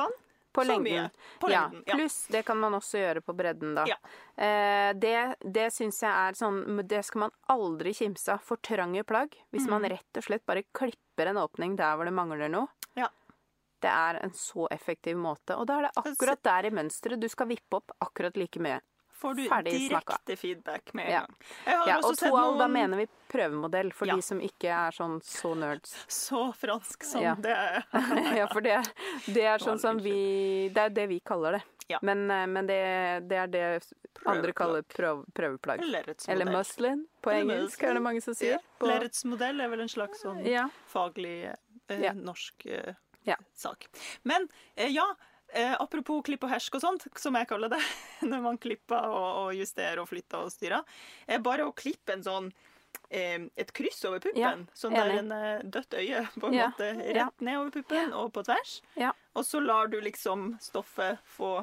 På 0.53 0.65
Så 0.65 0.69
lengden. 0.73 1.05
mye. 1.05 1.11
På 1.41 1.51
ja. 1.51 1.61
lengden, 1.69 1.85
ja. 1.87 1.95
Pluss 1.95 2.27
det 2.27 2.45
kan 2.45 2.59
man 2.59 2.73
også 2.75 2.99
gjøre 2.99 3.21
på 3.23 3.35
bredden, 3.39 3.75
da. 3.77 3.85
Ja. 3.87 3.97
Eh, 4.37 4.93
det 4.95 5.37
det 5.47 5.69
syns 5.73 6.01
jeg 6.03 6.11
er 6.11 6.33
sånn 6.35 6.87
Det 6.89 7.05
skal 7.05 7.21
man 7.29 7.31
aldri 7.49 7.93
kimse 7.95 8.33
av. 8.35 8.41
For 8.43 8.57
trange 8.57 9.05
plagg. 9.05 9.37
Hvis 9.53 9.69
man 9.69 9.83
Mm. 9.83 9.91
rett 9.91 10.17
og 10.17 10.23
slett 10.25 10.45
bare 10.47 10.65
klipper 10.75 11.29
en 11.31 11.37
åpning 11.37 11.77
der 11.77 11.97
hvor 11.97 12.05
det 12.05 12.13
mangler 12.15 12.49
noe. 12.51 12.69
Ja. 12.97 13.09
Det 13.81 13.89
er 13.91 14.21
en 14.25 14.31
så 14.33 14.67
effektiv 14.71 15.17
måte. 15.17 15.57
Og 15.57 15.67
da 15.67 15.79
er 15.79 15.83
det 15.89 15.93
akkurat 15.97 16.43
der 16.43 16.67
i 16.67 16.71
mønsteret 16.71 17.21
du 17.21 17.29
skal 17.29 17.47
vippe 17.47 17.77
opp 17.79 17.93
akkurat 18.01 18.37
like 18.37 18.59
mye. 18.61 18.81
Får 19.21 19.35
du 19.37 19.43
direkte 19.71 20.37
feedback 20.41 20.95
med 20.95 21.07
en 21.07 21.13
Ja. 21.13 21.21
gang. 21.21 21.35
Ja, 21.87 21.97
og 22.03 22.15
sett 22.17 22.31
toal, 22.31 22.59
da 22.59 22.69
mener 22.69 22.97
vi 23.03 23.07
prøvemodell 23.29 23.93
for 23.93 24.09
Ja. 24.09 24.17
de 24.17 24.23
som 24.23 24.41
ikke 24.41 24.71
er 24.73 24.91
sånn 24.97 25.21
så 25.23 25.55
nerds. 25.55 25.93
så 26.09 26.53
fransk 26.57 27.05
som 27.05 27.23
Ja. 27.23 27.35
det 27.35 27.53
er. 27.53 27.85
ja, 28.41 28.47
for 28.53 28.61
det, 28.61 28.79
det 29.27 29.45
er 29.45 29.59
sånn 29.59 29.79
som 29.79 29.99
vi 29.99 30.69
Det 30.73 30.79
er 30.87 30.89
det 30.91 31.07
vi 31.09 31.21
kaller 31.21 31.53
det. 31.59 31.63
Ja. 31.91 31.99
Men, 32.03 32.31
eh, 32.31 32.47
men 32.47 32.67
det, 32.67 33.29
det 33.29 33.37
er 33.37 33.47
det 33.51 33.93
andre 34.27 34.53
kaller 34.53 34.83
prøv, 34.83 35.25
prøveplagg. 35.35 35.81
Eller 36.29 36.47
muslin 36.53 37.07
på 37.23 37.33
engelsk, 37.35 37.83
er 37.83 37.95
det 37.95 38.03
mange 38.03 38.23
som 38.23 38.35
sier. 38.35 38.59
På, 38.79 38.87
Lerretsmodell 38.87 39.61
er 39.61 39.69
vel 39.73 39.81
en 39.81 39.89
slags 39.91 40.23
sånn 40.23 40.43
faglig 40.87 41.53
eh, 41.89 42.13
norsk 42.15 42.67
eh, 42.67 42.95
Ja. 43.27 43.37
sak. 43.55 43.89
Men 44.25 44.49
eh, 44.77 44.89
ja, 44.89 45.05
eh, 45.53 45.75
apropos 45.81 46.23
klipp 46.27 46.45
og 46.47 46.51
hersk 46.53 46.75
og 46.79 46.83
sånt, 46.85 47.07
som 47.19 47.35
jeg 47.39 47.49
kaller 47.51 47.73
det, 47.73 47.81
når 48.31 48.43
man 48.45 48.59
klipper 48.63 49.07
og, 49.11 49.29
og 49.47 49.55
justerer 49.59 50.01
og 50.03 50.09
flytter 50.11 50.45
og 50.47 50.53
styrer, 50.55 50.85
er 51.27 51.43
bare 51.45 51.67
å 51.69 51.73
klippe 51.77 52.15
en 52.17 52.23
sånn 52.27 52.51
eh, 53.11 53.39
et 53.57 53.73
kryss 53.77 54.03
over 54.09 54.21
puppen, 54.23 54.41
Ja, 54.41 54.55
sånn 54.75 54.95
der 54.99 55.15
en 55.19 55.33
eh, 55.35 55.61
dødt 55.65 55.95
øye 55.99 56.25
på 56.41 56.51
en 56.51 56.59
Ja, 56.59 56.71
måte 56.71 56.93
rett 57.01 57.17
ja. 57.17 57.29
ned 57.41 57.59
over 57.61 57.71
puppen 57.81 58.13
og 58.17 58.33
på 58.37 58.45
tvers. 58.47 58.81
Og 59.35 59.45
så 59.47 59.61
lar 59.63 59.91
du 59.93 60.01
liksom 60.03 60.57
stoffet 60.63 61.19
få 61.37 61.61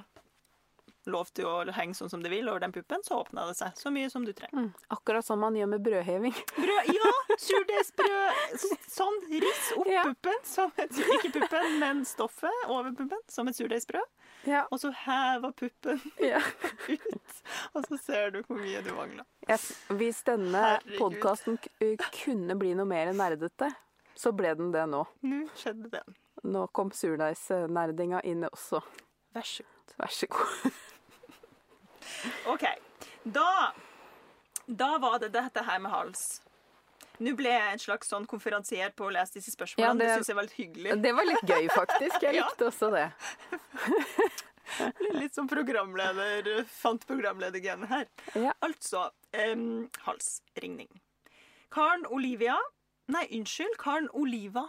lov 1.07 1.29
til 1.35 1.47
å 1.47 1.71
henge 1.75 1.95
sånn 1.97 2.09
som 2.11 2.21
det 2.23 2.29
vil 2.33 2.47
over 2.51 2.59
den 2.63 2.73
puppen, 2.75 3.03
så 3.05 3.21
åpner 3.21 3.47
det 3.49 3.55
seg 3.59 3.75
så 3.79 3.91
mye 3.93 4.09
som 4.11 4.25
du 4.27 4.33
trenger. 4.35 4.67
Mm, 4.67 4.73
akkurat 4.95 5.25
som 5.25 5.39
man 5.39 5.55
gjør 5.55 5.69
med 5.73 5.83
brødheving. 5.85 6.35
Brød, 6.57 6.91
ja! 6.93 7.11
Surdeigsbrød. 7.37 8.67
Sånn. 8.91 9.17
Riss 9.31 9.71
opp 9.77 9.87
Ja. 9.91 10.03
puppen, 10.09 10.39
som 10.47 10.71
et, 10.77 10.91
ikke 11.17 11.31
puppen, 11.39 11.79
men 11.81 12.03
stoffet 12.07 12.65
over 12.67 12.91
puppen, 12.97 13.21
som 13.31 13.47
et 13.51 13.57
surdeigsbrød. 13.57 14.05
Ja. 14.47 14.65
Og 14.71 14.79
så 14.79 14.91
hever 15.05 15.51
puppen 15.57 15.99
ja. 16.31 16.39
ut, 16.87 17.41
og 17.73 17.87
så 17.87 17.97
ser 17.99 18.31
du 18.35 18.41
hvor 18.47 18.59
mye 18.61 18.81
du 18.85 18.93
mangler. 18.95 19.25
Yes. 19.49 19.69
Hvis 19.89 20.21
denne 20.27 20.77
podkasten 20.97 21.57
kunne 22.21 22.55
bli 22.59 22.73
noe 22.77 22.87
mer 22.89 23.11
nerdete, 23.15 23.71
så 24.17 24.31
ble 24.33 24.53
den 24.57 24.71
det 24.73 24.85
nå. 24.89 25.03
Nå 25.29 25.43
skjedde 25.57 25.91
det. 25.93 26.03
Nå 26.47 26.67
kom 26.75 26.89
surdeigsnerdinga 26.93 28.21
inn 28.29 28.45
også. 28.49 28.81
Vær 29.35 29.45
så 29.45 29.63
god. 29.67 29.95
Vær 30.01 30.13
så 30.13 30.27
god. 30.31 30.77
OK. 32.53 32.65
Da, 33.23 33.73
da 34.67 34.93
var 35.03 35.19
det 35.19 35.31
dette 35.35 35.63
her 35.67 35.79
med 35.83 35.91
hals. 35.91 36.41
Nå 37.19 37.31
ble 37.35 37.49
jeg 37.49 37.71
en 37.73 37.79
slags 37.81 38.11
sånn 38.11 38.27
konferansier 38.29 38.91
på 38.93 39.07
å 39.07 39.11
lese 39.15 39.33
disse 39.39 39.49
spørsmålene. 39.55 39.87
Ja, 39.87 39.93
det 39.97 40.05
det- 40.07 40.17
syns 40.19 40.27
jeg 40.29 40.35
var 40.37 40.43
litt 40.45 40.59
hyggelig. 40.59 40.91
Det 41.01 41.13
var 41.17 41.25
litt 41.25 41.41
gøy, 41.49 41.65
faktisk. 41.73 42.21
Jeg 42.21 42.35
Ja. 42.37 42.43
likte 42.45 42.67
også 42.69 42.91
det. 42.93 43.07
Litt 45.15 45.33
som 45.33 45.47
programleder, 45.47 46.65
fant 46.69 47.05
programledergenet 47.07 47.87
her. 47.89 48.05
Ja. 48.35 48.51
Altså 48.65 49.07
um, 49.33 49.87
halsringning. 50.05 50.89
Karen 51.73 52.03
Olivia 52.13 52.57
Nei, 53.07 53.21
unnskyld. 53.37 53.77
Karen 53.79 54.09
Oliva 54.11 54.65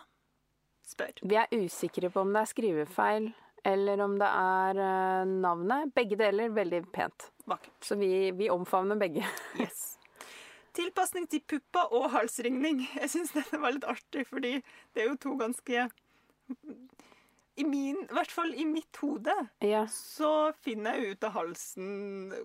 spør. 0.87 1.11
Vi 1.27 1.35
er 1.40 1.51
usikre 1.59 2.07
på 2.14 2.22
om 2.22 2.31
det 2.33 2.44
er 2.44 2.51
skrivefeil 2.53 3.27
eller 3.66 4.01
om 4.05 4.14
det 4.21 4.29
er 4.29 4.79
eh, 4.85 5.25
navnet. 5.29 5.92
Begge 5.97 6.16
deler 6.21 6.53
veldig 6.55 6.83
pent. 6.94 7.31
Vakkert. 7.49 7.75
Så 7.85 7.97
vi, 8.01 8.31
vi 8.38 8.51
omfavner 8.53 8.99
begge. 9.01 9.25
Yes. 9.61 9.94
Tilpasning 10.79 11.25
til 11.27 11.40
puppa 11.49 11.87
og 11.97 12.11
halsringning. 12.12 12.85
Jeg 13.01 13.11
syns 13.11 13.33
dette 13.35 13.59
var 13.59 13.73
litt 13.75 13.87
artig, 13.88 14.23
fordi 14.31 14.53
det 14.94 15.03
er 15.03 15.09
jo 15.09 15.16
to 15.18 15.33
ganske 15.40 15.88
I 17.59 17.64
min, 17.66 17.97
i 18.05 18.14
hvert 18.14 18.31
fall 18.31 18.53
i 18.55 18.62
mitt 18.68 19.01
hode, 19.03 19.35
Ja. 19.66 19.81
så 19.90 20.53
finner 20.62 20.94
jeg 20.94 21.16
ut 21.16 21.25
av 21.27 21.35
halsen 21.35 21.88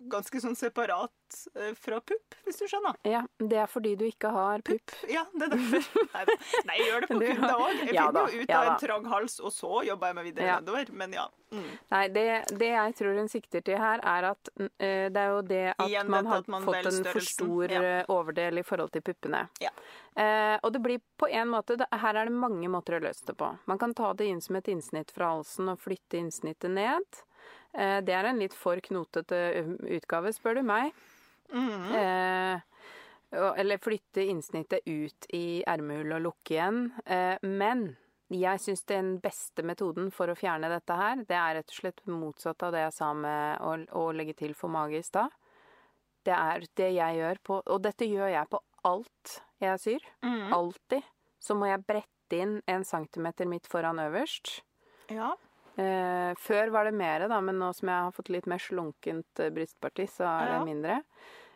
ganske 0.09 0.41
sånn 0.41 0.57
separat 0.57 1.13
eh, 1.55 1.73
fra 1.79 1.99
pupp, 2.01 2.35
hvis 2.45 2.59
du 2.61 2.65
skjønner. 2.69 2.97
ja. 3.07 3.21
Det 3.43 3.57
er 3.59 3.67
fordi 3.67 3.95
du 3.99 4.05
ikke 4.07 4.29
har 4.33 4.61
pupp. 4.65 4.93
Ja, 5.11 5.25
det 5.33 5.47
er 5.49 5.53
derfor. 5.55 5.87
Nei. 6.15 6.25
Nei 6.69 6.77
jeg 6.79 6.89
gjør 6.89 7.05
det 7.05 7.09
på 7.11 7.19
kudda 7.29 7.53
òg. 7.57 7.79
Jeg 7.83 7.93
Ja 7.97 8.05
finner 8.09 8.35
jo 8.37 8.41
ut 8.43 8.49
ja 8.53 8.59
av 8.59 8.67
en 8.73 8.79
trang 8.83 9.07
hals, 9.11 9.39
og 9.43 9.51
så 9.55 9.81
jobber 9.87 10.11
jeg 10.11 10.17
meg 10.19 10.29
videre 10.31 10.47
Ja. 10.51 10.59
nedover. 10.61 10.91
Men 11.03 11.15
ja. 11.17 11.25
Mm. 11.53 11.67
Nei, 11.93 12.03
det, 12.09 12.23
det 12.57 12.69
jeg 12.71 12.93
tror 12.97 13.17
hun 13.19 13.27
sikter 13.29 13.61
til 13.61 13.77
her, 13.77 14.01
er 14.09 14.29
at 14.31 14.49
uh, 14.57 14.69
det 14.79 15.19
er 15.21 15.27
jo 15.35 15.41
det 15.45 15.63
at 15.75 15.83
Igjen 15.85 16.09
man 16.09 16.25
har 16.31 16.41
at 16.41 16.47
man 16.49 16.63
fått 16.65 16.87
en 16.89 17.03
for 17.11 17.27
stor 17.27 17.69
Ja. 17.75 17.81
eh, 17.99 18.05
overdel 18.09 18.57
i 18.57 18.63
forhold 18.65 18.89
til 18.95 19.03
puppene. 19.05 19.43
Ja. 19.61 19.69
Uh, 20.17 20.57
og 20.65 20.73
det 20.73 20.81
blir 20.85 21.01
på 21.17 21.27
en 21.29 21.49
måte 21.53 21.77
det, 21.77 21.87
Her 21.91 22.17
er 22.23 22.29
det 22.29 22.33
mange 22.37 22.69
måter 22.73 22.97
å 22.97 23.03
løse 23.05 23.25
det 23.27 23.35
på. 23.37 23.51
Man 23.69 23.77
kan 23.81 23.93
ta 23.97 24.13
det 24.17 24.25
inn 24.29 24.41
som 24.41 24.57
et 24.57 24.67
innsnitt 24.73 25.13
fra 25.13 25.29
halsen 25.35 25.69
og 25.73 25.81
flytte 25.81 26.17
innsnittet 26.21 26.73
ned. 26.73 27.21
Det 27.73 28.13
er 28.13 28.27
en 28.29 28.37
litt 28.37 28.53
for 28.53 28.77
knotete 28.85 29.37
utgave, 29.97 30.29
spør 30.35 30.59
du 30.59 30.61
meg. 30.67 30.91
Mm. 31.51 31.89
Eh, 31.95 32.61
eller 33.33 33.81
flytte 33.81 34.23
innsnittet 34.29 34.85
ut 34.85 35.27
i 35.33 35.63
ermehullet 35.67 36.19
og 36.19 36.25
lukke 36.29 36.55
igjen. 36.55 36.83
Eh, 37.05 37.35
men 37.41 37.87
jeg 38.33 38.61
syns 38.61 38.85
den 38.89 39.15
beste 39.21 39.65
metoden 39.65 40.09
for 40.13 40.31
å 40.31 40.37
fjerne 40.37 40.69
dette 40.71 40.97
her, 40.97 41.23
det 41.27 41.37
er 41.37 41.57
rett 41.59 41.73
og 41.73 41.79
slett 41.79 42.03
motsatt 42.09 42.65
av 42.65 42.73
det 42.73 42.85
jeg 42.85 42.95
sa 42.95 43.11
med 43.17 43.61
å, 43.61 43.75
å 43.99 44.03
legge 44.15 44.35
til 44.39 44.55
for 44.57 44.73
mage 44.73 44.99
i 45.01 45.05
stad. 45.05 45.33
Det 46.23 46.33
er 46.33 46.67
det 46.79 46.91
jeg 46.95 47.17
gjør 47.19 47.39
på 47.43 47.55
Og 47.67 47.81
dette 47.83 48.05
gjør 48.07 48.29
jeg 48.31 48.47
på 48.47 48.61
alt 48.87 49.33
jeg 49.63 49.79
syr. 49.83 50.05
Mm. 50.23 50.53
Alltid. 50.55 51.09
Så 51.43 51.55
må 51.59 51.67
jeg 51.67 51.83
brette 51.87 52.39
inn 52.39 52.61
en 52.71 52.85
centimeter 52.87 53.47
midt 53.49 53.67
foran 53.67 53.99
øverst. 53.99 54.61
Ja. 55.11 55.33
Eh, 55.77 56.33
før 56.37 56.69
var 56.71 56.85
det 56.85 56.93
mer, 56.93 57.27
da, 57.27 57.39
men 57.41 57.57
nå 57.57 57.71
som 57.73 57.89
jeg 57.89 58.03
har 58.07 58.11
fått 58.13 58.29
litt 58.29 58.45
mer 58.45 58.61
slunkent 58.61 59.39
eh, 59.41 59.49
brystparti, 59.49 60.05
så 60.09 60.27
er 60.27 60.47
Ja. 60.51 60.59
det 60.59 60.67
mindre. 60.67 60.99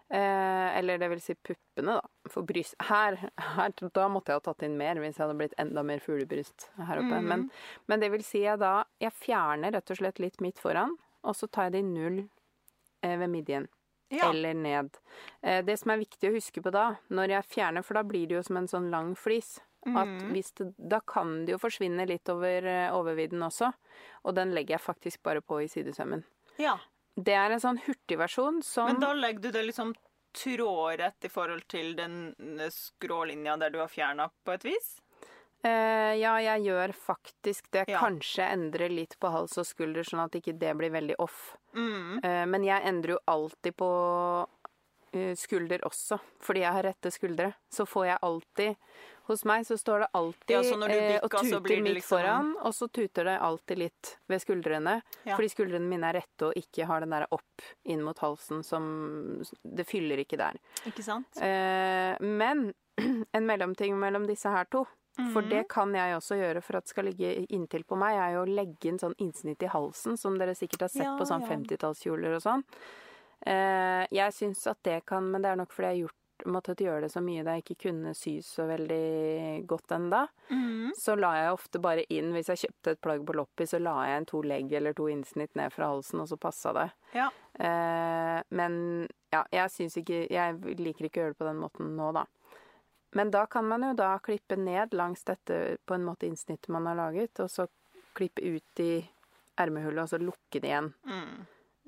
Eh, 0.10 0.78
eller 0.80 0.98
det 0.98 1.10
vil 1.12 1.20
si 1.22 1.34
puppene, 1.36 1.98
da. 2.00 2.02
For 2.32 2.42
bryst 2.48 2.76
her, 2.88 3.18
her 3.38 3.70
Da 3.94 4.08
måtte 4.08 4.32
jeg 4.32 4.40
ha 4.40 4.46
tatt 4.54 4.64
inn 4.64 4.78
mer 4.78 4.96
hvis 4.96 5.18
jeg 5.18 5.26
hadde 5.28 5.38
blitt 5.38 5.54
enda 5.60 5.84
mer 5.84 6.00
fuglebryst 6.00 6.70
her 6.78 6.98
oppe. 7.02 7.20
Mhm. 7.20 7.28
Men, 7.28 7.52
men 7.88 8.00
det 8.00 8.10
vil 8.12 8.24
si 8.24 8.40
jeg 8.46 8.58
da 8.60 8.86
Jeg 9.04 9.12
fjerner 9.12 9.74
rett 9.76 9.92
og 9.92 9.98
slett 10.00 10.20
litt 10.24 10.40
midt 10.40 10.58
foran, 10.64 10.96
og 11.24 11.36
så 11.36 11.50
tar 11.52 11.64
jeg 11.68 11.72
det 11.74 11.80
i 11.84 11.90
null 11.92 12.30
eh, 13.04 13.18
ved 13.18 13.30
midjen. 13.30 13.68
ja. 14.10 14.30
Eller 14.32 14.54
ned. 14.56 14.98
Eh, 15.44 15.62
det 15.62 15.78
som 15.78 15.92
er 15.92 15.98
viktig 16.00 16.30
å 16.32 16.36
huske 16.38 16.62
på 16.64 16.72
da, 16.72 16.96
når 17.12 17.28
jeg 17.36 17.44
fjerner, 17.52 17.84
for 17.84 17.94
da 18.00 18.04
blir 18.04 18.26
det 18.30 18.36
jo 18.40 18.44
som 18.48 18.56
en 18.58 18.68
sånn 18.72 18.90
lang 18.90 19.14
flis. 19.20 19.60
Hvis 20.34 20.52
det, 20.60 20.72
da 20.78 21.00
kan 21.06 21.46
det 21.46 21.56
jo 21.56 21.62
forsvinne 21.62 22.06
litt 22.10 22.30
over 22.34 22.68
eh, 22.68 22.90
overvidden 22.96 23.46
også. 23.48 23.72
Og 24.28 24.36
den 24.38 24.54
legger 24.56 24.78
jeg 24.78 24.86
faktisk 24.86 25.24
bare 25.24 25.42
på 25.42 25.62
i 25.64 25.72
sidesømmen. 25.72 26.26
ja. 26.62 26.78
Det 27.18 27.34
er 27.34 27.50
en 27.50 27.62
sånn 27.62 27.80
hurtigversjon 27.82 28.60
som 28.62 28.92
Men 28.92 29.00
da 29.02 29.08
legger 29.18 29.48
du 29.48 29.56
det 29.56 29.64
liksom 29.72 29.96
trådrett 30.38 31.26
i 31.26 31.32
forhold 31.34 31.64
til 31.66 31.96
den 31.98 32.36
skrålinja 32.70 33.56
der 33.58 33.74
du 33.74 33.80
har 33.82 33.90
fjerna, 33.90 34.30
på 34.46 34.54
et 34.54 34.68
vis? 34.68 34.92
Uh, 35.66 36.14
Ja, 36.18 36.36
jeg 36.42 36.68
gjør 36.68 36.94
faktisk 36.94 37.72
det. 37.74 37.88
Ja. 37.90 38.04
Kanskje 38.04 38.46
endrer 38.54 38.94
litt 38.94 39.18
på 39.20 39.32
hals 39.34 39.58
og 39.58 39.66
skulder, 39.68 40.06
sånn 40.06 40.24
at 40.28 40.38
ikke 40.38 40.54
det 40.60 40.76
blir 40.78 40.94
veldig 40.94 41.18
off. 41.24 41.56
Mm. 41.74 42.22
Uh, 42.22 42.46
men 42.54 42.68
jeg 42.68 42.86
endrer 42.86 43.16
jo 43.16 43.20
alltid 43.34 43.78
på 43.82 43.90
uh, 45.18 45.34
skulder 45.38 45.84
også, 45.88 46.20
fordi 46.44 46.64
jeg 46.66 46.78
har 46.78 46.88
rette 46.92 47.14
skuldre. 47.14 47.52
Så 47.74 47.88
får 47.90 48.12
jeg 48.12 48.24
alltid 48.30 48.94
Hos 49.28 49.44
meg 49.46 49.66
så 49.68 49.76
står 49.78 50.00
det 50.06 50.08
alltid 50.16 50.54
Ja, 50.54 50.60
eh, 50.88 51.20
og 51.22 51.32
tuter 51.32 51.82
midt 51.82 51.96
liksom- 51.98 52.18
foran, 52.22 52.54
og 52.64 52.74
så 52.74 52.88
tuter 52.92 53.26
det 53.28 53.40
alltid 53.44 53.78
litt 53.78 54.18
ved 54.30 54.40
skuldrene. 54.42 55.02
Ja. 55.26 55.36
Fordi 55.36 55.50
skuldrene 55.52 55.88
mine 55.88 56.04
er 56.10 56.22
rette 56.22 56.48
og 56.48 56.54
ikke 56.56 56.86
har 56.88 57.02
den 57.02 57.10
der 57.12 57.28
opp 57.32 57.62
inn 57.86 58.04
mot 58.04 58.18
halsen 58.20 58.64
som 58.64 59.44
Det 59.64 59.86
fyller 59.86 60.18
ikke 60.24 60.38
der. 60.38 60.56
Ikke 60.86 61.04
sant? 61.04 61.28
Eh, 61.42 62.16
men 62.22 62.74
en 63.34 63.46
mellomting 63.46 63.94
mellom 64.00 64.26
disse 64.28 64.50
her 64.50 64.64
to, 64.72 64.86
for 65.34 65.42
Mhm. 65.42 65.50
det 65.50 65.68
kan 65.68 65.92
jeg 65.94 66.16
også 66.16 66.36
gjøre 66.40 66.62
for 66.64 66.78
at 66.78 66.84
det 66.86 66.90
skal 66.90 67.06
ligge 67.06 67.48
inntil 67.50 67.84
på 67.84 67.98
meg, 67.98 68.16
er 68.16 68.34
jo 68.36 68.46
å 68.46 68.56
legge 68.56 68.88
en 68.90 69.00
sånn 69.00 69.16
innsnitt 69.20 69.62
i 69.64 69.68
halsen, 69.68 70.16
som 70.18 70.38
dere 70.38 70.54
sikkert 70.56 70.80
har 70.82 70.90
sett 70.90 71.04
Ja, 71.04 71.18
på 71.18 71.26
sånn 71.28 71.42
ja. 71.42 71.48
50-tallskjoler 71.48 72.36
og 72.36 72.42
sånn. 72.42 72.64
Eh, 73.46 74.08
jeg 74.12 74.34
syns 74.34 74.66
at 74.68 74.78
det 74.84 75.06
kan, 75.06 75.30
men 75.32 75.42
det 75.44 75.52
er 75.52 75.56
nok 75.60 75.70
fordi 75.72 75.88
jeg 75.88 76.02
har 76.02 76.08
gjort, 76.08 76.17
måttet 76.46 76.82
gjøre 76.84 77.06
det 77.06 77.10
så 77.12 77.22
mye 77.24 77.44
da 77.46 77.56
jeg 77.56 77.64
ikke 77.64 77.88
kunne 77.88 78.14
sy 78.18 78.38
så 78.46 78.68
veldig 78.70 79.66
godt 79.70 79.94
enda. 79.98 80.26
Mm. 80.50 80.94
Så 80.98 81.16
la 81.18 81.32
jeg 81.40 81.56
ofte 81.56 81.82
bare 81.82 82.06
inn, 82.14 82.30
hvis 82.36 82.52
jeg 82.54 82.64
kjøpte 82.66 82.94
et 82.94 83.02
plagg 83.04 83.26
på 83.26 83.36
loppis, 83.38 83.74
så 83.74 83.82
la 83.82 83.96
jeg 84.10 84.22
en 84.22 84.30
to 84.30 84.42
legg 84.46 84.74
eller 84.80 84.96
to 84.98 85.10
innsnitt 85.12 85.58
ned 85.58 85.74
fra 85.74 85.90
halsen, 85.94 86.22
og 86.24 86.30
så 86.30 86.40
passa 86.42 86.74
det. 86.78 86.88
Ja. 87.18 87.28
Eh, 87.54 88.40
men 88.60 88.80
ja, 89.34 89.42
jeg 89.50 89.72
syns 89.74 89.96
ikke 89.98 90.20
Jeg 90.30 90.76
liker 90.78 91.08
ikke 91.08 91.20
å 91.20 91.24
gjøre 91.24 91.34
det 91.34 91.40
på 91.40 91.48
den 91.48 91.62
måten 91.64 91.96
nå, 91.98 92.12
da. 92.16 92.28
Men 93.18 93.32
da 93.34 93.46
kan 93.50 93.66
man 93.66 93.86
jo 93.88 93.94
da 93.98 94.14
klippe 94.22 94.60
ned 94.60 94.94
langs 94.94 95.24
dette 95.26 95.78
på 95.88 95.96
en 95.96 96.06
måte 96.06 96.28
innsnittet 96.28 96.70
man 96.74 96.86
har 96.92 97.00
laget, 97.00 97.40
og 97.42 97.50
så 97.50 97.68
klippe 98.18 98.44
ut 98.44 98.82
i 98.84 98.94
ermehullet, 99.58 100.04
og 100.04 100.12
så 100.12 100.20
lukke 100.22 100.62
det 100.62 100.70
igjen. 100.70 100.92
Mm. 101.08 101.38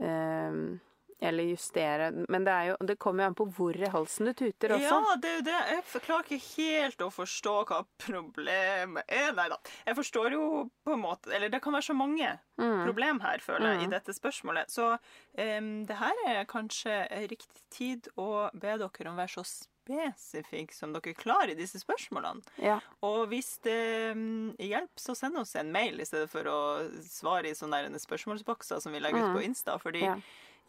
Eh, 0.10 0.89
eller 1.22 1.44
justere. 1.44 2.12
Men 2.30 2.44
det, 2.48 2.52
er 2.54 2.66
jo, 2.70 2.76
det 2.88 2.96
kommer 3.00 3.24
jo 3.24 3.28
an 3.32 3.36
på 3.36 3.46
hvor 3.58 3.76
i 3.76 3.90
halsen 3.92 4.30
du 4.30 4.34
tuter 4.34 4.72
også. 4.76 5.00
Ja, 5.00 5.16
det 5.20 5.30
er 5.30 5.36
jo 5.40 5.46
det. 5.50 5.58
Jeg 5.74 6.02
klarer 6.06 6.24
ikke 6.30 6.54
helt 6.56 7.02
å 7.04 7.10
forstå 7.12 7.56
hva 7.70 7.82
problemet 8.00 9.04
er. 9.12 9.34
Nei 9.36 9.48
da. 9.52 9.58
Jeg 9.88 9.98
forstår 10.00 10.32
jo 10.38 10.46
på 10.86 10.94
en 10.96 11.02
måte 11.04 11.34
Eller 11.36 11.50
det 11.52 11.62
kan 11.62 11.74
være 11.76 11.90
så 11.92 11.96
mange 11.98 12.40
Mm. 12.60 12.84
problem 12.86 13.20
her, 13.24 13.40
føler 13.40 13.70
jeg, 13.72 13.78
Mm. 13.80 13.84
i 13.88 13.92
dette 13.96 14.14
spørsmålet. 14.14 14.68
Så 14.70 14.98
um, 15.38 15.86
det 15.86 15.96
her 15.96 16.14
er 16.28 16.44
kanskje 16.46 17.08
riktig 17.30 17.62
tid 17.72 18.08
å 18.18 18.50
be 18.54 18.78
dere 18.78 19.08
om 19.08 19.16
å 19.16 19.22
være 19.24 19.32
så 19.40 19.46
spesifikke 19.90 20.74
som 20.76 20.92
dere 20.94 21.14
klarer 21.16 21.52
i 21.54 21.56
disse 21.56 21.80
spørsmålene. 21.80 22.44
Ja. 22.62 22.80
Og 23.02 23.30
hvis 23.32 23.58
det 23.64 24.14
mm, 24.16 24.58
hjelper, 24.60 25.00
så 25.02 25.16
send 25.18 25.38
oss 25.38 25.56
en 25.56 25.72
mail 25.72 26.00
i 26.00 26.06
stedet 26.06 26.30
for 26.30 26.44
å 26.52 26.60
svare 27.02 27.50
i 27.50 27.56
sånne 27.58 27.96
spørsmålsbokser 28.00 28.82
som 28.84 28.92
vi 28.94 29.00
legger 29.00 29.24
ut 29.24 29.30
Mm. 29.32 29.36
på 29.40 29.44
Insta. 29.48 29.80
Fordi 29.80 30.02
Ja. 30.04 30.16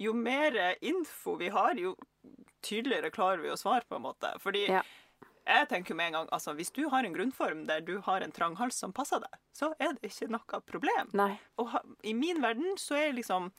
Jo 0.01 0.15
mer 0.17 0.57
info 0.81 1.37
vi 1.41 1.51
har, 1.53 1.77
jo 1.77 1.95
tydeligere 2.65 3.11
klarer 3.13 3.43
vi 3.45 3.53
å 3.53 3.59
svare, 3.61 3.85
på 3.89 3.97
en 3.97 4.03
måte. 4.09 4.33
Fordi 4.41 4.67
Ja. 4.69 4.83
jeg 5.47 5.69
tenker 5.69 5.95
med 5.97 6.07
en 6.09 6.13
gang, 6.13 6.29
altså 6.33 6.55
hvis 6.57 6.73
du 6.73 6.89
har 6.89 7.05
en 7.05 7.15
grunnform 7.15 7.67
der 7.67 7.81
du 7.81 8.01
har 8.01 8.21
en 8.21 8.33
trang 8.33 8.57
hals 8.57 8.77
som 8.77 8.93
passer 8.93 9.21
deg, 9.21 9.39
så 9.53 9.73
er 9.81 9.95
det 9.95 10.11
ikke 10.11 10.31
noe 10.31 10.61
problem. 10.67 11.11
Nei. 11.13 11.39
Og 11.59 11.69
i 12.05 12.13
min 12.15 12.41
verden 12.43 12.77
så 12.77 12.97
er 12.97 13.13
liksom 13.13 13.53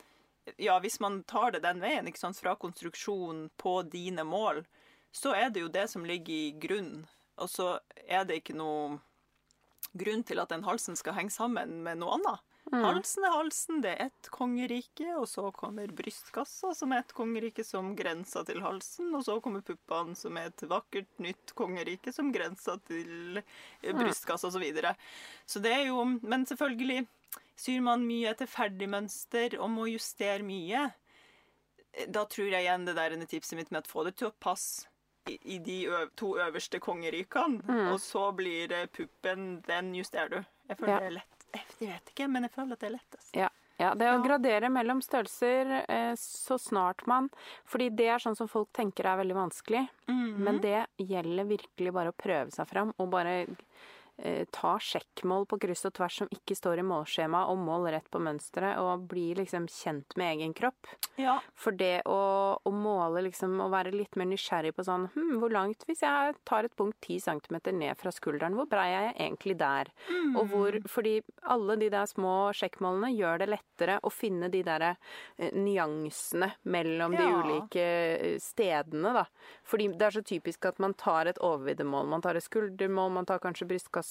Ja, 0.57 0.79
hvis 0.79 0.99
man 0.99 1.23
tar 1.23 1.51
det 1.51 1.61
den 1.61 1.79
veien, 1.79 2.07
ikke 2.07 2.17
sant, 2.17 2.35
fra 2.41 2.55
konstruksjon 2.55 3.51
på 3.61 3.83
dine 3.87 4.23
mål, 4.25 4.65
så 5.13 5.35
er 5.37 5.51
det 5.51 5.61
jo 5.61 5.67
det 5.67 5.87
som 5.87 6.03
ligger 6.03 6.33
i 6.33 6.51
grunnen. 6.59 7.05
Og 7.37 7.47
så 7.47 7.79
er 8.09 8.25
det 8.25 8.39
ikke 8.41 8.55
noe 8.57 8.99
grunn 9.95 10.23
til 10.23 10.39
at 10.39 10.49
den 10.49 10.63
halsen 10.63 10.95
skal 10.97 11.13
henge 11.13 11.29
sammen 11.29 11.83
med 11.83 11.99
noe 12.01 12.15
annet. 12.17 12.41
Mm. 12.71 12.83
Halsen 12.85 13.23
er 13.25 13.33
halsen, 13.33 13.79
det 13.81 13.91
er 13.97 14.05
ett 14.05 14.27
kongerike, 14.31 15.07
og 15.17 15.25
så 15.27 15.47
kommer 15.55 15.87
brystkassa, 15.97 16.69
som 16.77 16.91
er 16.93 17.01
et 17.01 17.13
kongerike 17.17 17.63
som 17.65 17.95
grenser 17.97 18.45
til 18.47 18.61
halsen, 18.61 19.09
og 19.17 19.23
så 19.25 19.39
kommer 19.41 19.63
puppene, 19.65 20.13
som 20.15 20.37
er 20.37 20.51
et 20.51 20.63
vakkert 20.69 21.09
nytt 21.19 21.55
kongerike 21.57 22.13
som 22.13 22.29
grenser 22.31 22.77
til 22.87 23.41
eh, 23.41 23.91
brystkassa, 23.97 24.47
og 24.47 24.53
så 24.55 24.61
videre. 24.61 24.93
Så 25.49 25.59
det 25.63 25.73
er 25.73 25.87
jo 25.89 26.05
Men 26.21 26.45
selvfølgelig, 26.45 27.07
syr 27.57 27.81
man 27.81 28.05
mye 28.07 28.29
etter 28.31 28.47
ferdig 28.47 28.87
mønster 28.93 29.57
og 29.59 29.69
må 29.73 29.89
justere 29.91 30.45
mye, 30.45 30.85
eh, 31.97 32.07
da 32.07 32.23
tror 32.29 32.53
jeg 32.53 32.61
igjen 32.63 32.85
det 32.85 32.95
der 32.95 33.17
ene 33.17 33.25
tipset 33.27 33.57
mitt 33.57 33.71
med 33.73 33.83
å 33.89 33.91
få 33.97 34.05
det 34.05 34.15
til 34.21 34.29
å 34.29 34.37
passe 34.39 34.85
i, 35.27 35.35
i 35.57 35.59
de 35.59 35.81
to 36.15 36.35
øverste 36.37 36.79
kongerikene, 36.79 37.61
Mm. 37.67 37.91
og 37.93 37.99
så 37.99 38.29
blir 38.37 38.69
puppen, 38.93 39.61
den 39.67 39.93
justerer 39.97 40.29
du. 40.29 40.43
Jeg 40.69 40.77
føler 40.77 40.93
Ja. 40.93 40.99
det 40.99 41.07
er 41.11 41.17
lett. 41.19 41.40
Jeg 41.53 41.65
vet 41.79 42.13
ikke, 42.13 42.27
men 42.31 42.47
jeg 42.47 42.53
føler 42.53 42.77
at 42.77 42.83
det 42.83 42.89
er 42.89 42.95
lettest. 42.99 43.33
Ja. 43.37 43.49
Ja, 43.81 43.95
det 43.97 44.11
å 44.13 44.19
gradere 44.21 44.69
mellom 44.69 44.99
størrelser 45.01 45.71
eh, 45.89 46.11
så 46.19 46.57
snart 46.61 46.99
man 47.09 47.31
Fordi 47.65 47.87
det 47.89 48.11
er 48.13 48.21
sånn 48.21 48.37
som 48.37 48.49
folk 48.51 48.69
tenker 48.77 49.07
er 49.09 49.17
veldig 49.23 49.37
vanskelig. 49.39 49.81
Mhm. 50.11 50.35
Men 50.45 50.59
det 50.61 50.83
gjelder 51.01 51.49
virkelig 51.49 51.93
bare 51.95 52.13
å 52.13 52.17
prøve 52.17 52.53
seg 52.53 52.69
fram 52.69 52.93
og 52.97 53.09
bare 53.09 53.39
ta 54.53 54.75
sjekkmål 54.81 55.47
på 55.49 55.59
kryss 55.63 55.87
og 55.89 55.95
tvers 55.97 56.21
som 56.21 56.31
ikke 56.33 56.55
står 56.57 56.81
i 56.81 56.85
målskjema, 56.85 57.45
og 57.51 57.61
mål 57.61 57.89
rett 57.95 58.09
på 58.11 58.21
mønsteret, 58.21 58.79
og 58.81 59.07
bli 59.11 59.31
liksom 59.37 59.67
kjent 59.71 60.15
med 60.19 60.35
egen 60.35 60.53
kropp. 60.57 60.89
Ja. 61.19 61.39
For 61.57 61.75
det 61.75 62.03
å, 62.09 62.21
å 62.61 62.71
måle 62.73 63.25
liksom, 63.27 63.57
og 63.63 63.71
være 63.73 63.93
litt 63.95 64.17
mer 64.19 64.29
nysgjerrig 64.31 64.73
på 64.77 64.85
sånn 64.85 65.07
hm, 65.13 65.33
Hvor 65.41 65.51
langt 65.53 65.83
Hvis 65.87 66.03
jeg 66.05 66.35
tar 66.47 66.65
et 66.65 66.75
punkt 66.77 66.97
10 67.03 67.25
cm 67.25 67.57
ned 67.77 67.99
fra 67.99 68.13
skulderen, 68.13 68.55
hvor 68.57 68.69
brei 68.71 68.87
er 68.93 69.07
jeg 69.09 69.17
egentlig 69.27 69.57
der? 69.59 69.91
Og 70.39 70.45
hvor 70.51 70.77
Fordi 70.91 71.17
alle 71.53 71.77
de 71.81 71.89
der 71.93 72.09
små 72.09 72.51
sjekkmålene 72.55 73.11
gjør 73.13 73.41
det 73.41 73.49
lettere 73.51 73.97
å 74.03 74.11
finne 74.13 74.49
de 74.53 74.63
der 74.65 74.87
eh, 74.91 75.51
nyansene 75.55 76.51
mellom 76.71 77.15
de 77.17 77.27
ulike 77.27 77.83
eh, 77.83 78.37
stedene, 78.41 79.13
da. 79.15 79.25
Fordi 79.67 79.89
det 79.97 80.07
er 80.07 80.15
så 80.17 80.23
typisk 80.25 80.67
at 80.69 80.79
man 80.83 80.95
tar 80.99 81.29
et 81.29 81.39
overviddemål, 81.41 82.09
man 82.11 82.23
tar 82.23 82.39
et 82.39 82.45
skuldermål, 82.45 83.11
man 83.17 83.27
tar 83.29 83.41
kanskje 83.43 83.67
brystkasse. 83.69 84.10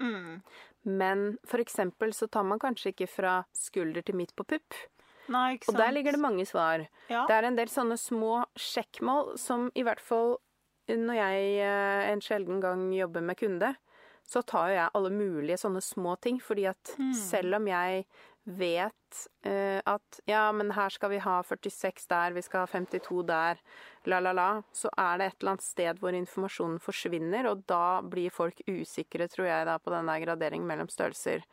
Mm. 0.00 0.40
Men 0.88 1.26
for 1.48 1.60
eksempel 1.62 2.14
så 2.16 2.28
tar 2.32 2.46
man 2.48 2.60
kanskje 2.62 2.94
ikke 2.94 3.08
fra 3.10 3.40
skulder 3.56 4.04
til 4.06 4.16
midt 4.16 4.32
på 4.36 4.46
pupp. 4.48 4.76
Nei, 5.30 5.58
ikke 5.58 5.70
Og 5.70 5.78
der 5.78 5.92
ligger 5.94 6.16
det 6.16 6.22
mange 6.22 6.46
svar. 6.48 6.86
ja. 7.08 7.26
Det 7.28 7.34
er 7.36 7.46
en 7.46 7.58
del 7.58 7.70
sånne 7.70 7.98
små 8.00 8.44
sjekkmål 8.58 9.36
som 9.38 9.68
i 9.78 9.84
hvert 9.86 10.00
fall 10.02 10.38
når 10.90 11.14
jeg 11.14 11.50
eh, 11.62 12.08
en 12.10 12.22
sjelden 12.24 12.60
gang 12.62 12.88
jobber 12.94 13.22
med 13.22 13.38
kunde, 13.38 13.74
så 14.26 14.42
tar 14.42 14.70
jo 14.70 14.76
jeg 14.76 14.94
alle 14.94 15.10
mulige 15.14 15.58
sånne 15.60 15.82
små 15.84 16.16
ting. 16.22 16.40
Fordi 16.42 16.66
at 16.70 16.94
mm. 16.98 17.12
selv 17.14 17.60
om 17.60 17.68
jeg 17.70 18.04
vet 18.44 19.28
eh, 19.44 19.80
at 19.84 20.20
ja, 20.28 20.46
men 20.52 20.72
her 20.74 20.92
skal 20.92 21.12
vi 21.12 21.20
ha 21.22 21.40
46 21.46 22.06
der, 22.10 22.32
vi 22.36 22.42
skal 22.42 22.64
ha 22.64 22.70
52 22.70 23.22
der, 23.28 23.60
la, 24.08 24.20
la, 24.20 24.32
la, 24.36 24.48
så 24.72 24.90
er 24.96 25.20
det 25.20 25.28
et 25.28 25.36
eller 25.40 25.54
annet 25.54 25.66
sted 25.66 26.00
hvor 26.00 26.16
informasjonen 26.16 26.80
forsvinner, 26.82 27.50
og 27.50 27.66
da 27.70 28.00
blir 28.02 28.32
folk 28.34 28.62
usikre, 28.68 29.28
tror 29.28 29.50
jeg, 29.50 29.68
da, 29.68 29.76
på 29.78 29.92
den 29.94 30.10
der 30.10 30.24
graderingen 30.24 30.68
mellom 30.70 30.90
størrelser. 30.92 31.44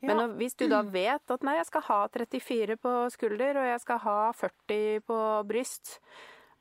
Men 0.00 0.10
Ja. 0.10 0.14
Men 0.14 0.36
hvis 0.38 0.54
du 0.54 0.68
da 0.70 0.82
vet 0.86 1.30
at 1.30 1.42
nei, 1.42 1.56
jeg 1.58 1.66
skal 1.66 1.82
ha 1.88 2.00
34 2.14 2.76
på 2.78 2.94
skulder, 3.10 3.58
og 3.58 3.66
jeg 3.66 3.80
skal 3.82 3.98
ha 4.04 4.18
40 4.32 5.00
på 5.08 5.18
bryst, 5.48 5.98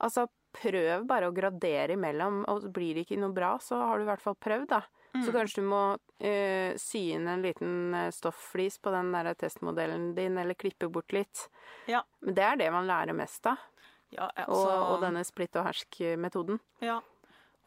altså 0.01 0.25
prøv 0.57 1.05
bare 1.05 1.29
å 1.29 1.35
gradere 1.35 1.93
imellom, 1.93 2.41
og 2.49 2.65
blir 2.73 2.97
det 2.97 3.05
ikke 3.05 3.19
noe 3.21 3.35
bra, 3.35 3.57
så 3.61 3.77
har 3.77 3.97
du 3.97 4.07
i 4.07 4.09
hvert 4.09 4.23
fall 4.23 4.37
prøvd, 4.41 4.71
da. 4.73 4.81
Mm. 5.13 5.23
Så 5.25 5.33
kanskje 5.33 5.61
du 5.61 5.67
må 5.69 5.81
uh, 5.95 6.71
sy 6.77 7.03
inn 7.15 7.27
en 7.31 7.41
liten 7.41 7.93
eh, 7.95 8.09
stoffflis 8.13 8.77
på 8.83 8.91
den 8.93 9.11
der 9.15 9.31
testmodellen 9.39 10.11
din, 10.17 10.37
eller 10.37 10.57
klippe 10.57 10.89
bort 10.93 11.15
litt. 11.15 11.47
Ja. 11.89 12.03
Men 12.19 12.37
det 12.37 12.45
er 12.45 12.59
det 12.61 12.71
man 12.75 12.89
lærer 12.89 13.17
mest 13.17 13.47
av, 13.49 13.61
Ja, 14.09 14.27
og, 14.27 14.43
altså, 14.45 14.75
og 14.91 15.01
denne 15.03 15.23
splitt 15.27 15.55
og 15.59 15.67
hersk-metoden. 15.67 16.61
Ja. 16.83 17.01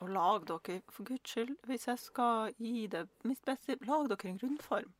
Og 0.01 0.09
lag 0.14 0.47
dere, 0.49 0.80
for 0.88 1.05
guds 1.05 1.28
skyld, 1.28 1.57
hvis 1.68 1.88
jeg 1.88 2.01
skal 2.01 2.55
gi 2.57 2.86
det 2.88 3.05
mitt 3.28 3.43
beste, 3.45 3.76
lag 3.84 4.09
dere 4.09 4.30
en 4.30 4.41
grunnform. 4.41 4.95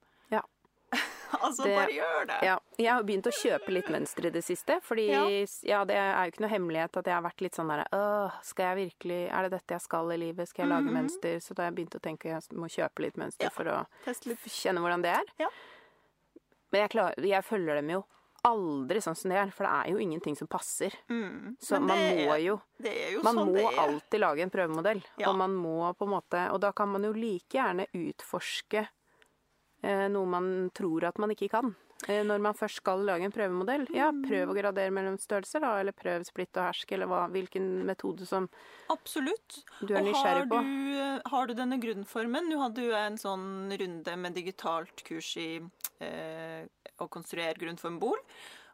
Altså, 1.47 1.63
Det- 1.65 1.77
bare 1.77 1.93
gjør 1.95 2.27
det. 2.27 2.39
Ja, 2.43 2.59
jeg 2.79 2.91
har 2.93 3.03
begynt 3.03 3.27
å 3.27 3.33
kjøpe 3.35 3.69
litt 3.73 3.89
mønster 3.89 4.27
i 4.27 4.31
det 4.31 4.43
siste, 4.45 4.81
fordi 4.83 5.07
Ja. 5.11 5.25
ja. 5.63 5.85
det 5.85 5.97
er 5.97 6.25
jo 6.27 6.31
ikke 6.33 6.41
noe 6.45 6.51
hemmelighet 6.51 6.97
at 6.97 7.05
jeg 7.07 7.15
har 7.15 7.23
vært 7.23 7.41
litt 7.41 7.55
sånn 7.55 7.69
derre 7.69 7.87
Åh, 7.93 8.33
skal 8.43 8.77
jeg 8.77 8.91
virkelig 8.91 9.21
Er 9.31 9.43
det 9.43 9.51
dette 9.53 9.75
jeg 9.79 9.81
skal 9.81 10.11
i 10.13 10.17
livet? 10.17 10.49
Skal 10.49 10.67
jeg 10.67 10.71
lage 10.75 10.91
Mhm. 10.91 10.95
mønster? 11.01 11.37
Så 11.41 11.55
da 11.55 11.63
har 11.65 11.71
jeg 11.71 11.77
begynt 11.81 11.95
å 11.99 12.01
tenke 12.03 12.37
at 12.37 12.49
jeg 12.51 12.59
må 12.59 12.67
kjøpe 12.69 12.99
litt 13.01 13.17
mønster 13.17 13.45
Ja. 13.45 13.51
for 13.51 13.65
å 13.65 13.87
litt. 14.07 14.39
kjenne 14.47 14.79
hvordan 14.81 15.03
det 15.03 15.15
er. 15.17 15.25
Ja. 15.39 15.49
Men 16.73 16.83
jeg, 16.83 16.91
klar, 16.91 17.15
jeg 17.17 17.45
følger 17.45 17.75
dem 17.81 17.89
jo 17.91 18.05
aldri 18.47 19.01
sånn 19.05 19.17
som 19.17 19.29
det 19.29 19.37
er, 19.37 19.51
for 19.51 19.65
det 19.67 19.73
er 19.73 19.93
jo 19.93 19.99
ingenting 20.01 20.35
som 20.39 20.49
passer. 20.49 20.95
Mm. 21.11 21.57
Så 21.61 21.79
man 21.83 21.99
må 21.99 22.37
jo 22.41 22.61
jo 22.81 23.23
Man 23.23 23.35
sånn 23.37 23.53
må 23.55 23.71
alltid 23.77 24.21
lage 24.21 24.41
en 24.41 24.51
prøvemodell. 24.51 25.03
Ja. 25.19 25.29
Og 25.29 25.37
man 25.37 25.51
må 25.55 25.95
på 25.99 26.07
en 26.07 26.15
måte 26.15 26.51
Og 26.51 26.61
da 26.61 26.73
kan 26.73 26.89
man 26.89 27.03
jo 27.03 27.13
like 27.13 27.51
gjerne 27.59 27.87
utforske 27.93 28.89
noe 29.83 30.27
man 30.27 30.71
tror 30.75 31.05
at 31.09 31.19
man 31.19 31.31
ikke 31.31 31.49
kan. 31.51 31.75
Eh, 32.09 32.23
når 32.25 32.41
man 32.41 32.55
først 32.57 32.77
skal 32.81 33.03
lage 33.05 33.27
en 33.27 33.33
prøvemodell. 33.33 33.87
Ja, 33.93 34.11
Mm. 34.11 34.23
prøv 34.25 34.49
å 34.49 34.55
gradere 34.57 34.91
mellom 34.91 35.19
størrelser, 35.21 35.61
da. 35.61 35.75
Eller 35.81 35.93
prøv 35.93 36.25
splitt 36.25 36.57
og 36.57 36.65
hersk, 36.73 36.93
eller 36.93 37.07
hva, 37.07 37.27
hvilken 37.29 37.85
metode 37.85 38.25
som 38.27 38.49
Absolutt. 38.89 39.65
du 39.85 39.93
er 39.95 40.01
Og 40.01 40.07
nysgjerrig 40.07 40.49
har 40.49 40.49
Absolutt 40.49 40.63
du, 41.25 41.29
har 41.31 41.47
du 41.47 41.55
denne 41.55 41.79
grunnformen 41.81 42.49
Nå 42.49 42.59
hadde 42.63 42.77
jo 42.87 42.91
jeg 42.91 43.07
en 43.13 43.19
sånn 43.19 43.79
runde 43.79 44.17
med 44.17 44.35
digitalt 44.35 45.05
kurs 45.05 45.37
i 45.37 45.61
eh, 46.01 46.65
å 46.99 47.09
konstruere 47.11 47.55
grunnformbol. 47.61 48.17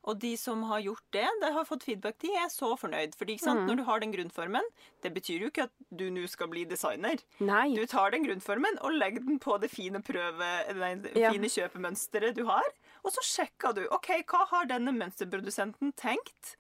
Og 0.07 0.19
de 0.23 0.37
som 0.39 0.63
har 0.71 0.81
gjort 0.81 1.03
det, 1.13 1.27
de 1.43 1.49
har 1.53 1.65
fått 1.65 1.83
feedback. 1.83 2.19
De 2.23 2.29
er 2.39 2.47
så 2.49 2.69
fornøyd. 2.79 3.17
Fordi 3.19 3.37
Mm. 3.43 3.67
når 3.67 3.77
du 3.77 3.83
har 3.85 4.01
den 4.01 4.13
grunnformen, 4.13 4.63
det 5.03 5.13
betyr 5.13 5.41
jo 5.41 5.51
ikke 5.51 5.65
at 5.65 5.73
du 5.95 6.11
nå 6.11 6.29
skal 6.29 6.47
bli 6.49 6.65
designer. 6.65 7.17
Nei. 7.41 7.75
Du 7.75 7.85
tar 7.87 8.11
den 8.13 8.25
grunnformen 8.25 8.79
og 8.83 8.93
legger 8.93 9.25
den 9.27 9.39
på 9.41 9.59
det 9.61 9.71
fine 9.71 10.01
prøve, 10.03 10.75
nei, 10.77 10.95
Ja. 11.19 11.33
fine 11.33 11.49
kjøpemønsteret 11.51 12.35
du 12.35 12.45
har. 12.47 12.63
Og 13.05 13.11
så 13.13 13.21
sjekker 13.23 13.75
du 13.75 13.87
ok, 13.91 14.23
hva 14.27 14.47
har 14.47 14.65
denne 14.67 14.93
mønsterprodusenten 14.97 15.93
tenkt 15.97 16.57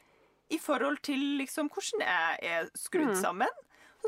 i 0.50 0.58
forhold 0.58 1.00
til 1.02 1.18
liksom, 1.38 1.68
hvordan 1.70 2.00
jeg 2.00 2.38
er 2.42 2.70
skrudd 2.76 3.14
Mm. 3.14 3.22
sammen. 3.22 3.48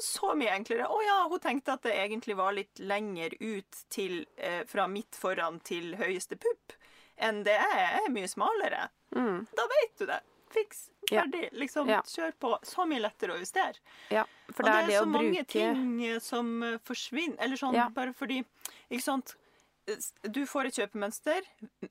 Så 0.00 0.32
mye 0.36 0.50
enklere. 0.54 0.86
Å 0.86 1.02
ja, 1.04 1.28
hun 1.28 1.40
tenkte 1.40 1.72
at 1.72 1.82
det 1.82 1.92
egentlig 1.94 2.36
var 2.36 2.52
litt 2.52 2.74
lenger 2.78 3.30
ut 3.40 3.84
til, 3.90 4.26
eh, 4.36 4.62
fra 4.64 4.86
midt 4.86 5.10
foran 5.12 5.60
til 5.64 5.94
høyeste 5.96 6.36
pupp 6.38 6.72
enn 7.20 7.42
det 7.44 7.54
er. 7.56 7.76
Jeg 7.78 8.02
er 8.06 8.10
mye 8.14 8.28
smalere. 8.28 8.88
Mm. 9.16 9.46
Da 9.56 9.62
vet 9.72 9.98
du 9.98 10.06
det. 10.06 10.20
Fiks. 10.50 10.90
Ja. 11.10 11.22
Ferdig. 11.22 11.50
Liksom, 11.52 11.88
Ja. 11.88 12.00
kjør 12.02 12.32
på. 12.40 12.58
Så 12.64 12.86
mye 12.88 13.00
lettere 13.00 13.34
å 13.34 13.38
justere. 13.38 13.74
Ja, 14.10 14.24
for 14.52 14.64
Og 14.64 14.70
det 14.70 14.74
er 14.74 14.86
det 14.86 14.98
så 15.00 15.06
mange 15.06 15.30
bruke 15.34 15.46
ting 15.46 16.04
eh, 16.04 16.18
som 16.18 16.62
eh, 16.62 16.78
forsvinner. 16.78 17.36
Eller 17.38 17.56
sånn 17.56 17.74
Ja. 17.74 17.88
bare 17.88 18.12
fordi 18.14 18.44
Ikke 18.90 19.02
sant. 19.02 19.34
Du 20.22 20.44
får 20.46 20.66
et 20.66 20.74
kjøpemønster. 20.74 21.40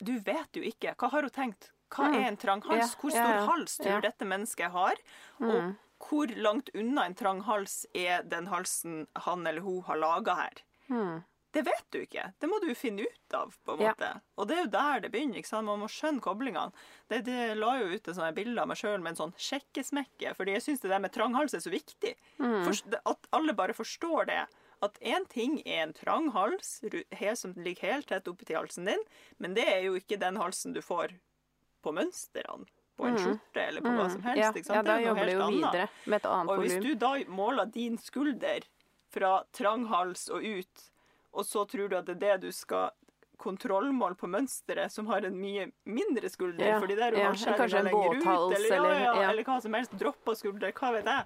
Du 0.03 0.19
vet 0.19 0.53
jo 0.53 0.61
ikke. 0.61 0.95
Hva 0.95 1.09
har 1.11 1.21
hun 1.21 1.29
tenkt? 1.31 1.71
Hva 1.89 2.09
Mm. 2.09 2.15
er 2.15 2.27
en 2.27 2.37
trang 2.37 2.61
hals? 2.61 2.93
Ja, 2.93 3.01
Hvor 3.01 3.11
ja, 3.11 3.23
stor 3.23 3.33
ja. 3.33 3.45
hals 3.45 3.77
tror 3.77 3.85
Ja. 3.91 3.99
dette 4.01 4.25
mennesket 4.25 4.71
har? 4.71 4.95
Og 5.39 5.53
Mm. 5.63 5.77
hvor 5.99 6.27
langt 6.35 6.69
unna 6.75 7.05
en 7.05 7.15
trang 7.15 7.41
hals 7.41 7.85
er 7.95 8.21
den 8.23 8.45
halsen 8.47 9.07
han 9.15 9.47
eller 9.47 9.61
hun 9.61 9.81
har 9.83 9.95
laga 9.97 10.35
her? 10.35 10.53
Mm. 10.89 11.23
Det 11.57 11.63
vet 11.65 11.85
du 11.91 11.97
ikke. 12.03 12.27
Det 12.39 12.49
må 12.51 12.59
du 12.61 12.67
finne 12.77 13.01
ut 13.07 13.33
av. 13.33 13.55
på 13.65 13.73
en 13.75 13.81
Ja. 13.81 13.93
måte. 13.95 14.21
Og 14.37 14.47
det 14.47 14.57
er 14.57 14.61
jo 14.63 14.69
der 14.77 14.99
det 15.01 15.11
begynner. 15.11 15.37
ikke 15.41 15.47
sant? 15.49 15.65
Man 15.65 15.79
må 15.81 15.87
skjønne 15.89 16.21
koblingene. 16.21 16.71
Det, 17.09 17.23
det 17.25 17.57
la 17.57 17.73
jo 17.79 17.89
ut 17.95 18.07
et 18.07 18.35
bilde 18.35 18.61
av 18.61 18.67
meg 18.69 18.77
sjøl 18.77 19.01
med 19.01 19.11
en 19.15 19.19
sånn 19.23 19.33
sjekkesmekke, 19.37 20.35
fordi 20.37 20.53
jeg 20.53 20.61
syns 20.67 20.81
det 20.81 20.89
der 20.93 20.99
med 21.03 21.11
trang 21.13 21.33
hals 21.35 21.53
er 21.57 21.59
så 21.65 21.71
viktig. 21.73 22.15
Mm. 22.39 22.63
Forst- 22.65 22.93
at 23.05 23.27
alle 23.33 23.53
bare 23.57 23.73
forstår 23.73 24.27
det. 24.27 24.45
At 24.81 24.99
én 25.01 25.27
ting 25.27 25.59
er 25.65 25.83
en 25.87 25.93
trang 25.93 26.29
hals 26.31 26.83
som 27.35 27.53
ligger 27.57 27.81
helt 27.81 28.07
tett 28.07 28.27
oppi 28.29 28.53
halsen 28.53 28.85
din, 28.85 28.99
men 29.39 29.55
det 29.55 29.65
er 29.67 29.81
jo 29.87 29.95
ikke 29.97 30.19
den 30.19 30.35
halsen 30.37 30.73
du 30.73 30.81
får 30.81 31.15
på 31.83 31.91
mønstrene. 31.93 32.67
På 32.97 33.05
en 33.05 33.13
Mm. 33.15 33.21
skjorte 33.23 33.61
eller 33.67 33.81
på 33.81 33.89
hva 33.93 34.09
som 34.11 34.21
helst. 34.23 34.69
Ja, 34.69 34.75
ja, 34.75 34.81
da 34.81 34.97
det 34.97 35.05
er 35.05 35.07
jobber 35.09 35.25
du 35.25 35.31
jo 35.31 35.41
annet. 35.41 35.71
videre 35.71 35.89
med 36.05 36.15
et 36.17 36.25
annet 36.25 36.49
Og 36.49 36.59
hvis 36.63 36.81
du 36.81 36.95
da 36.95 37.11
måler 37.29 37.71
din 37.71 37.97
skulder 37.97 38.61
fra 39.09 39.43
trang 39.53 39.85
hals 39.87 40.29
og 40.29 40.41
ut, 40.43 40.89
og 41.37 41.45
så 41.45 41.63
tror 41.69 41.89
du 41.91 41.97
at 41.99 42.07
det 42.09 42.17
er 42.17 42.23
det 42.37 42.47
du 42.47 42.51
skal 42.55 42.89
kontrollmål 43.37 44.15
på 44.17 44.25
mønsteret 44.33 44.89
som 44.91 45.05
har 45.11 45.25
en 45.27 45.35
mye 45.37 45.67
mindre 45.85 46.29
skulder, 46.33 46.65
Ja, 46.71 46.79
fordi 46.81 46.95
der 46.97 47.13
er 47.13 47.19
ja, 47.21 47.27
kanskje 47.29 47.83
en 47.83 47.91
båthals, 47.93 48.55
eller, 48.57 48.69
ja, 48.69 48.77
eller- 48.81 48.99
ja, 49.03 49.11
ja. 49.21 49.29
eller 49.29 49.43
hva 49.45 49.59
som 49.61 49.73
helst. 49.77 49.93
Droppa 49.99 50.33
skulder, 50.35 50.71
hva 50.73 50.91
vet 50.95 51.05
jeg. 51.05 51.25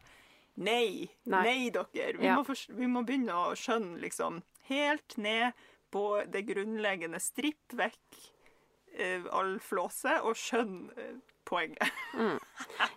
Nei. 0.57 1.09
Nei. 1.25 1.43
Nei, 1.47 1.69
dere. 1.71 2.17
Vi, 2.19 2.27
må 2.27 2.43
forst- 2.45 2.73
vi 2.75 2.85
må 2.91 3.05
begynne 3.07 3.31
å 3.31 3.53
skjønne 3.55 4.01
liksom 4.03 4.41
helt 4.67 5.17
ned 5.17 5.53
på 5.91 6.03
det 6.29 6.43
grunnleggende. 6.47 7.19
Stripp 7.23 7.71
vekk 7.79 8.19
eh, 8.97 9.23
all 9.31 9.57
flåse, 9.63 10.17
og 10.21 10.35
skjønn 10.35 10.89
eh, 11.59 11.91
Mm. 12.11 12.39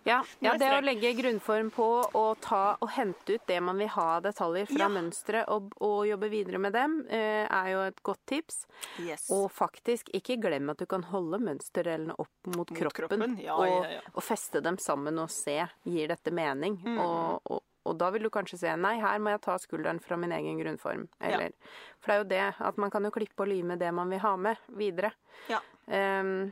Ja, 0.03 0.17
ja, 0.43 0.53
det 0.59 0.67
å 0.75 0.81
legge 0.83 1.13
grunnform 1.15 1.69
på 1.73 1.85
og, 2.03 2.31
ta, 2.43 2.75
og 2.83 2.89
hente 2.97 3.37
ut 3.37 3.45
det 3.47 3.61
man 3.63 3.77
vil 3.79 3.87
ha 3.93 4.17
av 4.17 4.25
detaljer 4.25 4.67
fra 4.67 4.81
Ja. 4.83 4.89
mønsteret, 4.91 5.47
og, 5.47 5.71
og 5.79 6.01
jobbe 6.07 6.29
videre 6.29 6.59
med 6.59 6.75
dem, 6.75 6.97
eh, 7.07 7.47
er 7.47 7.69
jo 7.71 7.79
et 7.87 8.01
godt 8.03 8.19
tips. 8.27 8.65
Yes. 8.99 9.29
Og 9.31 9.47
faktisk, 9.55 10.11
ikke 10.13 10.35
glem 10.43 10.69
at 10.73 10.83
du 10.83 10.85
kan 10.85 11.05
holde 11.09 11.39
mønsterdelene 11.41 12.17
opp 12.19 12.51
mot, 12.51 12.67
kroppen, 12.67 13.07
kroppen, 13.07 13.37
ja, 13.41 13.55
og, 13.55 13.71
ja, 13.71 13.95
ja. 13.97 14.01
og 14.13 14.25
feste 14.27 14.61
dem 14.61 14.77
sammen 14.83 15.17
og 15.23 15.31
se, 15.33 15.61
gir 15.87 16.11
dette 16.11 16.33
mening? 16.35 16.75
Mm. 16.83 16.99
Og, 16.99 17.55
og, 17.85 17.95
da 17.95 18.09
vil 18.11 18.27
du 18.27 18.29
kanskje 18.33 18.59
se, 18.65 18.75
nei, 18.81 18.97
her 18.99 19.19
må 19.23 19.31
jeg 19.31 19.41
ta 19.45 19.55
skulderen 19.61 19.99
fra 20.03 20.17
min 20.19 20.35
egen 20.35 20.59
grunnform. 20.59 21.07
Eller, 21.21 21.55
For 22.03 22.11
det 22.11 22.15
er 22.15 22.21
jo 22.21 22.29
det, 22.35 22.67
at 22.67 22.77
man 22.81 22.91
kan 22.91 23.07
jo 23.07 23.13
klippe 23.15 23.45
og 23.45 23.49
lime 23.51 23.79
det 23.79 23.91
man 23.95 24.11
vil 24.11 24.23
ha 24.25 24.35
med 24.35 24.69
videre. 24.75 25.11
Ja. 25.47 25.61
Ehm, 25.87 26.51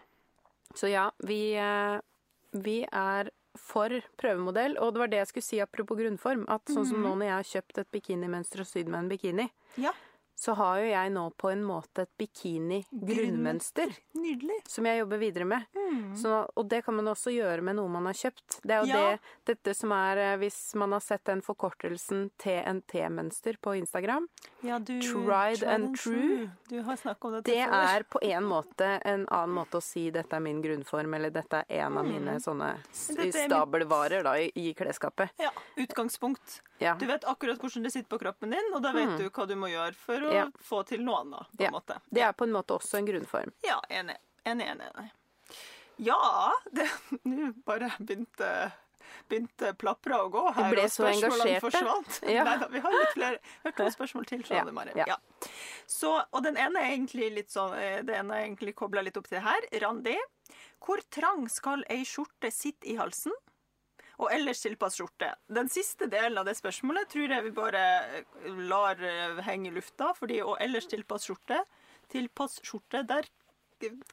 så 0.76 0.90
ja, 0.90 1.12
vi, 1.26 1.54
eh, 1.56 2.00
vi 2.54 2.84
er 2.92 3.30
for 3.58 3.90
prøvemodell, 4.18 4.78
og 4.82 4.94
det 4.94 5.00
var 5.04 5.08
det 5.12 5.18
jeg 5.22 5.28
skulle 5.28 5.46
si 5.46 5.60
apropos 5.62 5.98
grunnform. 6.00 6.46
At 6.50 6.66
sånn 6.74 6.88
som 6.90 7.04
nå 7.04 7.12
når 7.16 7.28
jeg 7.28 7.36
har 7.36 7.50
kjøpt 7.52 7.78
et 7.84 7.92
bikinimønster 7.94 8.64
og 8.64 8.70
sydd 8.70 8.90
meg 8.90 9.04
en 9.04 9.10
bikini, 9.12 9.50
Ja. 9.78 9.92
Så 10.36 10.54
har 10.58 10.80
jo 10.82 10.88
jeg 10.90 11.12
nå 11.14 11.24
på 11.40 11.52
en 11.54 11.62
måte 11.64 12.04
et 12.08 12.10
bikini-grunnmønster. 12.20 13.94
Nydelig. 14.18 14.58
Som 14.68 14.86
jeg 14.90 15.00
jobber 15.00 15.18
videre 15.22 15.46
med. 15.48 15.66
Så, 16.20 16.48
og 16.58 16.68
det 16.70 16.84
kan 16.86 16.96
man 16.98 17.08
også 17.12 17.32
gjøre 17.34 17.62
med 17.64 17.78
noe 17.78 17.92
man 17.92 18.08
har 18.10 18.18
kjøpt. 18.18 18.60
Det 18.66 18.72
er 18.76 18.82
jo 18.82 18.90
Ja. 18.94 19.04
det, 19.14 19.20
dette 19.64 19.76
som 19.78 19.92
er 19.92 20.18
eh, 20.18 20.38
Hvis 20.38 20.74
man 20.76 20.92
har 20.92 21.00
sett 21.00 21.24
den 21.26 21.42
forkortelsen 21.42 22.32
TNT-mønster 22.42 23.58
på 23.62 23.76
Instagram, 23.78 24.28
Ja, 24.64 24.80
du, 24.80 25.00
Tried 25.02 25.64
and 25.64 25.98
true. 25.98 26.50
Du 26.70 26.82
har 26.82 26.96
snakket 26.98 27.26
om 27.26 27.32
dette 27.34 27.52
det 27.52 27.68
før. 27.68 27.96
er 27.96 28.04
på 28.04 28.20
en 28.24 28.44
måte 28.44 28.90
en 29.06 29.26
annen 29.28 29.56
måte 29.56 29.78
å 29.78 29.84
si 29.84 30.10
'dette 30.12 30.34
er 30.34 30.40
min 30.40 30.62
grunnform', 30.64 31.16
eller 31.16 31.30
'dette 31.30 31.64
er 31.70 31.86
en 31.86 31.98
av 31.98 32.06
mine 32.06 32.34
Mm. 32.34 32.78
Er 33.18 33.32
stabelvarer 33.50 34.24
da, 34.24 34.34
i, 34.40 34.52
i 34.56 34.74
klesskapet. 34.74 35.30
Ja, 35.40 35.52
utgangspunkt. 35.78 36.62
Ja. 36.84 36.94
Du 37.00 37.06
vet 37.08 37.24
akkurat 37.32 37.58
hvordan 37.64 37.84
det 37.88 37.94
sitter 37.96 38.10
på 38.12 38.20
kroppen 38.22 38.52
din, 38.52 38.70
og 38.76 38.82
da 38.84 38.92
vet 38.96 39.16
du 39.22 39.30
hva 39.30 39.48
du 39.48 39.56
må 39.56 39.72
gjøre 39.72 39.96
for 39.96 40.20
å 40.20 40.30
Mm. 40.30 40.36
Ja. 40.36 40.46
få 40.70 40.84
til 40.90 41.00
noe 41.06 41.22
annet. 41.24 41.48
på 41.56 41.64
Ja. 41.64 41.68
en 41.72 41.74
måte. 41.80 42.00
Det 42.12 42.22
er 42.28 42.34
på 42.34 42.44
en 42.48 42.52
måte 42.52 42.76
også 42.78 42.98
en 43.00 43.06
grunnform. 43.08 43.52
Ja, 43.64 43.80
enig. 43.90 44.18
Enig, 44.46 44.68
enig. 44.68 44.90
enig. 44.96 45.12
Ja, 45.98 46.52
det 46.74 46.90
Nå 47.26 47.54
bare 47.66 47.92
begynte 48.00 48.72
begynte 49.30 49.70
plapra 49.78 50.18
å 50.26 50.30
gå 50.32 50.42
her, 50.56 50.74
og 50.74 50.90
spørsmålene 50.90 51.60
forsvant. 51.62 52.18
Ja. 52.34 52.44
Neida, 52.44 52.68
vi 52.74 52.80
har 52.82 52.92
litt 52.92 53.14
flere. 53.14 53.38
Hørt 53.64 53.78
noen 53.80 53.94
spørsmål 53.94 54.26
til, 54.28 54.40
Ja, 54.42 54.48
skjønner 54.64 54.74
Mari. 54.74 54.92
ja. 54.98 55.06
Ja. 55.08 55.18
Så, 55.88 56.12
og 56.34 56.44
den 56.44 56.58
ene 56.58 56.82
er 56.82 56.90
egentlig 56.98 57.30
litt 57.36 57.50
sånn 57.54 57.74
eh, 57.78 58.02
Det 58.02 58.16
ene 58.18 58.34
er 58.36 58.48
egentlig 58.48 58.74
kobla 58.76 59.04
litt 59.04 59.16
opp 59.18 59.28
til 59.30 59.38
det 59.40 59.46
her. 59.46 59.62
Randi, 59.86 60.18
hvor 60.84 61.00
trang 61.14 61.48
skal 61.50 61.84
ei 61.90 62.02
skjorte 62.04 62.52
sitte 62.52 62.90
i 62.90 62.96
halsen? 63.00 63.32
Og 64.24 64.32
ellers 64.32 64.62
tilpass 64.64 64.96
skjorte. 65.00 65.34
Den 65.52 65.68
siste 65.74 66.08
delen 66.08 66.38
av 66.40 66.46
det 66.48 66.56
spørsmålet 66.60 67.10
tror 67.12 67.34
jeg 67.36 67.44
vi 67.50 67.54
bare 67.56 67.84
eh, 68.20 68.50
lar 68.72 69.00
eh, 69.04 69.42
henge 69.48 69.72
i 69.72 69.76
lufta. 69.76 70.14
fordi 70.18 70.42
Og 70.46 70.56
ellers 70.64 70.88
tilpass 70.92 71.28
skjorte. 71.28 71.64
Tilpass 72.14 72.60
skjorte, 72.64 73.04
der 73.10 73.28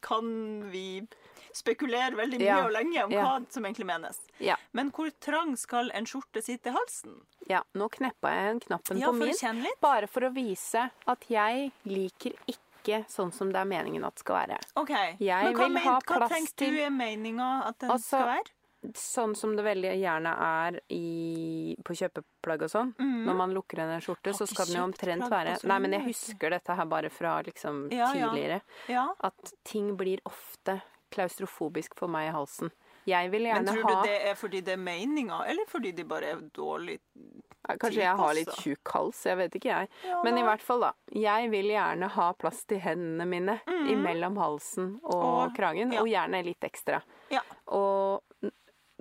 kan 0.03 0.25
vi 0.71 1.07
spekulere 1.55 2.17
veldig 2.19 2.39
mye 2.41 2.47
Ja, 2.49 2.65
og 2.67 2.73
lenge 2.75 3.05
om 3.07 3.13
ja. 3.15 3.23
hva 3.23 3.35
som 3.55 3.67
egentlig 3.69 3.87
menes. 3.87 4.17
Ja. 4.43 4.57
Men 4.75 4.91
hvor 4.95 5.11
trang 5.23 5.53
skal 5.61 5.93
en 5.95 6.09
skjorte 6.11 6.43
sitte 6.43 6.73
i 6.73 6.75
halsen? 6.75 7.21
ja. 7.51 7.61
Nå 7.75 7.87
kneppa 7.91 8.31
jeg 8.35 8.51
en 8.57 8.61
knappen 8.67 9.01
på 9.03 9.13
min, 9.15 9.67
bare 9.83 10.07
for 10.11 10.27
å 10.27 10.33
vise 10.35 10.89
at 11.07 11.25
jeg 11.31 11.71
liker 11.87 12.35
ikke 12.51 13.05
sånn 13.11 13.31
som 13.35 13.51
det 13.53 13.61
er 13.63 13.69
meningen 13.71 14.05
at 14.07 14.15
det 14.19 14.25
skal 14.25 14.39
være. 14.41 14.59
OK. 14.83 14.93
Jeg 15.23 15.45
Men 15.51 15.57
hva, 15.59 15.69
men, 15.69 15.83
hva 15.85 16.29
tenker 16.31 16.57
til- 16.57 16.75
du 16.75 16.81
er 16.83 16.91
meninga 16.95 17.49
at 17.69 17.79
den 17.79 17.91
Altså, 17.91 18.07
skal 18.19 18.27
være? 18.27 18.55
Sånn 18.97 19.35
som 19.37 19.53
det 19.57 19.65
veldig 19.67 19.91
gjerne 20.01 20.31
er 20.41 20.79
i, 20.97 21.77
på 21.85 21.97
kjøpeplagg 21.99 22.63
og 22.65 22.71
sånn. 22.73 22.93
Når 22.99 23.37
man 23.37 23.53
lukker 23.53 23.83
en 23.85 24.01
skjorte. 24.01 24.33
Så 24.37 24.47
skal 24.49 24.71
den 24.71 24.79
jo 24.79 24.85
omtrent 24.89 25.27
være 25.29 25.59
Nei, 25.69 25.79
men 25.85 25.99
jeg 25.99 26.07
husker 26.07 26.55
dette 26.57 26.77
her 26.79 26.89
bare 26.89 27.11
fra 27.13 27.35
liksom 27.45 27.91
Ja, 27.93 28.09
ja. 28.17 28.31
tidligere. 28.31 28.63
Ja. 28.89 29.11
At 29.21 29.53
ting 29.69 29.93
blir 30.01 30.23
ofte 30.25 30.81
klaustrofobisk 31.13 31.99
for 31.99 32.09
meg 32.09 32.31
i 32.31 32.33
halsen. 32.35 32.73
Jeg 33.09 33.31
vil 33.33 33.47
gjerne 33.49 33.69
ha 33.69 33.75
Men 33.75 33.83
tror 33.83 34.03
du 34.05 34.09
det 34.09 34.19
er 34.31 34.35
fordi 34.39 34.61
det 34.65 34.75
er 34.77 34.83
meninga, 34.83 35.43
eller 35.51 35.69
fordi 35.69 35.93
de 35.97 36.05
bare 36.09 36.35
er 36.35 36.43
dårlig 36.55 36.99
tilpassa? 37.01 37.47
Kanskje 37.81 38.01
jeg 38.01 38.17
har 38.17 38.35
litt 38.35 38.53
tjukk 38.57 38.91
hals, 38.95 39.19
jeg 39.29 39.37
vet 39.37 39.57
ikke 39.59 39.69
jeg. 39.69 39.89
Ja. 40.09 40.23
Men 40.25 40.39
i 40.41 40.45
hvert 40.47 40.63
fall, 40.65 40.81
da. 40.81 40.93
Jeg 41.13 41.51
vil 41.53 41.69
gjerne 41.69 42.09
ha 42.15 42.29
plass 42.41 42.65
til 42.65 42.81
hendene 42.81 43.27
mine 43.29 43.59
imellom 43.93 44.39
halsen 44.41 44.95
og. 45.05 45.21
Og- 45.21 45.55
kragen, 45.57 45.93
ja. 45.93 46.01
og 46.01 46.09
gjerne 46.09 46.41
litt 46.47 46.65
ekstra. 46.65 47.03
Ja. 47.31 47.43
Og 47.77 48.23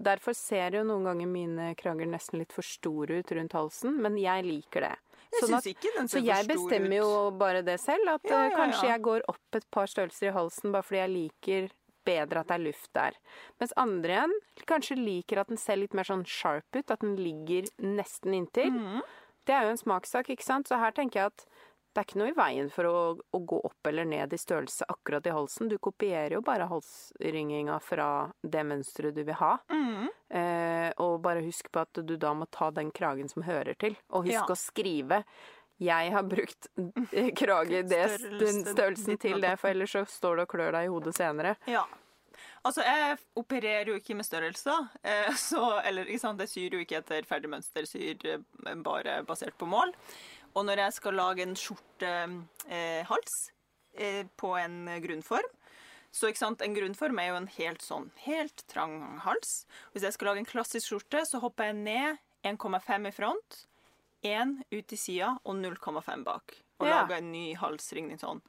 derfor 0.02 0.36
ser 0.36 0.72
jo 0.78 0.84
noen 0.88 1.04
ganger 1.06 1.28
mine 1.28 1.76
kragler 1.80 2.08
nesten 2.10 2.39
litt 2.39 2.54
for 2.56 2.66
store 2.66 3.20
ut 3.20 3.32
rundt 3.36 3.54
halsen, 3.58 3.97
men 4.02 4.18
jeg 4.18 4.45
liker 4.45 4.82
det. 4.88 4.95
Jeg 5.32 5.43
Sånn 5.43 5.58
at- 5.58 5.64
ikke 5.70 5.93
den 5.95 6.08
ser 6.08 6.20
Så 6.20 6.26
jeg 6.26 6.47
bestemmer 6.47 6.88
ut. 6.88 7.04
jo 7.04 7.32
bare 7.38 7.62
det 7.62 7.80
selv, 7.80 8.08
at 8.16 8.22
Ja, 8.26 8.32
ja, 8.45 8.50
ja, 8.50 8.56
kanskje 8.58 8.88
jeg 8.89 9.02
går 9.02 9.22
opp 9.30 9.56
et 9.56 9.70
par 9.72 9.86
størrelser 9.86 10.30
i 10.30 10.34
halsen 10.34 10.72
bare 10.72 10.82
fordi 10.84 11.02
jeg 11.04 11.10
liker 11.10 11.70
bedre 12.06 12.39
at 12.39 12.47
det 12.47 12.56
er 12.56 12.64
luft 12.66 12.89
der. 12.93 13.12
Mens 13.60 13.74
andre 13.78 14.10
igjen 14.10 14.32
kanskje 14.66 14.95
liker 14.97 15.38
at 15.39 15.47
den 15.47 15.58
ser 15.58 15.76
litt 15.76 15.93
mer 15.93 16.04
sånn 16.04 16.26
sharp 16.26 16.64
ut, 16.74 16.89
at 16.89 17.00
den 17.02 17.16
ligger 17.18 17.68
nesten 17.80 18.34
inntil. 18.34 18.72
Mhm. 18.72 19.02
Det 19.45 19.54
er 19.56 19.64
jo 19.64 19.70
en 19.70 19.78
smakssak, 19.78 20.28
ikke 20.30 20.43
sant? 20.43 20.68
Så 20.68 20.78
her 20.80 20.91
tenker 20.91 21.14
jeg 21.14 21.26
at 21.28 21.45
det 21.90 22.02
er 22.02 22.06
ikke 22.06 22.20
noe 22.22 22.32
i 22.32 22.38
veien 22.38 22.68
for 22.70 22.86
å, 22.86 22.98
å 23.18 23.40
gå 23.50 23.60
opp 23.66 23.88
eller 23.90 24.06
ned 24.06 24.34
i 24.34 24.38
størrelse 24.40 24.86
akkurat 24.94 25.26
i 25.26 25.34
halsen. 25.34 25.70
Du 25.72 25.78
kopierer 25.82 26.36
jo 26.38 26.42
bare 26.46 26.68
halsringinga 26.70 27.80
fra 27.82 28.10
det 28.42 28.62
mønsteret 28.70 29.16
du 29.18 29.24
vil 29.24 29.40
ha. 29.40 29.56
Mm. 29.74 30.10
Eh, 30.30 30.90
og 31.02 31.18
bare 31.26 31.42
husk 31.46 31.72
på 31.74 31.82
at 31.82 32.02
du 32.06 32.14
da 32.22 32.36
må 32.38 32.46
ta 32.54 32.70
den 32.72 32.92
kragen 32.96 33.32
som 33.32 33.44
hører 33.48 33.74
til. 33.82 33.98
Og 34.14 34.30
husk 34.30 34.38
Ja. 34.38 34.46
å 34.46 34.58
skrive 34.58 35.24
'Jeg 35.80 36.12
har 36.12 36.24
brukt 36.24 36.68
krage 37.42 37.84
det 37.88 38.06
den 38.40 38.66
størrelsen 38.68 39.18
til 39.18 39.40
det', 39.42 39.58
for 39.58 39.70
ellers 39.70 39.92
så 39.96 40.06
står 40.06 40.36
det 40.36 40.44
og 40.44 40.50
klør 40.50 40.72
deg 40.76 40.86
i 40.86 40.92
hodet 40.92 41.16
senere. 41.16 41.56
Ja. 41.68 41.86
Altså, 42.64 42.84
jeg 42.84 43.18
opererer 43.40 43.88
jo 43.88 43.96
ikke 44.00 44.16
med 44.16 44.28
størrelser, 44.28 44.90
eh, 45.04 45.32
så 45.36 45.80
Eller 45.84 46.06
ikke 46.06 46.20
sant, 46.20 46.40
jeg 46.40 46.52
syr 46.52 46.76
jo 46.76 46.84
ikke 46.84 47.00
etter 47.00 47.24
ferdig 47.28 47.50
mønster, 47.52 47.88
syr 47.88 48.18
eh, 48.26 48.76
bare 48.84 49.24
basert 49.28 49.58
på 49.58 49.68
mål. 49.68 49.94
Og 50.56 50.66
når 50.66 50.78
jeg 50.78 50.93
skal 50.93 51.14
lage 51.14 51.41
en 51.45 51.56
skjortehals 51.56 52.68
eh, 52.70 53.04
hals, 53.06 53.52
eh, 53.97 54.24
på 54.38 54.56
en 54.60 54.86
grunnform 55.04 55.50
så 56.12 56.26
ikke 56.32 56.38
sant, 56.41 56.62
En 56.66 56.74
grunnform 56.74 57.20
er 57.22 57.28
jo 57.30 57.36
en 57.36 57.47
helt 57.54 57.82
sånn 57.86 58.08
helt 58.26 58.64
trang 58.68 59.20
hals. 59.22 59.68
Hvis 59.93 60.02
jeg 60.08 60.14
skal 60.14 60.28
lage 60.32 60.39
en 60.41 60.45
klassisk 60.50 60.88
skjorte, 60.89 61.22
så 61.30 61.38
hopper 61.39 61.66
jeg 61.70 61.76
ned 61.84 62.18
1,5 62.43 63.06
i 63.08 63.12
front, 63.14 63.60
1 64.26 64.56
ut 64.74 64.91
i 64.91 64.97
sida 64.97 65.36
og 65.45 65.56
0,5 65.62 66.24
bak. 66.26 66.56
Og 66.80 66.88
Ja. 66.88 67.02
lager 67.04 67.18
en 67.18 67.32
ny 67.32 67.54
halsringning 67.54 68.18
sånn. 68.20 68.41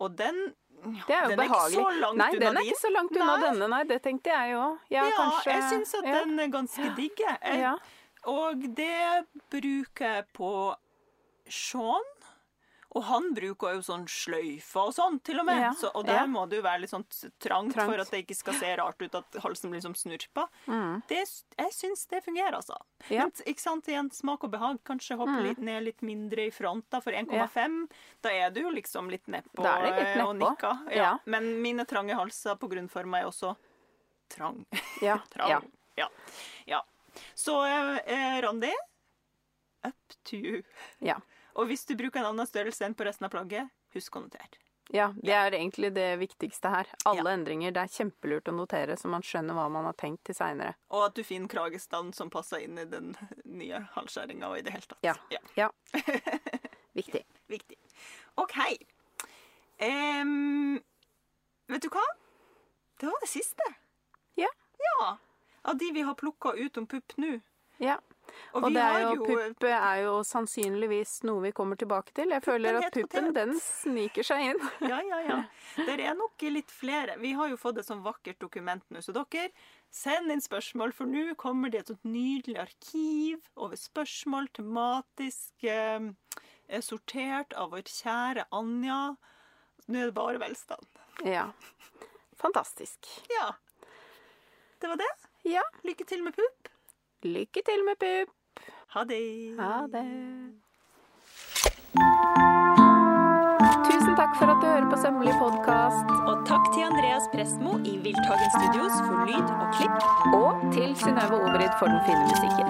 Og 0.00 0.16
den 0.16 0.54
Det 0.82 1.10
er 1.10 1.22
jo 1.24 1.28
den 1.36 1.40
er 1.40 1.48
behagelig. 1.48 2.00
langt 2.00 2.16
nei, 2.16 2.30
den 2.32 2.42
er 2.56 2.60
din. 2.62 2.70
ikke 2.72 2.80
så 2.80 2.92
langt 2.92 3.10
unna 3.12 3.36
Nei. 3.36 3.50
denne, 3.50 3.68
nei. 3.68 3.84
Det 3.84 4.02
tenkte 4.02 4.24
jeg 4.32 4.52
jo. 4.52 4.78
Ja, 4.90 5.04
Ja, 5.04 5.10
kanskje 5.16 5.52
jeg 5.52 5.62
syns 5.72 5.94
at 5.98 6.04
ja. 6.04 6.24
den 6.24 6.40
er 6.40 6.48
ganske 6.48 6.96
digg. 6.96 7.16
Jeg- 7.18 7.58
Ja. 7.60 7.76
Og 8.24 8.74
det 8.74 9.26
bruker 9.50 10.14
jeg 10.14 10.24
på 10.32 10.74
Sean. 11.48 12.02
Og 12.96 13.02
han 13.04 13.26
bruker 13.36 13.74
jo 13.74 13.80
sånn 13.84 14.06
sløyfer 14.08 14.86
og 14.88 14.92
sånn, 14.96 15.18
til 15.26 15.40
og 15.42 15.44
med. 15.44 15.58
Ja, 15.60 15.72
Så, 15.76 15.90
og 15.98 16.06
der 16.08 16.22
ja. 16.22 16.26
må 16.30 16.46
det 16.48 16.60
jo 16.60 16.64
være 16.64 16.80
litt 16.80 16.92
sånn 16.94 17.02
trangt, 17.10 17.74
Trangt. 17.74 17.74
for 17.90 18.00
at 18.00 18.08
det 18.14 18.22
ikke 18.22 18.36
skal 18.38 18.54
se 18.56 18.70
rart 18.78 19.02
ut 19.02 19.14
at 19.18 19.36
halsen 19.42 19.68
blir 19.68 19.82
liksom 19.82 19.96
snurpa. 19.98 20.46
Mm. 20.64 21.02
Det, 21.10 21.18
jeg 21.58 21.74
syns 21.76 22.06
det 22.08 22.22
fungerer, 22.24 22.56
altså. 22.56 22.78
Ja. 23.12 23.26
Men 23.26 23.34
ikke 23.52 23.60
sant, 23.60 23.90
igjen, 23.92 24.08
smak 24.16 24.46
og 24.48 24.54
behag. 24.54 24.80
Kanskje 24.88 25.18
hoppe 25.20 25.34
Mm. 25.34 25.44
litt 25.44 25.58
ned 25.58 25.84
litt 25.90 26.00
mindre 26.00 26.46
i 26.46 26.50
front, 26.54 26.86
da, 26.88 27.02
for 27.04 27.12
1,5. 27.12 27.76
Da 28.24 28.30
er 28.32 28.50
du 28.50 28.62
jo 28.62 28.70
liksom 28.72 29.10
litt 29.12 29.26
nedpå 29.28 29.66
eh, 29.66 30.24
og 30.24 30.36
nikka. 30.40 30.72
Men 31.26 31.60
mine 31.60 31.84
trange 31.84 32.16
halser 32.16 32.56
på 32.56 32.70
grunnforma 32.70 33.20
er 33.20 33.26
også 33.28 33.56
trang. 34.30 34.64
Ja. 35.02 35.18
Trang. 35.36 35.68
ja. 35.96 36.08
Så 37.34 37.60
eh, 37.66 38.40
Randi, 38.40 38.72
up 39.84 39.94
to 40.24 40.36
you. 40.36 40.62
Ja. 41.00 41.20
Og 41.56 41.70
hvis 41.70 41.86
du 41.88 41.96
bruker 41.96 42.20
en 42.20 42.30
annen 42.32 42.48
størrelse 42.48 42.84
enn 42.86 42.94
på 42.96 43.06
resten 43.08 43.28
av 43.28 43.32
plagget, 43.32 43.72
husk 43.96 44.16
å 44.18 44.26
notere. 44.26 44.60
Ja, 44.94 45.08
det 45.18 45.32
er 45.34 45.54
egentlig 45.56 45.90
det 45.96 46.16
viktigste 46.20 46.70
her. 46.70 46.90
Alle 47.10 47.32
endringer. 47.34 47.72
Det 47.74 47.82
er 47.82 47.90
kjempelurt 47.90 48.50
å 48.50 48.54
notere, 48.54 48.94
så 48.96 49.10
man 49.10 49.24
skjønner 49.26 49.56
hva 49.56 49.64
man 49.72 49.88
har 49.88 49.96
tenkt 49.98 50.22
til 50.28 50.36
seinere. 50.38 50.76
Og 50.94 51.08
at 51.08 51.16
du 51.18 51.24
finner 51.26 51.50
kragestand 51.50 52.14
som 52.14 52.30
passer 52.30 52.62
inn 52.62 52.78
i 52.78 52.86
den 52.86 53.16
nye 53.50 53.82
halvskjæringa 53.96 54.52
og 54.52 54.60
i 54.60 54.62
det 54.66 54.76
hele 54.76 54.86
tatt. 54.92 55.02
Ja. 55.02 55.16
Ja. 55.58 55.70
Viktig. 56.98 57.24
Viktig. 57.50 57.80
OK. 58.38 58.54
Um, 59.82 60.78
vet 61.72 61.82
du 61.82 61.90
hva? 61.92 62.06
Det 63.00 63.10
var 63.10 63.18
det 63.24 63.32
siste. 63.32 63.66
Ja. 64.38 64.52
Ja. 64.86 65.16
Av 65.66 65.82
de 65.82 65.90
vi 65.92 66.06
har 66.06 66.14
plukka 66.14 66.54
ut 66.54 66.78
om 66.78 66.86
pupp 66.86 67.18
nå. 67.18 67.40
Ja. 67.82 67.98
Og, 68.56 68.64
Og 68.64 68.74
det 68.74 68.82
er 68.82 69.00
jo, 69.02 69.14
jo 69.14 69.26
pupp 69.28 69.66
er 69.68 70.02
jo 70.04 70.12
sannsynligvis 70.26 71.18
noe 71.28 71.42
vi 71.44 71.52
kommer 71.56 71.78
tilbake 71.78 72.14
til. 72.16 72.32
Jeg 72.32 72.44
føler 72.44 72.78
at 72.80 72.94
puppen, 72.94 73.30
den 73.36 73.54
sniker 73.60 74.26
seg 74.26 74.50
inn. 74.50 74.62
Ja, 74.90 75.00
ja, 75.04 75.20
ja. 75.26 75.38
Det 75.86 75.96
er 76.00 76.16
nok 76.16 76.42
litt 76.52 76.72
flere. 76.72 77.18
Vi 77.20 77.34
har 77.36 77.50
jo 77.52 77.58
fått 77.60 77.80
et 77.82 77.88
sånn 77.88 78.04
vakkert 78.04 78.40
dokument 78.42 78.84
nå, 78.90 79.02
så 79.04 79.14
dere 79.16 79.50
send 79.92 80.32
inn 80.32 80.42
spørsmål, 80.44 80.92
for 80.96 81.08
nå 81.08 81.36
kommer 81.40 81.72
det 81.72 81.82
et 81.84 81.92
sånt 81.92 82.08
nydelig 82.08 82.58
arkiv 82.60 83.44
over 83.54 83.78
spørsmål, 83.80 84.50
tematisk 84.56 85.66
eh, 85.68 86.10
sortert 86.84 87.56
av 87.56 87.72
vår 87.74 87.86
kjære 87.88 88.48
Anja. 88.56 89.00
Nå 89.86 90.00
er 90.00 90.10
det 90.10 90.16
bare 90.16 90.42
velstand. 90.42 91.02
Ja. 91.24 91.50
Fantastisk. 92.40 93.08
Ja. 93.32 93.52
Det 94.82 94.90
var 94.90 95.00
det. 95.00 95.12
Ja. 95.48 95.62
Lykke 95.86 96.04
til 96.08 96.24
med 96.26 96.36
pupp. 96.36 96.75
Lykke 97.24 97.60
til 97.64 97.80
med 97.84 97.96
pupp. 98.02 98.30
Ha 98.92 99.02
det. 99.08 99.56
Ha 99.58 99.86
det. 99.94 100.08
Tusen 103.88 104.14
takk 104.20 104.36
for 104.38 104.52
at 104.52 104.60
du 104.60 104.66
hører 104.66 104.90
på 104.90 104.98
Sømmelig 105.00 105.32
podkast. 105.40 106.12
Og 106.28 106.44
takk 106.50 106.68
til 106.74 106.84
Andreas 106.90 107.24
Prestmo 107.32 107.78
i 107.78 107.96
Wildtagen 108.04 108.52
Studios 108.56 108.94
for 109.06 109.24
lyd 109.30 109.48
og 109.48 109.66
klipp. 109.78 109.98
Og 110.40 110.60
til 110.76 110.92
Synnøve 111.00 111.40
Overid 111.40 111.72
for 111.80 111.86
den 111.88 112.00
fine 112.06 112.22
musikken. 112.28 112.68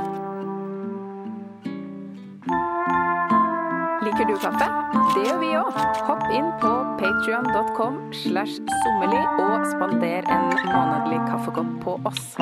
Liker 4.06 4.24
du 4.30 4.34
du 4.34 4.38
kaffe? 4.46 4.68
Det 5.14 5.26
gjør 5.26 5.38
vi 5.42 5.54
òg. 5.58 5.84
Hopp 6.06 6.22
inn 6.30 6.52
på 6.62 6.72
patrion.com 7.02 7.98
slash 8.22 8.62
Sommelig 8.84 9.24
og 9.42 9.66
spander 9.74 10.22
en 10.36 10.52
månedlig 10.70 11.24
kaffekopp 11.26 11.80
på 11.82 12.00
oss. 12.12 12.36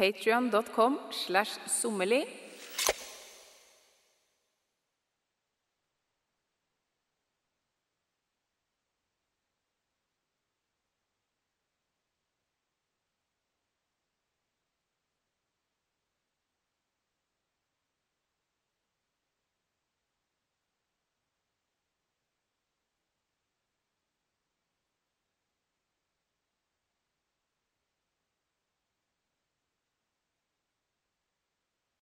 Patrion.com 0.00 0.98
slash 1.10 1.58
sommerli 1.68 2.39